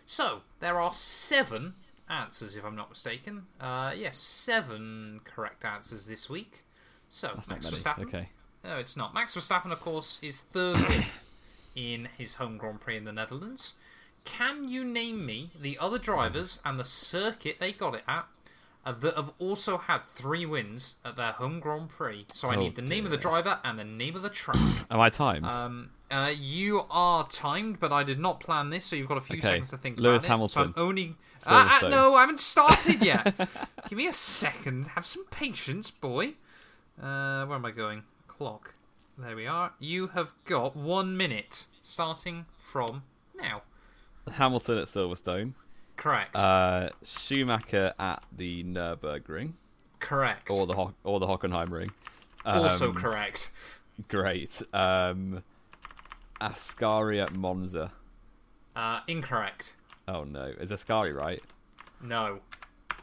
So 0.06 0.42
there 0.60 0.78
are 0.80 0.92
seven 0.92 1.74
answers, 2.08 2.54
if 2.56 2.64
I'm 2.64 2.76
not 2.76 2.90
mistaken. 2.90 3.46
Uh, 3.60 3.94
yes, 3.96 4.18
seven 4.18 5.20
correct 5.24 5.64
answers 5.64 6.06
this 6.06 6.28
week. 6.28 6.64
So 7.10 7.32
That's 7.34 7.50
Max. 7.50 7.68
Verstappen, 7.68 8.02
Okay. 8.04 8.28
No, 8.64 8.76
it's 8.76 8.96
not. 8.96 9.12
Max 9.14 9.34
Verstappen, 9.34 9.72
of 9.72 9.80
course, 9.80 10.18
is 10.22 10.40
third 10.40 11.04
in 11.74 12.08
his 12.16 12.34
home 12.34 12.56
Grand 12.56 12.80
Prix 12.80 12.96
in 12.96 13.04
the 13.04 13.12
Netherlands. 13.12 13.74
Can 14.24 14.68
you 14.68 14.84
name 14.84 15.24
me 15.26 15.50
the 15.58 15.78
other 15.78 15.98
drivers 15.98 16.60
and 16.64 16.78
the 16.78 16.84
circuit 16.84 17.56
they 17.58 17.72
got 17.72 17.94
it 17.94 18.02
at 18.06 18.26
uh, 18.84 18.92
that 18.92 19.16
have 19.16 19.32
also 19.38 19.78
had 19.78 20.06
three 20.06 20.44
wins 20.44 20.96
at 21.04 21.16
their 21.16 21.32
home 21.32 21.58
Grand 21.58 21.88
Prix? 21.88 22.26
So 22.28 22.48
I 22.50 22.56
Oh, 22.56 22.60
need 22.60 22.76
the 22.76 22.82
name 22.82 23.04
of 23.06 23.10
the 23.10 23.16
driver 23.16 23.58
and 23.64 23.78
the 23.78 23.84
name 23.84 24.14
of 24.14 24.22
the 24.22 24.28
track. 24.30 24.58
Am 24.90 25.00
I 25.00 25.08
timed? 25.08 25.46
Um, 25.46 25.90
uh, 26.10 26.30
you 26.38 26.82
are 26.90 27.26
timed, 27.28 27.80
but 27.80 27.92
I 27.92 28.02
did 28.02 28.18
not 28.18 28.40
plan 28.40 28.68
this, 28.70 28.84
so 28.84 28.94
you've 28.94 29.08
got 29.08 29.16
a 29.16 29.22
few 29.22 29.38
Okay. 29.38 29.48
seconds 29.48 29.70
to 29.70 29.78
think 29.78 29.98
Lewis 29.98 30.24
about 30.24 30.44
it. 30.44 30.50
So 30.50 30.60
I'm 30.60 30.66
Hamilton. 30.66 30.82
only. 30.82 31.14
Ah, 31.46 31.80
ah, 31.82 31.88
no, 31.88 32.14
I 32.14 32.20
haven't 32.20 32.40
started 32.40 33.00
yet. 33.02 33.34
Give 33.88 33.96
me 33.96 34.06
a 34.06 34.12
second. 34.12 34.88
Have 34.88 35.06
some 35.06 35.24
patience, 35.30 35.90
boy. 35.90 36.34
Uh, 37.00 37.46
where 37.46 37.56
am 37.56 37.64
I 37.64 37.70
going? 37.70 38.02
Clock. 38.26 38.74
There 39.18 39.36
we 39.36 39.46
are. 39.46 39.72
You 39.78 40.08
have 40.08 40.32
got 40.44 40.76
one 40.76 41.16
minute, 41.16 41.66
starting 41.82 42.46
from 42.58 43.02
now. 43.38 43.62
Hamilton 44.32 44.78
at 44.78 44.84
Silverstone. 44.86 45.54
Correct. 45.96 46.34
Uh, 46.34 46.88
Schumacher 47.02 47.92
at 47.98 48.22
the 48.34 48.64
Nurburgring 48.64 49.52
correct. 49.98 50.50
or 50.50 50.66
the 50.66 50.74
Ho- 50.74 50.94
or 51.04 51.20
the 51.20 51.26
Hockenheimring. 51.26 51.90
also 52.46 52.88
Um, 52.90 52.94
correct. 52.94 53.50
Great. 54.08 54.62
Um, 54.72 55.42
Ascari 56.40 57.22
at 57.22 57.34
Monza. 57.36 57.92
Uh, 58.74 59.00
incorrect. 59.08 59.76
Oh 60.08 60.24
no, 60.24 60.44
is 60.58 60.70
Ascari 60.70 61.14
right? 61.14 61.42
No, 62.00 62.40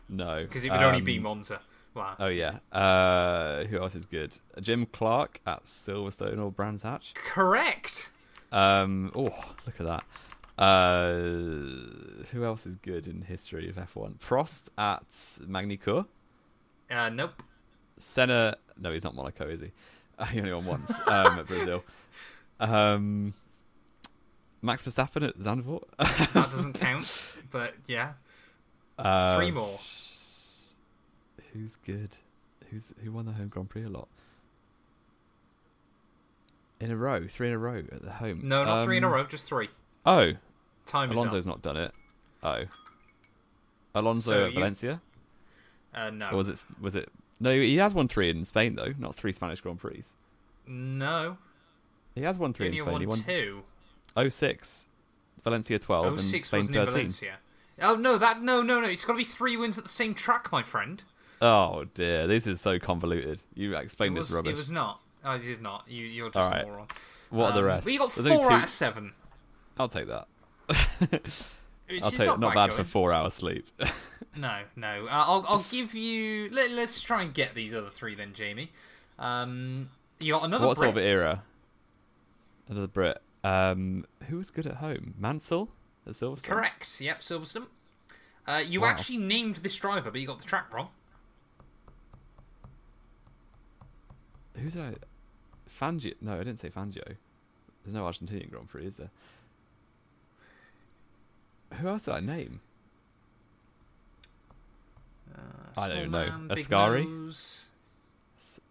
No, 0.09 0.41
because 0.43 0.65
it 0.65 0.71
would 0.71 0.81
only 0.81 1.01
be 1.01 1.17
Um, 1.17 1.23
Monza. 1.23 1.61
Wow. 1.97 2.15
Oh 2.19 2.27
yeah. 2.27 2.59
Uh, 2.71 3.63
who 3.65 3.77
else 3.81 3.95
is 3.95 4.05
good? 4.05 4.37
Jim 4.61 4.85
Clark 4.85 5.41
at 5.47 5.63
Silverstone 5.65 6.39
or 6.39 6.51
Brands 6.51 6.83
Hatch. 6.83 7.13
Correct. 7.15 8.11
Um, 8.51 9.11
oh, 9.15 9.23
look 9.65 9.79
at 9.79 9.85
that. 9.85 10.03
Uh, 10.57 11.13
who 12.31 12.43
else 12.45 12.65
is 12.65 12.75
good 12.75 13.07
in 13.07 13.21
history 13.21 13.67
of 13.69 13.75
F1? 13.75 14.15
Prost 14.19 14.69
at 14.77 15.03
Magny-Cours. 15.47 16.05
Uh, 16.89 17.09
nope. 17.09 17.43
Senna. 17.99 18.55
No, 18.79 18.91
he's 18.91 19.03
not 19.03 19.15
Monaco, 19.15 19.47
is 19.47 19.61
he? 19.61 19.71
He 20.31 20.39
only 20.39 20.53
won 20.53 20.65
once 20.65 20.91
um, 21.07 21.39
at 21.39 21.45
Brazil. 21.47 21.83
Um, 22.59 23.33
Max 24.63 24.83
Verstappen 24.83 25.27
at 25.27 25.37
Zandvoort. 25.37 25.83
That 25.99 26.49
doesn't 26.51 26.73
count. 26.79 27.31
But 27.51 27.75
yeah, 27.85 28.13
Uh, 28.97 29.35
three 29.37 29.51
more. 29.51 29.79
Who's 31.57 31.75
good? 31.77 32.17
Who's 32.69 32.93
who 33.03 33.11
won 33.11 33.25
the 33.25 33.31
home 33.31 33.47
Grand 33.47 33.69
Prix 33.69 33.83
a 33.83 33.89
lot? 33.89 34.07
In 36.79 36.91
a 36.91 36.95
row, 36.95 37.25
three 37.27 37.47
in 37.47 37.53
a 37.53 37.57
row 37.57 37.77
at 37.91 38.03
the 38.03 38.11
home. 38.11 38.41
No, 38.43 38.63
not 38.63 38.83
three 38.85 38.97
in 38.97 39.03
a 39.03 39.07
Um, 39.07 39.13
row, 39.13 39.23
just 39.25 39.47
three. 39.47 39.69
Oh, 40.05 40.33
Time 40.85 41.11
is 41.11 41.17
Alonso's 41.17 41.45
not 41.47 41.61
done 41.61 41.77
it. 41.77 41.91
Oh, 42.43 42.65
Alonso 43.95 44.31
So 44.31 44.45
at 44.45 44.49
you- 44.53 44.59
Valencia, 44.59 45.01
Uh, 45.93 46.11
no. 46.11 46.29
or 46.29 46.37
was 46.37 46.47
it? 46.49 46.63
Was 46.79 46.93
it? 46.95 47.11
No, 47.39 47.51
he 47.53 47.77
has 47.77 47.93
won 47.93 48.07
three 48.07 48.29
in 48.29 48.45
Spain 48.45 48.75
though, 48.75 48.93
not 48.97 49.15
three 49.15 49.33
Spanish 49.33 49.61
Grand 49.61 49.79
Prix. 49.79 50.03
No. 50.67 51.37
He 52.13 52.21
has 52.21 52.37
won 52.37 52.53
three 52.53 52.67
Only 52.67 52.77
in 52.79 52.83
Spain. 52.83 52.91
won 52.91 53.01
He 53.01 53.07
won 53.07 53.23
two. 53.23 53.63
06, 54.29 54.87
Valencia 55.43 55.79
twelve, 55.79 56.05
Oh, 56.05 56.09
and 56.13 56.21
Spain 56.21 56.41
wasn't 56.51 56.75
in. 56.77 56.85
Valencia. 56.85 57.37
Oh 57.81 57.95
no, 57.95 58.17
that 58.17 58.41
no, 58.41 58.61
no, 58.61 58.79
no. 58.81 58.87
It's 58.87 59.05
got 59.05 59.13
to 59.13 59.17
be 59.17 59.23
three 59.23 59.55
wins 59.57 59.77
at 59.77 59.83
the 59.83 59.89
same 59.89 60.13
track, 60.15 60.51
my 60.51 60.63
friend. 60.63 61.03
Oh 61.41 61.85
dear, 61.93 62.27
this 62.27 62.47
is 62.47 62.59
so 62.61 62.79
convoluted. 62.79 63.41
You 63.53 63.75
explained 63.75 64.15
was, 64.15 64.29
this 64.29 64.35
rubbish. 64.35 64.53
it 64.53 64.55
was 64.57 64.71
not. 64.71 65.01
I 65.23 65.37
did 65.37 65.61
not. 65.61 65.83
You, 65.87 66.05
you're 66.05 66.29
just 66.31 66.49
All 66.51 66.57
a 66.57 66.63
moron. 66.65 66.87
What 67.29 67.51
are 67.51 67.53
the 67.53 67.59
Um, 67.59 67.65
rest? 67.65 67.85
We 67.85 67.97
got 67.97 68.13
There's 68.15 68.27
four 68.27 68.47
two- 68.47 68.53
out 68.55 68.63
of 68.63 68.69
seven. 68.69 69.13
I'll 69.77 69.89
take 69.89 70.07
that. 70.07 70.27
I'll 72.03 72.11
take 72.11 72.27
not, 72.27 72.39
not 72.39 72.53
bad 72.55 72.69
going. 72.71 72.83
for 72.83 72.89
four 72.89 73.13
hours 73.13 73.33
sleep. 73.33 73.67
No, 74.35 74.59
no. 74.75 75.07
Uh, 75.07 75.09
I'll, 75.09 75.45
I'll 75.47 75.65
give 75.71 75.95
you. 75.95 76.47
Let, 76.51 76.69
let's 76.69 77.01
try 77.01 77.23
and 77.23 77.33
get 77.33 77.55
these 77.55 77.73
other 77.73 77.89
three 77.89 78.13
then, 78.13 78.33
Jamie. 78.35 78.69
Um, 79.17 79.89
you 80.19 80.33
got 80.33 80.43
another. 80.45 80.67
what 80.67 80.77
sort 80.77 80.89
of 80.89 80.97
era? 80.99 81.41
Another 82.69 82.85
Brit. 82.85 83.19
Um, 83.43 84.05
who 84.29 84.37
was 84.37 84.51
good 84.51 84.67
at 84.67 84.75
home? 84.75 85.15
Mansell 85.17 85.69
at 86.05 86.13
Silverstone. 86.13 86.43
Correct. 86.43 87.01
Yep, 87.01 87.21
Silverstone. 87.21 87.65
Uh, 88.47 88.61
you 88.63 88.81
Wow. 88.81 88.89
actually 88.89 89.17
named 89.17 89.55
this 89.57 89.75
driver, 89.75 90.11
but 90.11 90.21
you 90.21 90.27
got 90.27 90.37
the 90.39 90.45
track 90.45 90.71
wrong. 90.71 90.89
Who 94.61 94.69
did 94.69 94.81
I? 94.81 94.93
Fangio? 95.79 96.13
No, 96.21 96.35
I 96.35 96.39
didn't 96.39 96.59
say 96.59 96.69
Fangio. 96.69 97.03
There's 97.05 97.95
no 97.95 98.03
Argentinian 98.03 98.49
Grand 98.49 98.67
Prix, 98.69 98.85
is 98.87 98.97
there? 98.97 99.09
Who 101.79 101.87
else 101.87 102.03
did 102.03 102.13
I 102.15 102.19
name? 102.19 102.59
Uh, 105.35 105.79
I 105.79 105.87
don't 105.89 106.11
know. 106.11 106.31
Ascari? 106.49 107.65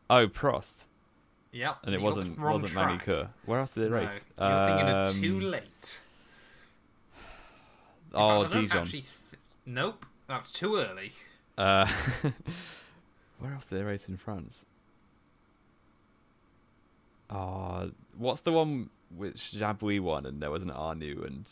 Oh, 0.09 0.29
Prost, 0.29 0.85
Yep. 1.53 1.79
and 1.85 1.95
it 1.95 2.01
wasn't 2.01 2.39
wasn't 2.39 2.73
track. 2.73 2.89
Magny-Cours. 2.91 3.27
Where 3.45 3.61
else 3.61 3.75
did 3.75 3.85
they 3.85 3.89
No, 3.91 3.97
race? 3.97 4.25
You're 4.39 4.67
thinking 4.67 4.89
of 4.89 5.09
Um, 5.09 5.15
too 5.23 5.41
late. 5.41 6.01
Oh, 8.15 8.43
fact, 8.45 8.55
Dijon. 8.55 8.87
th- 8.87 9.05
nope, 9.67 10.07
that's 10.27 10.51
too 10.53 10.77
early. 10.77 11.13
Uh, 11.59 11.87
where 13.41 13.53
else 13.53 13.67
did 13.67 13.81
they 13.81 13.83
race 13.83 14.09
in 14.09 14.17
France? 14.17 14.65
Oh, 17.31 17.91
what's 18.17 18.41
the 18.43 18.53
one 18.53 18.91
which 19.17 19.53
Jabouille 19.53 20.01
won 20.01 20.27
and 20.27 20.41
there 20.43 20.51
was 20.51 20.63
an 20.63 20.71
Arnoux 20.71 21.23
and 21.27 21.49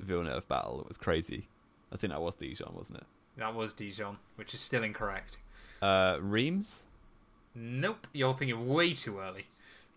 Villeneuve 0.00 0.46
battle? 0.48 0.80
It 0.80 0.88
was 0.88 0.96
crazy. 0.98 1.48
I 1.92 1.96
think 1.96 2.12
that 2.12 2.20
was 2.20 2.34
Dijon, 2.36 2.72
wasn't 2.74 2.98
it? 2.98 3.04
That 3.36 3.54
was 3.54 3.74
Dijon, 3.74 4.18
which 4.36 4.54
is 4.54 4.60
still 4.60 4.82
incorrect. 4.82 5.38
Uh, 5.82 6.18
Reims? 6.20 6.82
Nope, 7.54 8.06
you're 8.12 8.34
thinking 8.34 8.68
way 8.68 8.92
too 8.94 9.18
early. 9.18 9.46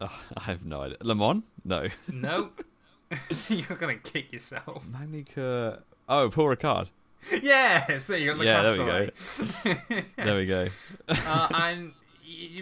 Oh, 0.01 0.21
I 0.37 0.41
have 0.43 0.65
no 0.65 0.81
idea. 0.81 0.97
Le 1.01 1.15
Mans? 1.15 1.43
No. 1.65 1.87
Nope. 2.11 2.63
you're 3.49 3.77
gonna 3.77 3.95
kick 3.95 4.31
yourself. 4.31 4.87
Magny-Cours. 4.87 5.79
Oh, 6.07 6.29
Paul 6.29 6.55
Ricard. 6.55 6.87
Yes, 7.41 8.07
there 8.07 8.17
you 8.17 8.33
go. 8.33 8.41
Yeah, 8.41 8.63
there 8.63 8.71
we 8.71 8.77
go. 8.85 10.01
There 10.23 10.35
we 10.37 10.45
go. 10.45 10.67
uh, 11.09 11.47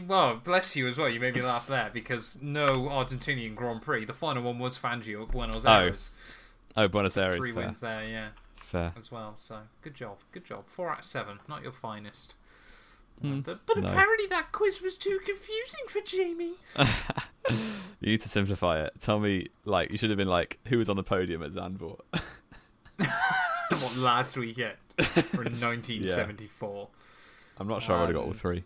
well, 0.07 0.35
bless 0.43 0.75
you 0.75 0.87
as 0.87 0.97
well. 0.97 1.09
You 1.09 1.19
made 1.19 1.35
me 1.35 1.41
laugh 1.41 1.67
there 1.67 1.89
because 1.93 2.37
no 2.41 2.83
Argentinian 2.89 3.55
Grand 3.55 3.81
Prix. 3.81 4.05
The 4.05 4.13
final 4.13 4.43
one 4.43 4.59
was 4.59 4.77
Fangio 4.77 5.23
at 5.23 5.31
Buenos 5.31 5.65
Oh, 5.65 5.71
Aires. 5.71 6.11
Oh, 6.75 6.87
Buenos 6.87 7.17
Aires. 7.17 7.37
Three 7.39 7.51
fair. 7.53 7.63
wins 7.65 7.79
there, 7.79 8.03
yeah, 8.07 8.27
Fair. 8.55 8.93
as 8.97 9.11
well. 9.11 9.33
So 9.37 9.59
good 9.81 9.95
job, 9.95 10.17
good 10.31 10.45
job. 10.45 10.65
Four 10.67 10.91
out 10.91 10.99
of 10.99 11.05
seven. 11.05 11.39
Not 11.47 11.63
your 11.63 11.71
finest. 11.71 12.33
Hmm, 13.21 13.39
But, 13.39 13.65
but 13.65 13.77
no. 13.79 13.87
apparently 13.87 14.27
that 14.27 14.51
quiz 14.51 14.79
was 14.81 14.95
too 14.95 15.19
confusing 15.25 15.85
for 15.89 16.01
Jamie. 16.01 16.53
You 17.99 18.11
need 18.11 18.21
to 18.21 18.29
simplify 18.29 18.83
it. 18.83 18.91
Tell 18.99 19.19
me, 19.19 19.47
like, 19.65 19.89
you 19.89 19.97
should 19.97 20.09
have 20.11 20.17
been 20.17 20.27
like, 20.27 20.59
who 20.67 20.77
was 20.77 20.87
on 20.89 20.97
the 20.97 21.03
podium 21.03 21.41
at 21.41 21.49
Zandvoort? 21.51 22.01
what 22.97 23.97
last 23.97 24.37
weekend 24.37 24.75
or 24.99 25.43
in 25.43 25.53
1974? 25.59 26.87
I'm 27.59 27.67
not 27.67 27.81
sure 27.81 27.95
I 27.95 28.01
would 28.01 28.07
have 28.09 28.15
got 28.15 28.23
all 28.25 28.29
Um, 28.31 28.33
three. 28.35 28.63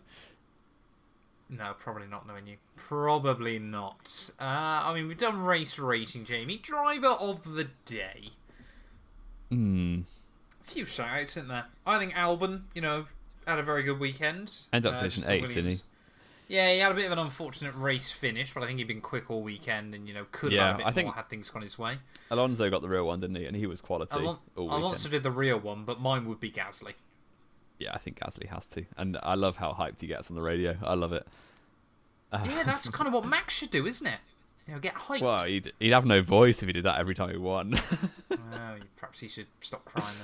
No, 1.54 1.74
probably 1.78 2.06
not 2.06 2.26
knowing 2.26 2.46
you. 2.46 2.56
Probably 2.76 3.58
not. 3.58 4.30
Uh, 4.40 4.44
I 4.44 4.94
mean, 4.94 5.06
we've 5.06 5.18
done 5.18 5.42
race 5.42 5.78
rating, 5.78 6.24
Jamie. 6.24 6.56
Driver 6.56 7.08
of 7.08 7.54
the 7.54 7.68
day. 7.84 8.30
Hmm. 9.50 10.00
A 10.62 10.64
few 10.64 10.86
shout-outs, 10.86 11.36
isn't 11.36 11.48
there? 11.48 11.66
I 11.86 11.98
think 11.98 12.14
Albon, 12.14 12.62
you 12.74 12.80
know, 12.80 13.06
had 13.46 13.58
a 13.58 13.62
very 13.62 13.82
good 13.82 14.00
weekend. 14.00 14.52
Ended 14.72 14.90
up 14.92 14.96
Uh, 14.96 15.00
finishing 15.00 15.24
eighth, 15.28 15.48
didn't 15.48 15.72
he? 15.72 15.80
Yeah, 16.48 16.72
he 16.72 16.78
had 16.78 16.92
a 16.92 16.94
bit 16.94 17.06
of 17.06 17.12
an 17.12 17.18
unfortunate 17.18 17.74
race 17.74 18.10
finish, 18.10 18.52
but 18.54 18.62
I 18.62 18.66
think 18.66 18.78
he'd 18.78 18.88
been 18.88 19.00
quick 19.02 19.30
all 19.30 19.42
weekend 19.42 19.94
and, 19.94 20.08
you 20.08 20.14
know, 20.14 20.26
could 20.32 20.52
have 20.52 20.56
Yeah, 20.56 20.66
had 20.68 20.74
a 20.74 20.78
bit 20.78 20.86
I 20.86 20.92
think- 20.92 21.06
more 21.06 21.14
had 21.14 21.28
things 21.28 21.50
gone 21.50 21.62
his 21.62 21.78
way. 21.78 21.98
Alonso 22.30 22.68
got 22.70 22.80
the 22.82 22.88
real 22.88 23.06
one, 23.06 23.20
didn't 23.20 23.36
he? 23.36 23.44
And 23.44 23.56
he 23.56 23.66
was 23.66 23.80
quality 23.82 24.16
Alon- 24.18 24.38
Alonso 24.56 25.08
did 25.08 25.22
the 25.22 25.30
real 25.30 25.58
one, 25.58 25.84
but 25.84 26.00
mine 26.00 26.24
would 26.26 26.40
be 26.40 26.50
Gasly. 26.50 26.94
Yeah, 27.78 27.90
I 27.94 27.98
think 27.98 28.18
Gasly 28.20 28.46
has 28.48 28.66
to. 28.68 28.84
And 28.96 29.18
I 29.22 29.34
love 29.34 29.56
how 29.56 29.72
hyped 29.72 30.00
he 30.00 30.06
gets 30.06 30.30
on 30.30 30.36
the 30.36 30.42
radio. 30.42 30.76
I 30.82 30.94
love 30.94 31.12
it. 31.12 31.26
Yeah, 32.32 32.62
that's 32.64 32.88
kind 32.88 33.06
of 33.08 33.12
what 33.14 33.26
Max 33.26 33.52
should 33.54 33.70
do, 33.70 33.86
isn't 33.86 34.06
it? 34.06 34.18
You 34.66 34.74
know, 34.74 34.80
get 34.80 34.94
hyped. 34.94 35.20
Well, 35.20 35.44
he'd, 35.44 35.72
he'd 35.80 35.90
have 35.92 36.06
no 36.06 36.22
voice 36.22 36.62
if 36.62 36.66
he 36.68 36.72
did 36.72 36.84
that 36.84 36.98
every 36.98 37.14
time 37.14 37.30
he 37.30 37.36
won. 37.36 37.74
Oh, 38.54 38.76
perhaps 38.96 39.20
he 39.20 39.28
should 39.28 39.46
stop 39.60 39.84
crying. 39.84 40.14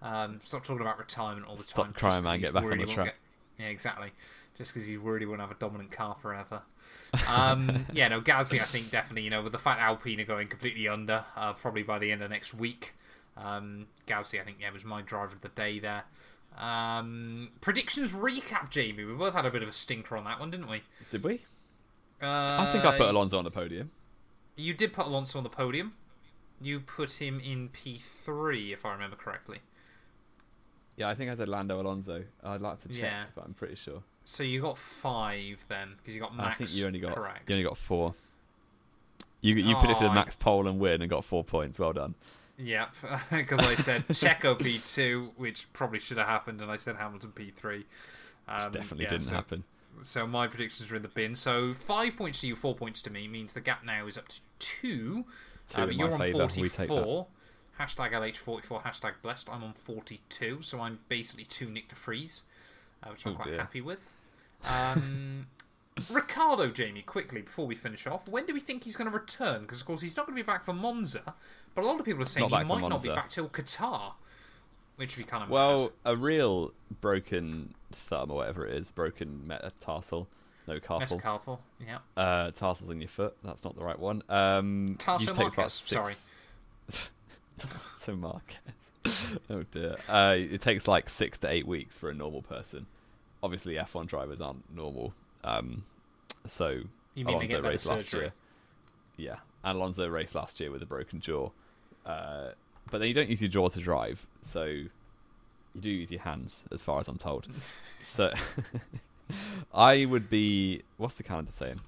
Then. 0.00 0.12
Um, 0.14 0.40
stop 0.42 0.64
talking 0.64 0.80
about 0.80 0.98
retirement 0.98 1.46
all 1.46 1.56
the 1.56 1.62
Stop 1.64 1.86
time. 1.86 1.92
just 1.92 1.98
crying, 2.00 2.24
man, 2.24 2.40
get 2.40 2.54
back 2.54 2.62
on 2.64 2.78
the 2.78 2.86
track. 2.86 3.06
get- 3.06 3.14
Yeah, 3.58 3.66
exactly. 3.66 4.10
Just 4.56 4.72
because 4.72 4.86
he's 4.86 4.98
worried 4.98 5.20
he 5.20 5.26
won't 5.26 5.40
have 5.40 5.50
a 5.50 5.54
dominant 5.54 5.90
car 5.90 6.16
forever. 6.22 6.62
Um, 7.28 7.86
yeah, 7.92 8.08
no, 8.08 8.20
Gasly, 8.20 8.60
I 8.60 8.64
think 8.64 8.90
definitely. 8.90 9.22
You 9.22 9.30
know, 9.30 9.42
with 9.42 9.52
the 9.52 9.58
fact 9.58 9.80
Alpine 9.80 10.20
are 10.20 10.24
going 10.24 10.48
completely 10.48 10.86
under, 10.88 11.24
uh, 11.36 11.52
probably 11.54 11.82
by 11.82 11.98
the 11.98 12.12
end 12.12 12.22
of 12.22 12.30
next 12.30 12.54
week. 12.54 12.94
Um, 13.36 13.86
Gasly, 14.06 14.40
I 14.40 14.44
think, 14.44 14.58
yeah, 14.60 14.70
was 14.70 14.84
my 14.84 15.02
driver 15.02 15.34
of 15.34 15.40
the 15.42 15.48
day 15.48 15.78
there. 15.80 16.04
Um, 16.56 17.50
predictions 17.60 18.12
recap, 18.12 18.70
Jamie. 18.70 19.04
We 19.04 19.12
both 19.14 19.34
had 19.34 19.44
a 19.44 19.50
bit 19.50 19.62
of 19.62 19.68
a 19.68 19.72
stinker 19.72 20.16
on 20.16 20.24
that 20.24 20.40
one, 20.40 20.50
didn't 20.50 20.68
we? 20.68 20.82
did 21.10 21.22
we? 21.22 21.42
Uh, 22.22 22.48
I 22.50 22.70
think 22.72 22.84
I 22.84 22.96
put 22.96 23.08
Alonso 23.10 23.36
on 23.38 23.44
the 23.44 23.50
podium. 23.50 23.90
You 24.56 24.72
did 24.72 24.92
put 24.94 25.06
Alonso 25.06 25.36
on 25.38 25.44
the 25.44 25.50
podium. 25.50 25.92
You 26.60 26.80
put 26.80 27.20
him 27.20 27.40
in 27.40 27.68
P3, 27.68 28.72
if 28.72 28.86
I 28.86 28.92
remember 28.92 29.16
correctly. 29.16 29.58
Yeah, 30.96 31.10
I 31.10 31.14
think 31.14 31.30
I 31.30 31.36
said 31.36 31.48
Lando 31.48 31.78
Alonso. 31.78 32.24
I'd 32.42 32.62
like 32.62 32.78
to 32.80 32.88
check, 32.88 32.96
Yeah. 32.98 33.24
but 33.34 33.44
I'm 33.44 33.52
pretty 33.52 33.74
sure. 33.74 34.02
So 34.24 34.42
you 34.42 34.62
got 34.62 34.78
five 34.78 35.62
then, 35.68 35.96
because 35.98 36.14
you 36.14 36.20
got 36.22 36.34
Max. 36.34 36.54
I 36.54 36.64
think 36.64 36.74
you 36.74 36.86
only 36.86 37.00
got 37.00 37.14
correct. 37.14 37.50
you 37.50 37.54
only 37.56 37.68
got 37.68 37.76
four. 37.76 38.14
You 39.42 39.54
you 39.56 39.76
predicted 39.76 40.06
Oh, 40.06 40.10
I- 40.10 40.14
Max 40.14 40.34
pole 40.36 40.66
and 40.66 40.80
win 40.80 41.02
and 41.02 41.10
got 41.10 41.22
four 41.24 41.44
points. 41.44 41.78
Well 41.78 41.92
done. 41.92 42.14
Yep, 42.58 42.94
because 43.30 43.60
I 43.60 43.74
said 43.74 44.06
Checo 44.08 44.58
P2, 44.58 45.30
which 45.36 45.66
probably 45.72 45.98
should 45.98 46.16
have 46.18 46.26
happened, 46.26 46.60
and 46.60 46.70
I 46.70 46.76
said 46.76 46.96
Hamilton 46.96 47.32
P3. 47.34 47.84
Um, 48.48 48.70
Definitely 48.72 49.04
yeah, 49.04 49.10
didn't 49.10 49.24
so, 49.26 49.34
happen. 49.34 49.64
So 50.02 50.26
my 50.26 50.46
predictions 50.46 50.90
are 50.90 50.96
in 50.96 51.02
the 51.02 51.08
bin. 51.08 51.34
So 51.34 51.74
five 51.74 52.16
points 52.16 52.40
to 52.40 52.46
you, 52.46 52.56
four 52.56 52.74
points 52.74 53.02
to 53.02 53.10
me 53.10 53.28
means 53.28 53.52
the 53.52 53.60
gap 53.60 53.84
now 53.84 54.06
is 54.06 54.16
up 54.16 54.28
to 54.28 54.40
two. 54.58 55.24
Two 55.68 55.80
uh, 55.80 55.86
but 55.86 55.94
you're 55.94 56.12
on 56.12 56.20
favour. 56.20 56.46
We 56.56 56.68
take 56.68 56.72
that. 56.76 56.86
44. 56.88 57.26
Hashtag 57.80 58.12
LH44, 58.12 58.82
hashtag 58.84 59.12
blessed. 59.20 59.50
I'm 59.52 59.62
on 59.62 59.74
42, 59.74 60.62
so 60.62 60.80
I'm 60.80 61.00
basically 61.10 61.44
two 61.44 61.66
Nyck 61.66 61.88
de 61.88 61.94
Vries, 61.94 62.44
uh, 63.02 63.10
which 63.10 63.26
I'm 63.26 63.32
Oh, 63.32 63.36
quite 63.36 63.48
dear. 63.48 63.58
happy 63.58 63.82
with. 63.82 64.00
Um, 64.64 65.46
Ricciardo, 66.10 66.68
Jamie, 66.68 67.02
quickly 67.02 67.40
before 67.40 67.66
we 67.66 67.74
finish 67.74 68.06
off, 68.06 68.28
when 68.28 68.44
do 68.46 68.52
we 68.52 68.60
think 68.60 68.84
he's 68.84 68.96
going 68.96 69.10
to 69.10 69.16
return? 69.16 69.62
Because 69.62 69.80
of 69.80 69.86
course 69.86 70.02
he's 70.02 70.16
not 70.16 70.26
going 70.26 70.36
to 70.36 70.42
be 70.42 70.46
back 70.46 70.62
for 70.62 70.72
Monza, 70.74 71.34
but 71.74 71.84
a 71.84 71.86
lot 71.86 71.98
of 71.98 72.04
people 72.04 72.22
are 72.22 72.26
saying 72.26 72.48
he 72.48 72.64
might 72.64 72.88
not 72.88 73.02
be 73.02 73.08
back 73.08 73.30
till 73.30 73.48
Qatar, 73.48 74.12
which 74.96 75.16
we 75.16 75.24
kind 75.24 75.44
of 75.44 75.50
Well, 75.50 75.92
a 76.04 76.14
real 76.14 76.72
broken 77.00 77.74
thumb 77.92 78.30
or 78.30 78.36
whatever 78.36 78.66
it 78.66 78.74
is, 78.76 78.90
broken 78.90 79.46
metatarsal, 79.46 80.28
no 80.68 80.74
mad. 80.74 80.82
carpal, 80.82 81.20
Metacarpal, 81.20 81.58
yeah. 81.86 81.98
uh, 82.16 82.50
tarsals 82.50 82.90
in 82.90 83.00
your 83.00 83.08
foot. 83.08 83.34
That's 83.42 83.64
not 83.64 83.74
the 83.74 83.84
right 83.84 83.98
one. 83.98 84.22
Um, 84.28 84.96
Tarsal 84.98 85.20
usually 85.20 85.36
takes 85.44 85.54
about 85.54 85.62
Marquez, 85.62 85.72
sorry. 85.72 86.14
six. 86.14 87.10
so 87.96 88.16
Marquez. 88.16 88.58
oh 89.50 89.64
dear. 89.70 89.96
Uh, 90.08 90.34
it 90.36 90.60
takes 90.60 90.86
like 90.86 91.08
six 91.08 91.38
to 91.38 91.48
eight 91.48 91.66
weeks 91.66 91.96
for 91.96 92.10
a 92.10 92.14
normal 92.14 92.42
person. 92.42 92.86
Obviously, 93.42 93.74
F1 93.74 94.06
drivers 94.06 94.40
aren't 94.40 94.62
normal. 94.74 95.14
Um, 95.46 95.84
so 96.46 96.80
You 97.14 97.24
mean 97.24 97.36
Alonso 97.36 97.62
raced 97.62 97.86
last 97.86 98.04
surgery? 98.10 98.20
year. 98.20 98.32
Yeah, 99.16 99.36
and 99.64 99.78
Alonso 99.78 100.06
raced 100.08 100.34
last 100.34 100.60
year 100.60 100.70
with 100.70 100.82
a 100.82 100.86
broken 100.86 101.20
jaw. 101.20 101.50
Uh, 102.04 102.50
but 102.90 102.98
then 102.98 103.08
you 103.08 103.14
don't 103.14 103.30
use 103.30 103.40
your 103.40 103.48
jaw 103.50 103.68
to 103.68 103.80
drive, 103.80 104.26
so 104.42 104.64
you 104.64 104.90
do 105.80 105.88
use 105.90 106.10
your 106.10 106.20
hands, 106.20 106.64
as 106.70 106.82
far 106.82 107.00
as 107.00 107.08
I'm 107.08 107.18
told. 107.18 107.46
so 108.00 108.32
I 109.74 110.04
would 110.04 110.28
be. 110.30 110.82
What's 110.98 111.14
the 111.14 111.22
calendar 111.22 111.52
saying? 111.52 111.80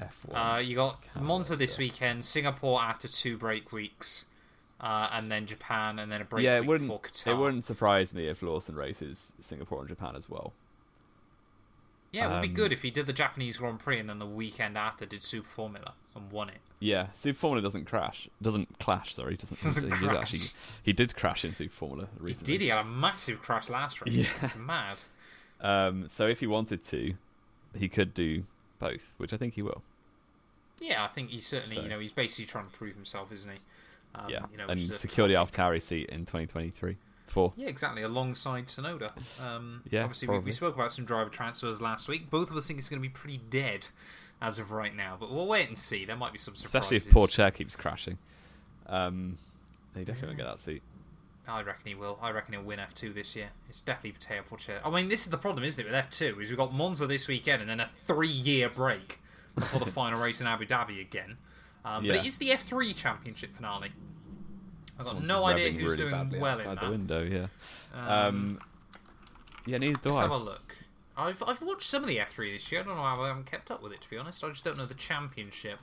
F1. 0.00 0.56
Uh, 0.56 0.58
you 0.58 0.74
got 0.74 0.98
Monza 1.20 1.54
this 1.56 1.76
Calendar. 1.76 1.92
weekend, 1.92 2.24
Singapore 2.24 2.80
after 2.80 3.06
two 3.06 3.36
break 3.36 3.70
weeks, 3.70 4.24
uh, 4.80 5.08
and 5.12 5.30
then 5.30 5.46
Japan, 5.46 5.98
and 5.98 6.10
then 6.10 6.20
a 6.20 6.24
break 6.24 6.44
yeah, 6.44 6.56
it 6.56 6.60
week 6.60 6.68
wouldn't. 6.70 7.26
It 7.26 7.34
wouldn't 7.36 7.64
surprise 7.64 8.12
me 8.12 8.26
if 8.26 8.42
Lawson 8.42 8.74
races 8.74 9.32
Singapore 9.40 9.80
and 9.80 9.88
Japan 9.88 10.16
as 10.16 10.28
well. 10.28 10.52
Yeah, 12.12 12.28
it 12.28 12.32
would 12.34 12.42
be 12.42 12.48
um, 12.48 12.54
good 12.54 12.72
if 12.72 12.82
he 12.82 12.90
did 12.90 13.06
the 13.06 13.12
Japanese 13.14 13.56
Grand 13.56 13.78
Prix 13.78 13.98
and 13.98 14.08
then 14.08 14.18
the 14.18 14.26
weekend 14.26 14.76
after 14.76 15.06
did 15.06 15.24
Super 15.24 15.48
Formula 15.48 15.94
and 16.14 16.30
won 16.30 16.50
it. 16.50 16.58
Yeah, 16.78 17.06
Super 17.14 17.38
Formula 17.38 17.62
doesn't 17.62 17.86
crash. 17.86 18.28
Doesn't 18.42 18.78
clash. 18.78 19.14
Sorry, 19.14 19.36
doesn't. 19.36 19.60
Doesn't 19.62 19.84
he 19.84 19.90
did 19.90 19.98
crash. 20.10 20.20
actually. 20.34 20.40
He 20.82 20.92
did 20.92 21.16
crash 21.16 21.44
in 21.44 21.52
Super 21.52 21.72
Formula 21.74 22.08
He 22.18 22.22
recently. 22.24 22.54
did. 22.54 22.60
He 22.60 22.68
had 22.68 22.80
a 22.80 22.84
massive 22.84 23.40
crash 23.40 23.70
last 23.70 24.00
race. 24.02 24.28
Yeah. 24.42 24.50
Mad. 24.58 24.98
Um, 25.64 26.08
so 26.08 26.26
if 26.26 26.40
he 26.40 26.48
wanted 26.48 26.82
to, 26.86 27.14
he 27.78 27.88
could 27.88 28.14
do 28.14 28.42
both, 28.80 29.14
which 29.16 29.32
I 29.32 29.36
think 29.36 29.54
he 29.54 29.62
will. 29.62 29.80
Yeah, 30.80 31.04
I 31.04 31.06
think 31.06 31.30
he's 31.30 31.46
certainly. 31.46 31.76
So- 31.76 31.82
You 31.82 31.88
know, 31.88 32.00
he's 32.00 32.10
basically 32.12 32.46
trying 32.46 32.64
to 32.64 32.70
prove 32.72 32.96
himself, 32.96 33.30
isn't 33.30 33.48
he? 33.48 33.58
Um, 34.16 34.28
yeah, 34.28 34.40
You 34.50 34.58
know, 34.58 34.64
and 34.64 34.70
which 34.80 34.82
is 34.86 34.90
a 34.90 34.98
secure 34.98 35.28
the 35.28 35.34
AlphaTauri 35.34 35.80
seat 35.80 36.08
in 36.10 36.22
2023. 36.26 36.96
Four. 37.32 37.54
Yeah, 37.56 37.68
exactly. 37.68 38.02
Alongside 38.02 38.66
Tsunoda. 38.66 39.08
Um, 39.42 39.80
Yeah, 39.90 40.02
obviously, 40.02 40.28
we, 40.28 40.38
we 40.40 40.52
spoke 40.52 40.74
about 40.74 40.92
some 40.92 41.06
driver 41.06 41.30
transfers 41.30 41.80
last 41.80 42.06
week. 42.06 42.28
Both 42.28 42.50
of 42.50 42.56
us 42.58 42.66
think 42.66 42.78
it's 42.78 42.90
going 42.90 43.00
to 43.00 43.08
be 43.08 43.08
pretty 43.08 43.40
dead 43.48 43.86
as 44.42 44.58
of 44.58 44.70
right 44.70 44.94
now, 44.94 45.16
but 45.18 45.32
we'll 45.32 45.46
wait 45.46 45.66
and 45.66 45.78
see. 45.78 46.04
There 46.04 46.14
might 46.14 46.32
be 46.34 46.38
some 46.38 46.54
surprises. 46.54 46.74
Especially 46.92 46.96
if 46.98 47.10
poor 47.10 47.26
Chair 47.26 47.50
keeps 47.50 47.74
crashing. 47.74 48.18
Um, 48.86 49.38
he 49.94 50.04
definitely 50.04 50.28
won't 50.28 50.38
get 50.40 50.46
that 50.46 50.58
seat. 50.58 50.82
I 51.48 51.62
reckon 51.62 51.86
he 51.86 51.94
will. 51.94 52.18
I 52.20 52.32
reckon 52.32 52.52
he'll 52.52 52.64
win 52.64 52.78
F2 52.78 53.14
this 53.14 53.34
year. 53.34 53.48
It's 53.66 53.80
definitely 53.80 54.12
Pourchaire. 54.50 54.80
I 54.84 54.90
mean, 54.90 55.08
this 55.08 55.22
is 55.22 55.30
the 55.30 55.38
problem, 55.38 55.64
isn't 55.64 55.82
it, 55.82 55.90
with 55.90 56.04
F2? 56.10 56.42
Is 56.42 56.50
we've 56.50 56.58
got 56.58 56.74
Monza 56.74 57.06
this 57.06 57.28
weekend 57.28 57.62
and 57.62 57.70
then 57.70 57.80
a 57.80 57.88
three-year 58.06 58.68
break 58.68 59.20
before 59.54 59.80
the 59.80 59.86
final 59.90 60.20
race 60.20 60.42
in 60.42 60.46
Abu 60.46 60.66
Dhabi 60.66 61.00
again. 61.00 61.38
Um, 61.82 62.06
But 62.06 62.16
it 62.16 62.26
is 62.26 62.36
the 62.36 62.50
F3 62.50 62.94
Championship 62.94 63.56
finale. 63.56 63.92
I've 65.06 65.14
got 65.14 65.24
no 65.24 65.44
idea 65.44 65.70
who's 65.72 65.82
really 65.82 65.96
doing 65.96 66.40
well 66.40 66.54
in 66.58 66.66
outside 66.66 66.78
that. 66.78 66.84
the 66.84 66.90
window. 66.90 67.22
Yeah. 67.24 67.46
Um, 67.94 68.08
Um, 68.10 68.60
yeah, 69.66 69.78
neither 69.78 69.98
do 70.00 70.08
let's 70.10 70.18
I. 70.18 70.22
have 70.22 70.30
a 70.30 70.36
look. 70.36 70.76
I've 71.16 71.42
I've 71.46 71.60
watched 71.62 71.86
some 71.88 72.02
of 72.02 72.08
the 72.08 72.16
F3 72.18 72.54
this 72.54 72.72
year. 72.72 72.80
I 72.80 72.84
don't 72.84 72.96
know 72.96 73.02
how 73.02 73.22
I 73.22 73.28
haven't 73.28 73.46
kept 73.50 73.70
up 73.70 73.82
with 73.82 73.92
it 73.92 74.00
to 74.00 74.10
be 74.10 74.16
honest. 74.18 74.42
I 74.42 74.48
just 74.48 74.64
don't 74.64 74.78
know 74.78 74.86
the 74.86 74.94
championship. 74.94 75.78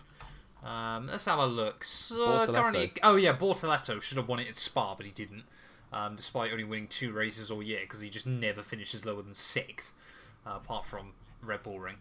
Um, 0.63 1.07
let's 1.07 1.25
have 1.25 1.39
a 1.39 1.45
look. 1.45 1.83
So, 1.85 2.15
Bortoleto. 2.17 2.53
currently, 2.55 2.91
oh 3.03 3.15
yeah, 3.15 3.33
Bortoleto 3.35 4.01
should 4.01 4.17
have 4.17 4.27
won 4.27 4.39
it 4.39 4.47
at 4.49 4.55
Spa, 4.57 4.95
but 4.95 5.05
he 5.05 5.11
didn't. 5.11 5.43
Um, 5.93 6.15
despite 6.15 6.51
only 6.51 6.63
winning 6.65 6.87
two 6.87 7.11
races 7.13 7.49
all 7.49 7.63
year, 7.63 7.79
because 7.81 8.01
he 8.01 8.09
just 8.09 8.27
never 8.27 8.61
finishes 8.61 9.05
lower 9.05 9.21
than 9.21 9.33
sixth, 9.33 9.91
uh, 10.45 10.55
apart 10.57 10.85
from 10.85 11.13
Red 11.41 11.63
Bull 11.63 11.79
Ring 11.79 11.95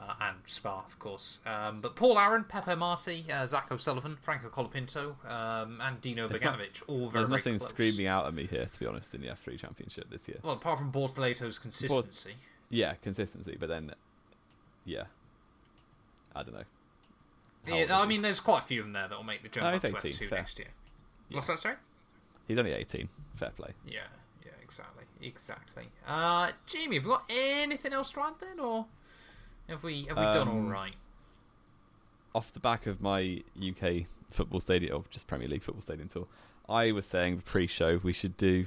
uh, 0.00 0.14
and 0.20 0.36
Spa, 0.46 0.82
of 0.86 0.98
course. 0.98 1.40
Um, 1.44 1.80
but 1.80 1.94
Paul 1.94 2.18
Aron, 2.18 2.44
Pepe 2.44 2.74
Marti, 2.74 3.26
uh, 3.30 3.46
Zach 3.46 3.70
O'Sullivan, 3.70 4.16
Franco 4.20 4.48
Colapinto, 4.48 5.14
um, 5.30 5.80
and 5.80 6.00
Dino 6.00 6.28
It's 6.28 6.42
not- 6.42 6.58
Beganovic, 6.58 6.82
all 6.88 7.08
very, 7.10 7.24
There's 7.24 7.28
very 7.28 7.38
nothing 7.38 7.58
close. 7.58 7.68
screaming 7.70 8.06
out 8.06 8.26
at 8.26 8.34
me 8.34 8.46
here, 8.46 8.66
to 8.66 8.80
be 8.80 8.86
honest, 8.86 9.14
in 9.14 9.20
the 9.20 9.28
F3 9.28 9.58
Championship 9.58 10.08
this 10.10 10.26
year. 10.26 10.38
Well, 10.42 10.54
apart 10.54 10.78
from 10.78 10.90
Bortoleto's 10.90 11.58
consistency. 11.58 12.34
Yeah, 12.70 12.94
consistency, 13.02 13.56
but 13.60 13.68
then, 13.68 13.92
yeah, 14.84 15.04
I 16.34 16.42
don't 16.42 16.54
know. 16.54 16.64
How 17.68 17.76
Yeah, 17.76 17.98
I 18.00 18.06
mean, 18.06 18.22
there's 18.22 18.40
quite 18.40 18.60
a 18.62 18.66
few 18.66 18.80
of 18.80 18.86
them 18.86 18.92
there 18.94 19.08
that 19.08 19.16
will 19.16 19.24
make 19.24 19.42
the 19.42 19.48
jump 19.48 19.64
No, 19.64 19.68
up 19.68 20.02
he's 20.02 20.16
to 20.18 20.24
F2 20.24 20.28
fair. 20.30 20.38
next 20.38 20.58
year. 20.58 20.68
What's 21.30 21.46
that, 21.48 21.58
sorry? 21.60 21.76
he's 22.48 22.58
only 22.58 22.72
18. 22.72 23.08
Fair 23.36 23.50
play. 23.50 23.70
Yeah, 23.86 24.00
yeah, 24.44 24.50
exactly, 24.62 25.04
exactly. 25.22 25.88
Uh, 26.06 26.50
Jamie, 26.66 26.96
have 26.96 27.04
we 27.04 27.10
got 27.10 27.24
anything 27.28 27.92
else 27.92 28.12
to 28.12 28.20
add 28.20 28.34
then, 28.40 28.58
or 28.58 28.86
have 29.70 29.82
we 29.82 30.04
have 30.04 30.16
we 30.16 30.22
done 30.24 30.48
all 30.48 30.54
Um. 30.58 30.68
Off 32.34 32.52
the 32.52 32.60
back 32.60 32.86
of 32.86 33.00
my 33.00 33.42
UK 33.60 34.04
football 34.30 34.60
stadium, 34.60 34.96
or 34.96 35.04
just 35.10 35.26
Premier 35.26 35.48
League 35.48 35.62
football 35.62 35.82
stadium 35.82 36.08
tour, 36.08 36.26
I 36.68 36.92
was 36.92 37.06
saying 37.06 37.42
pre-show 37.44 37.98
we 38.02 38.12
should 38.12 38.36
do 38.36 38.66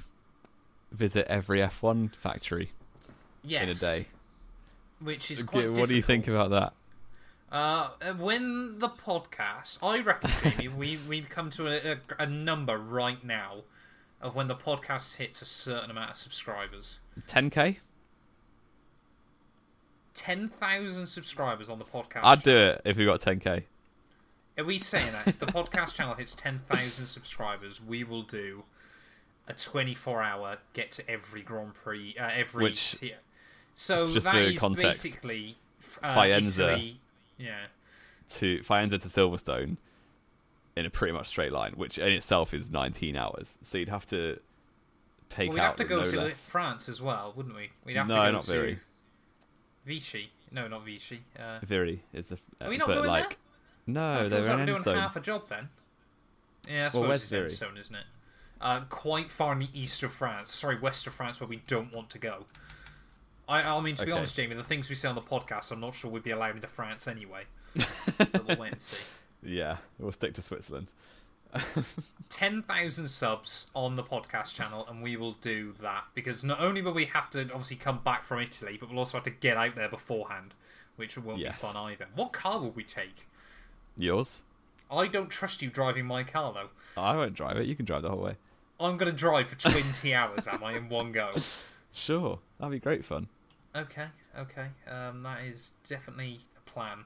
visit 0.92 1.26
every 1.30 1.60
F1 1.60 2.16
factory 2.16 2.72
Yes, 3.44 3.64
in 3.64 3.70
a 3.70 3.74
day. 3.74 4.08
which 5.00 5.32
is 5.32 5.44
quite. 5.44 5.72
what 5.72 5.88
do 5.90 5.96
you 5.96 6.02
think 6.02 6.28
about 6.28 6.50
that? 6.50 6.74
Uh, 7.52 7.90
when 8.18 8.80
the 8.80 8.90
podcast, 8.90 9.78
I 9.84 10.00
reckon, 10.00 10.32
Jamie, 10.42 10.68
we 10.68 10.98
we 11.08 11.22
come 11.22 11.50
to 11.52 11.68
a, 11.68 11.94
a, 11.94 11.98
a 12.24 12.26
number 12.26 12.78
right 12.78 13.24
now 13.24 13.62
of 14.22 14.36
when 14.36 14.48
the 14.48 14.56
podcast 14.56 15.18
hits 15.18 15.42
a 15.42 15.46
certain 15.46 15.92
amount 15.92 16.12
of 16.12 16.18
subscribers. 16.18 17.00
10k? 17.28 17.78
Ten 20.14 20.48
thousand 20.50 21.08
subscribers 21.08 21.70
on 21.70 21.80
the 21.80 21.86
podcast. 21.86 22.22
I'd 22.24 22.44
do 22.44 22.56
it 22.56 22.82
if 22.86 22.98
we 22.98 23.06
got 23.06 23.20
10k. 23.22 23.64
Are 24.58 24.64
we 24.64 24.78
saying 24.78 25.12
that 25.12 25.28
if 25.28 25.40
the 25.40 25.48
podcast 25.48 25.96
channel 25.96 26.14
hits 26.14 26.36
10,000 26.36 27.08
subscribers, 27.08 27.82
we 27.82 28.04
will 28.04 28.22
do 28.22 28.64
a 29.48 29.54
24 29.54 30.22
hour 30.22 30.58
get 30.74 30.92
to 30.92 31.10
every 31.10 31.42
Grand 31.42 31.74
Prix, 31.74 32.16
uh, 32.20 32.30
every 32.32 32.64
Which- 32.66 32.92
tier. 33.00 33.18
So 33.74 34.06
that 34.08 34.36
is 34.36 34.60
context, 34.60 35.04
basically 35.04 35.56
uh, 36.04 36.16
Faenza. 36.16 36.74
Italy, 36.74 36.98
yeah. 37.40 37.66
to 38.34 38.60
Faenza 38.60 39.02
to 39.02 39.08
Silverstone 39.08 39.78
in 40.76 40.86
a 40.86 40.92
pretty 40.92 41.14
much 41.14 41.28
straight 41.30 41.52
line, 41.52 41.74
which 41.74 41.98
in 41.98 42.12
itself 42.12 42.54
is 42.54 42.70
19 42.70 43.16
hours. 43.16 43.58
So 43.64 43.80
you'd 43.80 43.90
have 43.90 44.06
to 44.08 44.40
take 45.30 45.50
Well, 45.50 45.56
we'd 45.56 45.62
out 45.62 45.66
have 45.66 45.76
to 45.78 45.84
go 45.86 46.04
no 46.04 46.12
to 46.12 46.18
less. 46.22 46.48
France 46.48 46.88
as 46.88 47.02
well, 47.02 47.34
wouldn't 47.36 47.56
we? 47.56 47.72
We'd 47.84 47.96
have 47.98 48.08
No, 48.08 48.14
to 48.16 48.22
go 48.28 48.32
not 48.32 48.44
to 48.44 48.52
very. 48.52 48.80
Vichy. 49.86 50.32
No, 50.52 50.68
not 50.68 50.86
Vichy. 50.86 51.22
Uh, 51.38 51.60
Viry 51.66 52.00
is 52.14 52.28
the. 52.28 52.38
Are 52.62 52.70
we 52.70 52.78
not 52.78 52.88
but 52.88 52.96
going 52.96 53.08
like, 53.08 53.30
there? 53.30 53.38
no, 53.88 54.30
they're 54.30 54.42
like 54.42 54.68
we're 54.68 54.76
doing 54.84 54.98
half 54.98 55.16
a 55.16 55.20
job 55.20 55.48
then. 55.50 55.70
Yeah, 56.68 56.74
I 56.74 56.82
Well, 56.84 56.90
suppose 56.92 57.08
where's 57.08 57.32
it's 57.32 57.60
Viry? 57.60 57.68
Enstone, 57.70 57.80
isn't 57.80 57.96
it? 57.96 58.06
Uh, 58.62 58.82
quite 58.90 59.30
far 59.30 59.54
in 59.54 59.60
the 59.60 59.70
east 59.74 60.04
of 60.04 60.14
France. 60.14 60.54
Sorry, 60.54 60.80
west 60.80 61.06
of 61.08 61.14
France, 61.14 61.40
where 61.42 61.48
we 61.50 61.58
don't 61.68 61.94
want 61.94 62.10
to 62.12 62.18
go. 62.18 62.46
I, 63.50 63.62
I 63.62 63.82
mean, 63.82 63.96
to 63.96 64.06
be 64.06 64.12
Okay. 64.12 64.18
honest, 64.18 64.36
Jamie, 64.38 64.56
the 64.56 64.64
things 64.64 64.88
we 64.88 64.96
say 64.96 65.10
on 65.10 65.16
the 65.16 65.22
podcast, 65.22 65.72
I'm 65.72 65.82
not 65.82 65.96
sure 65.96 66.10
we'd 66.10 66.24
be 66.24 66.32
allowed 66.32 66.56
into 66.56 66.68
France 66.68 67.08
anyway. 67.08 67.44
but 68.18 68.48
we'll 68.48 68.56
wait 68.58 68.72
and 68.72 68.82
see. 68.82 68.96
Yeah, 69.44 69.78
we'll 70.00 70.14
stick 70.14 70.34
to 70.36 70.42
Switzerland. 70.42 70.88
10,000 72.30 73.08
subs 73.08 73.68
on 73.76 73.96
the 73.96 74.04
podcast 74.04 74.54
channel, 74.56 74.86
and 74.90 75.02
we 75.04 75.16
will 75.18 75.34
do 75.34 75.74
that. 75.82 76.06
Because 76.14 76.44
not 76.44 76.60
only 76.60 76.82
will 76.82 76.94
we 76.94 77.06
have 77.06 77.30
to 77.32 77.42
obviously 77.52 77.78
come 77.78 78.00
back 78.04 78.24
from 78.24 78.40
Italy, 78.42 78.78
but 78.80 78.90
we'll 78.90 79.00
also 79.00 79.18
have 79.18 79.24
to 79.26 79.30
get 79.32 79.58
out 79.58 79.76
there 79.76 79.90
beforehand, 79.90 80.54
which 80.96 81.18
won't 81.18 81.40
Yes. 81.40 81.56
be 81.62 81.68
fun 81.68 81.76
either. 81.92 82.08
What 82.16 82.34
car 82.34 82.60
will 82.60 82.72
we 82.72 82.84
take? 82.84 83.28
Yours? 83.98 84.42
I 84.92 85.08
don't 85.08 85.30
trust 85.30 85.62
you 85.62 85.70
driving 85.70 86.06
my 86.06 86.24
car, 86.24 86.54
though. 86.54 86.70
I 87.02 87.16
won't 87.16 87.34
drive 87.36 87.58
it. 87.58 87.66
You 87.68 87.76
can 87.76 87.86
drive 87.86 88.02
the 88.04 88.10
whole 88.10 88.22
way. 88.22 88.36
I'm 88.80 88.98
going 88.98 89.12
to 89.12 89.18
drive 89.18 89.50
for 89.50 89.56
20 89.56 90.14
hours, 90.14 90.48
am 90.48 90.64
I, 90.64 90.74
in 90.76 90.90
one 90.90 91.12
go? 91.12 91.34
Sure, 91.94 92.40
that'd 92.60 92.72
be 92.72 92.80
great 92.80 93.06
fun. 93.06 93.28
Okay, 93.76 94.08
okay. 94.38 94.68
Um, 94.88 95.24
that 95.24 95.44
is 95.44 95.72
definitely 95.88 96.40
a 96.58 96.70
plan. 96.70 97.06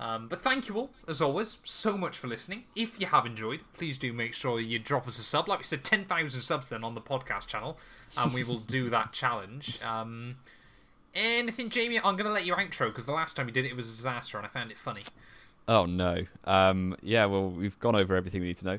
Um, 0.00 0.28
but 0.28 0.40
thank 0.40 0.68
you 0.68 0.76
all, 0.76 0.90
as 1.08 1.20
always, 1.20 1.58
so 1.64 1.96
much 1.96 2.16
for 2.16 2.28
listening. 2.28 2.64
If 2.76 3.00
you 3.00 3.08
have 3.08 3.26
enjoyed, 3.26 3.60
please 3.76 3.98
do 3.98 4.12
make 4.12 4.32
sure 4.32 4.60
you 4.60 4.78
drop 4.78 5.08
us 5.08 5.18
a 5.18 5.22
sub. 5.22 5.48
Like 5.48 5.58
we 5.58 5.64
said, 5.64 5.82
10,000 5.82 6.40
subs 6.40 6.68
then 6.68 6.84
on 6.84 6.94
the 6.94 7.00
podcast 7.00 7.48
channel, 7.48 7.78
and 8.16 8.32
we 8.32 8.44
will 8.44 8.58
do 8.58 8.90
that 8.90 9.12
challenge. 9.12 9.80
Um, 9.82 10.36
anything, 11.14 11.68
Jamie? 11.68 11.98
I'm 11.98 12.14
going 12.14 12.26
to 12.26 12.32
let 12.32 12.46
you 12.46 12.54
outro 12.54 12.88
because 12.88 13.06
the 13.06 13.12
last 13.12 13.36
time 13.36 13.48
you 13.48 13.52
did 13.52 13.64
it, 13.64 13.70
it 13.70 13.76
was 13.76 13.88
a 13.88 13.96
disaster 13.96 14.38
and 14.38 14.46
I 14.46 14.50
found 14.50 14.70
it 14.70 14.78
funny. 14.78 15.02
Oh 15.66 15.84
no. 15.84 16.24
Um, 16.44 16.96
yeah, 17.02 17.26
well, 17.26 17.50
we've 17.50 17.78
gone 17.78 17.94
over 17.94 18.16
everything 18.16 18.40
we 18.40 18.48
need 18.48 18.56
to 18.58 18.64
know. 18.64 18.78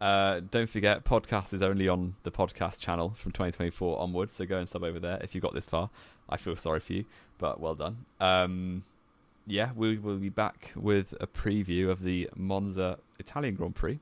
Uh, 0.00 0.40
don't 0.50 0.68
forget, 0.68 1.04
podcast 1.04 1.52
is 1.52 1.60
only 1.62 1.86
on 1.86 2.14
the 2.22 2.30
podcast 2.30 2.80
channel 2.80 3.10
from 3.16 3.32
2024 3.32 4.00
onwards, 4.00 4.32
so 4.32 4.46
go 4.46 4.56
and 4.56 4.66
sub 4.66 4.82
over 4.82 4.98
there 4.98 5.18
if 5.22 5.34
you 5.34 5.40
got 5.42 5.52
this 5.52 5.66
far. 5.66 5.90
I 6.30 6.38
feel 6.38 6.56
sorry 6.56 6.80
for 6.80 6.94
you, 6.94 7.04
but 7.36 7.60
well 7.60 7.74
done. 7.74 7.98
Um, 8.18 8.84
yeah, 9.46 9.70
we 9.74 9.98
will 9.98 10.16
be 10.16 10.28
back 10.28 10.72
with 10.76 11.14
a 11.20 11.26
preview 11.26 11.90
of 11.90 12.02
the 12.02 12.28
Monza 12.36 12.98
Italian 13.18 13.54
Grand 13.54 13.74
Prix, 13.74 13.98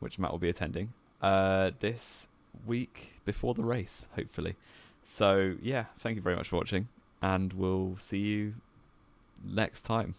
which 0.00 0.18
Matt 0.18 0.30
will 0.32 0.38
be 0.38 0.48
attending 0.48 0.92
uh, 1.22 1.72
this 1.80 2.28
week 2.66 3.14
before 3.24 3.54
the 3.54 3.64
race, 3.64 4.08
hopefully. 4.14 4.56
So, 5.04 5.56
yeah, 5.62 5.84
thank 5.98 6.16
you 6.16 6.22
very 6.22 6.36
much 6.36 6.48
for 6.48 6.56
watching, 6.56 6.88
and 7.22 7.52
we'll 7.52 7.96
see 7.98 8.18
you 8.18 8.54
next 9.44 9.82
time. 9.82 10.14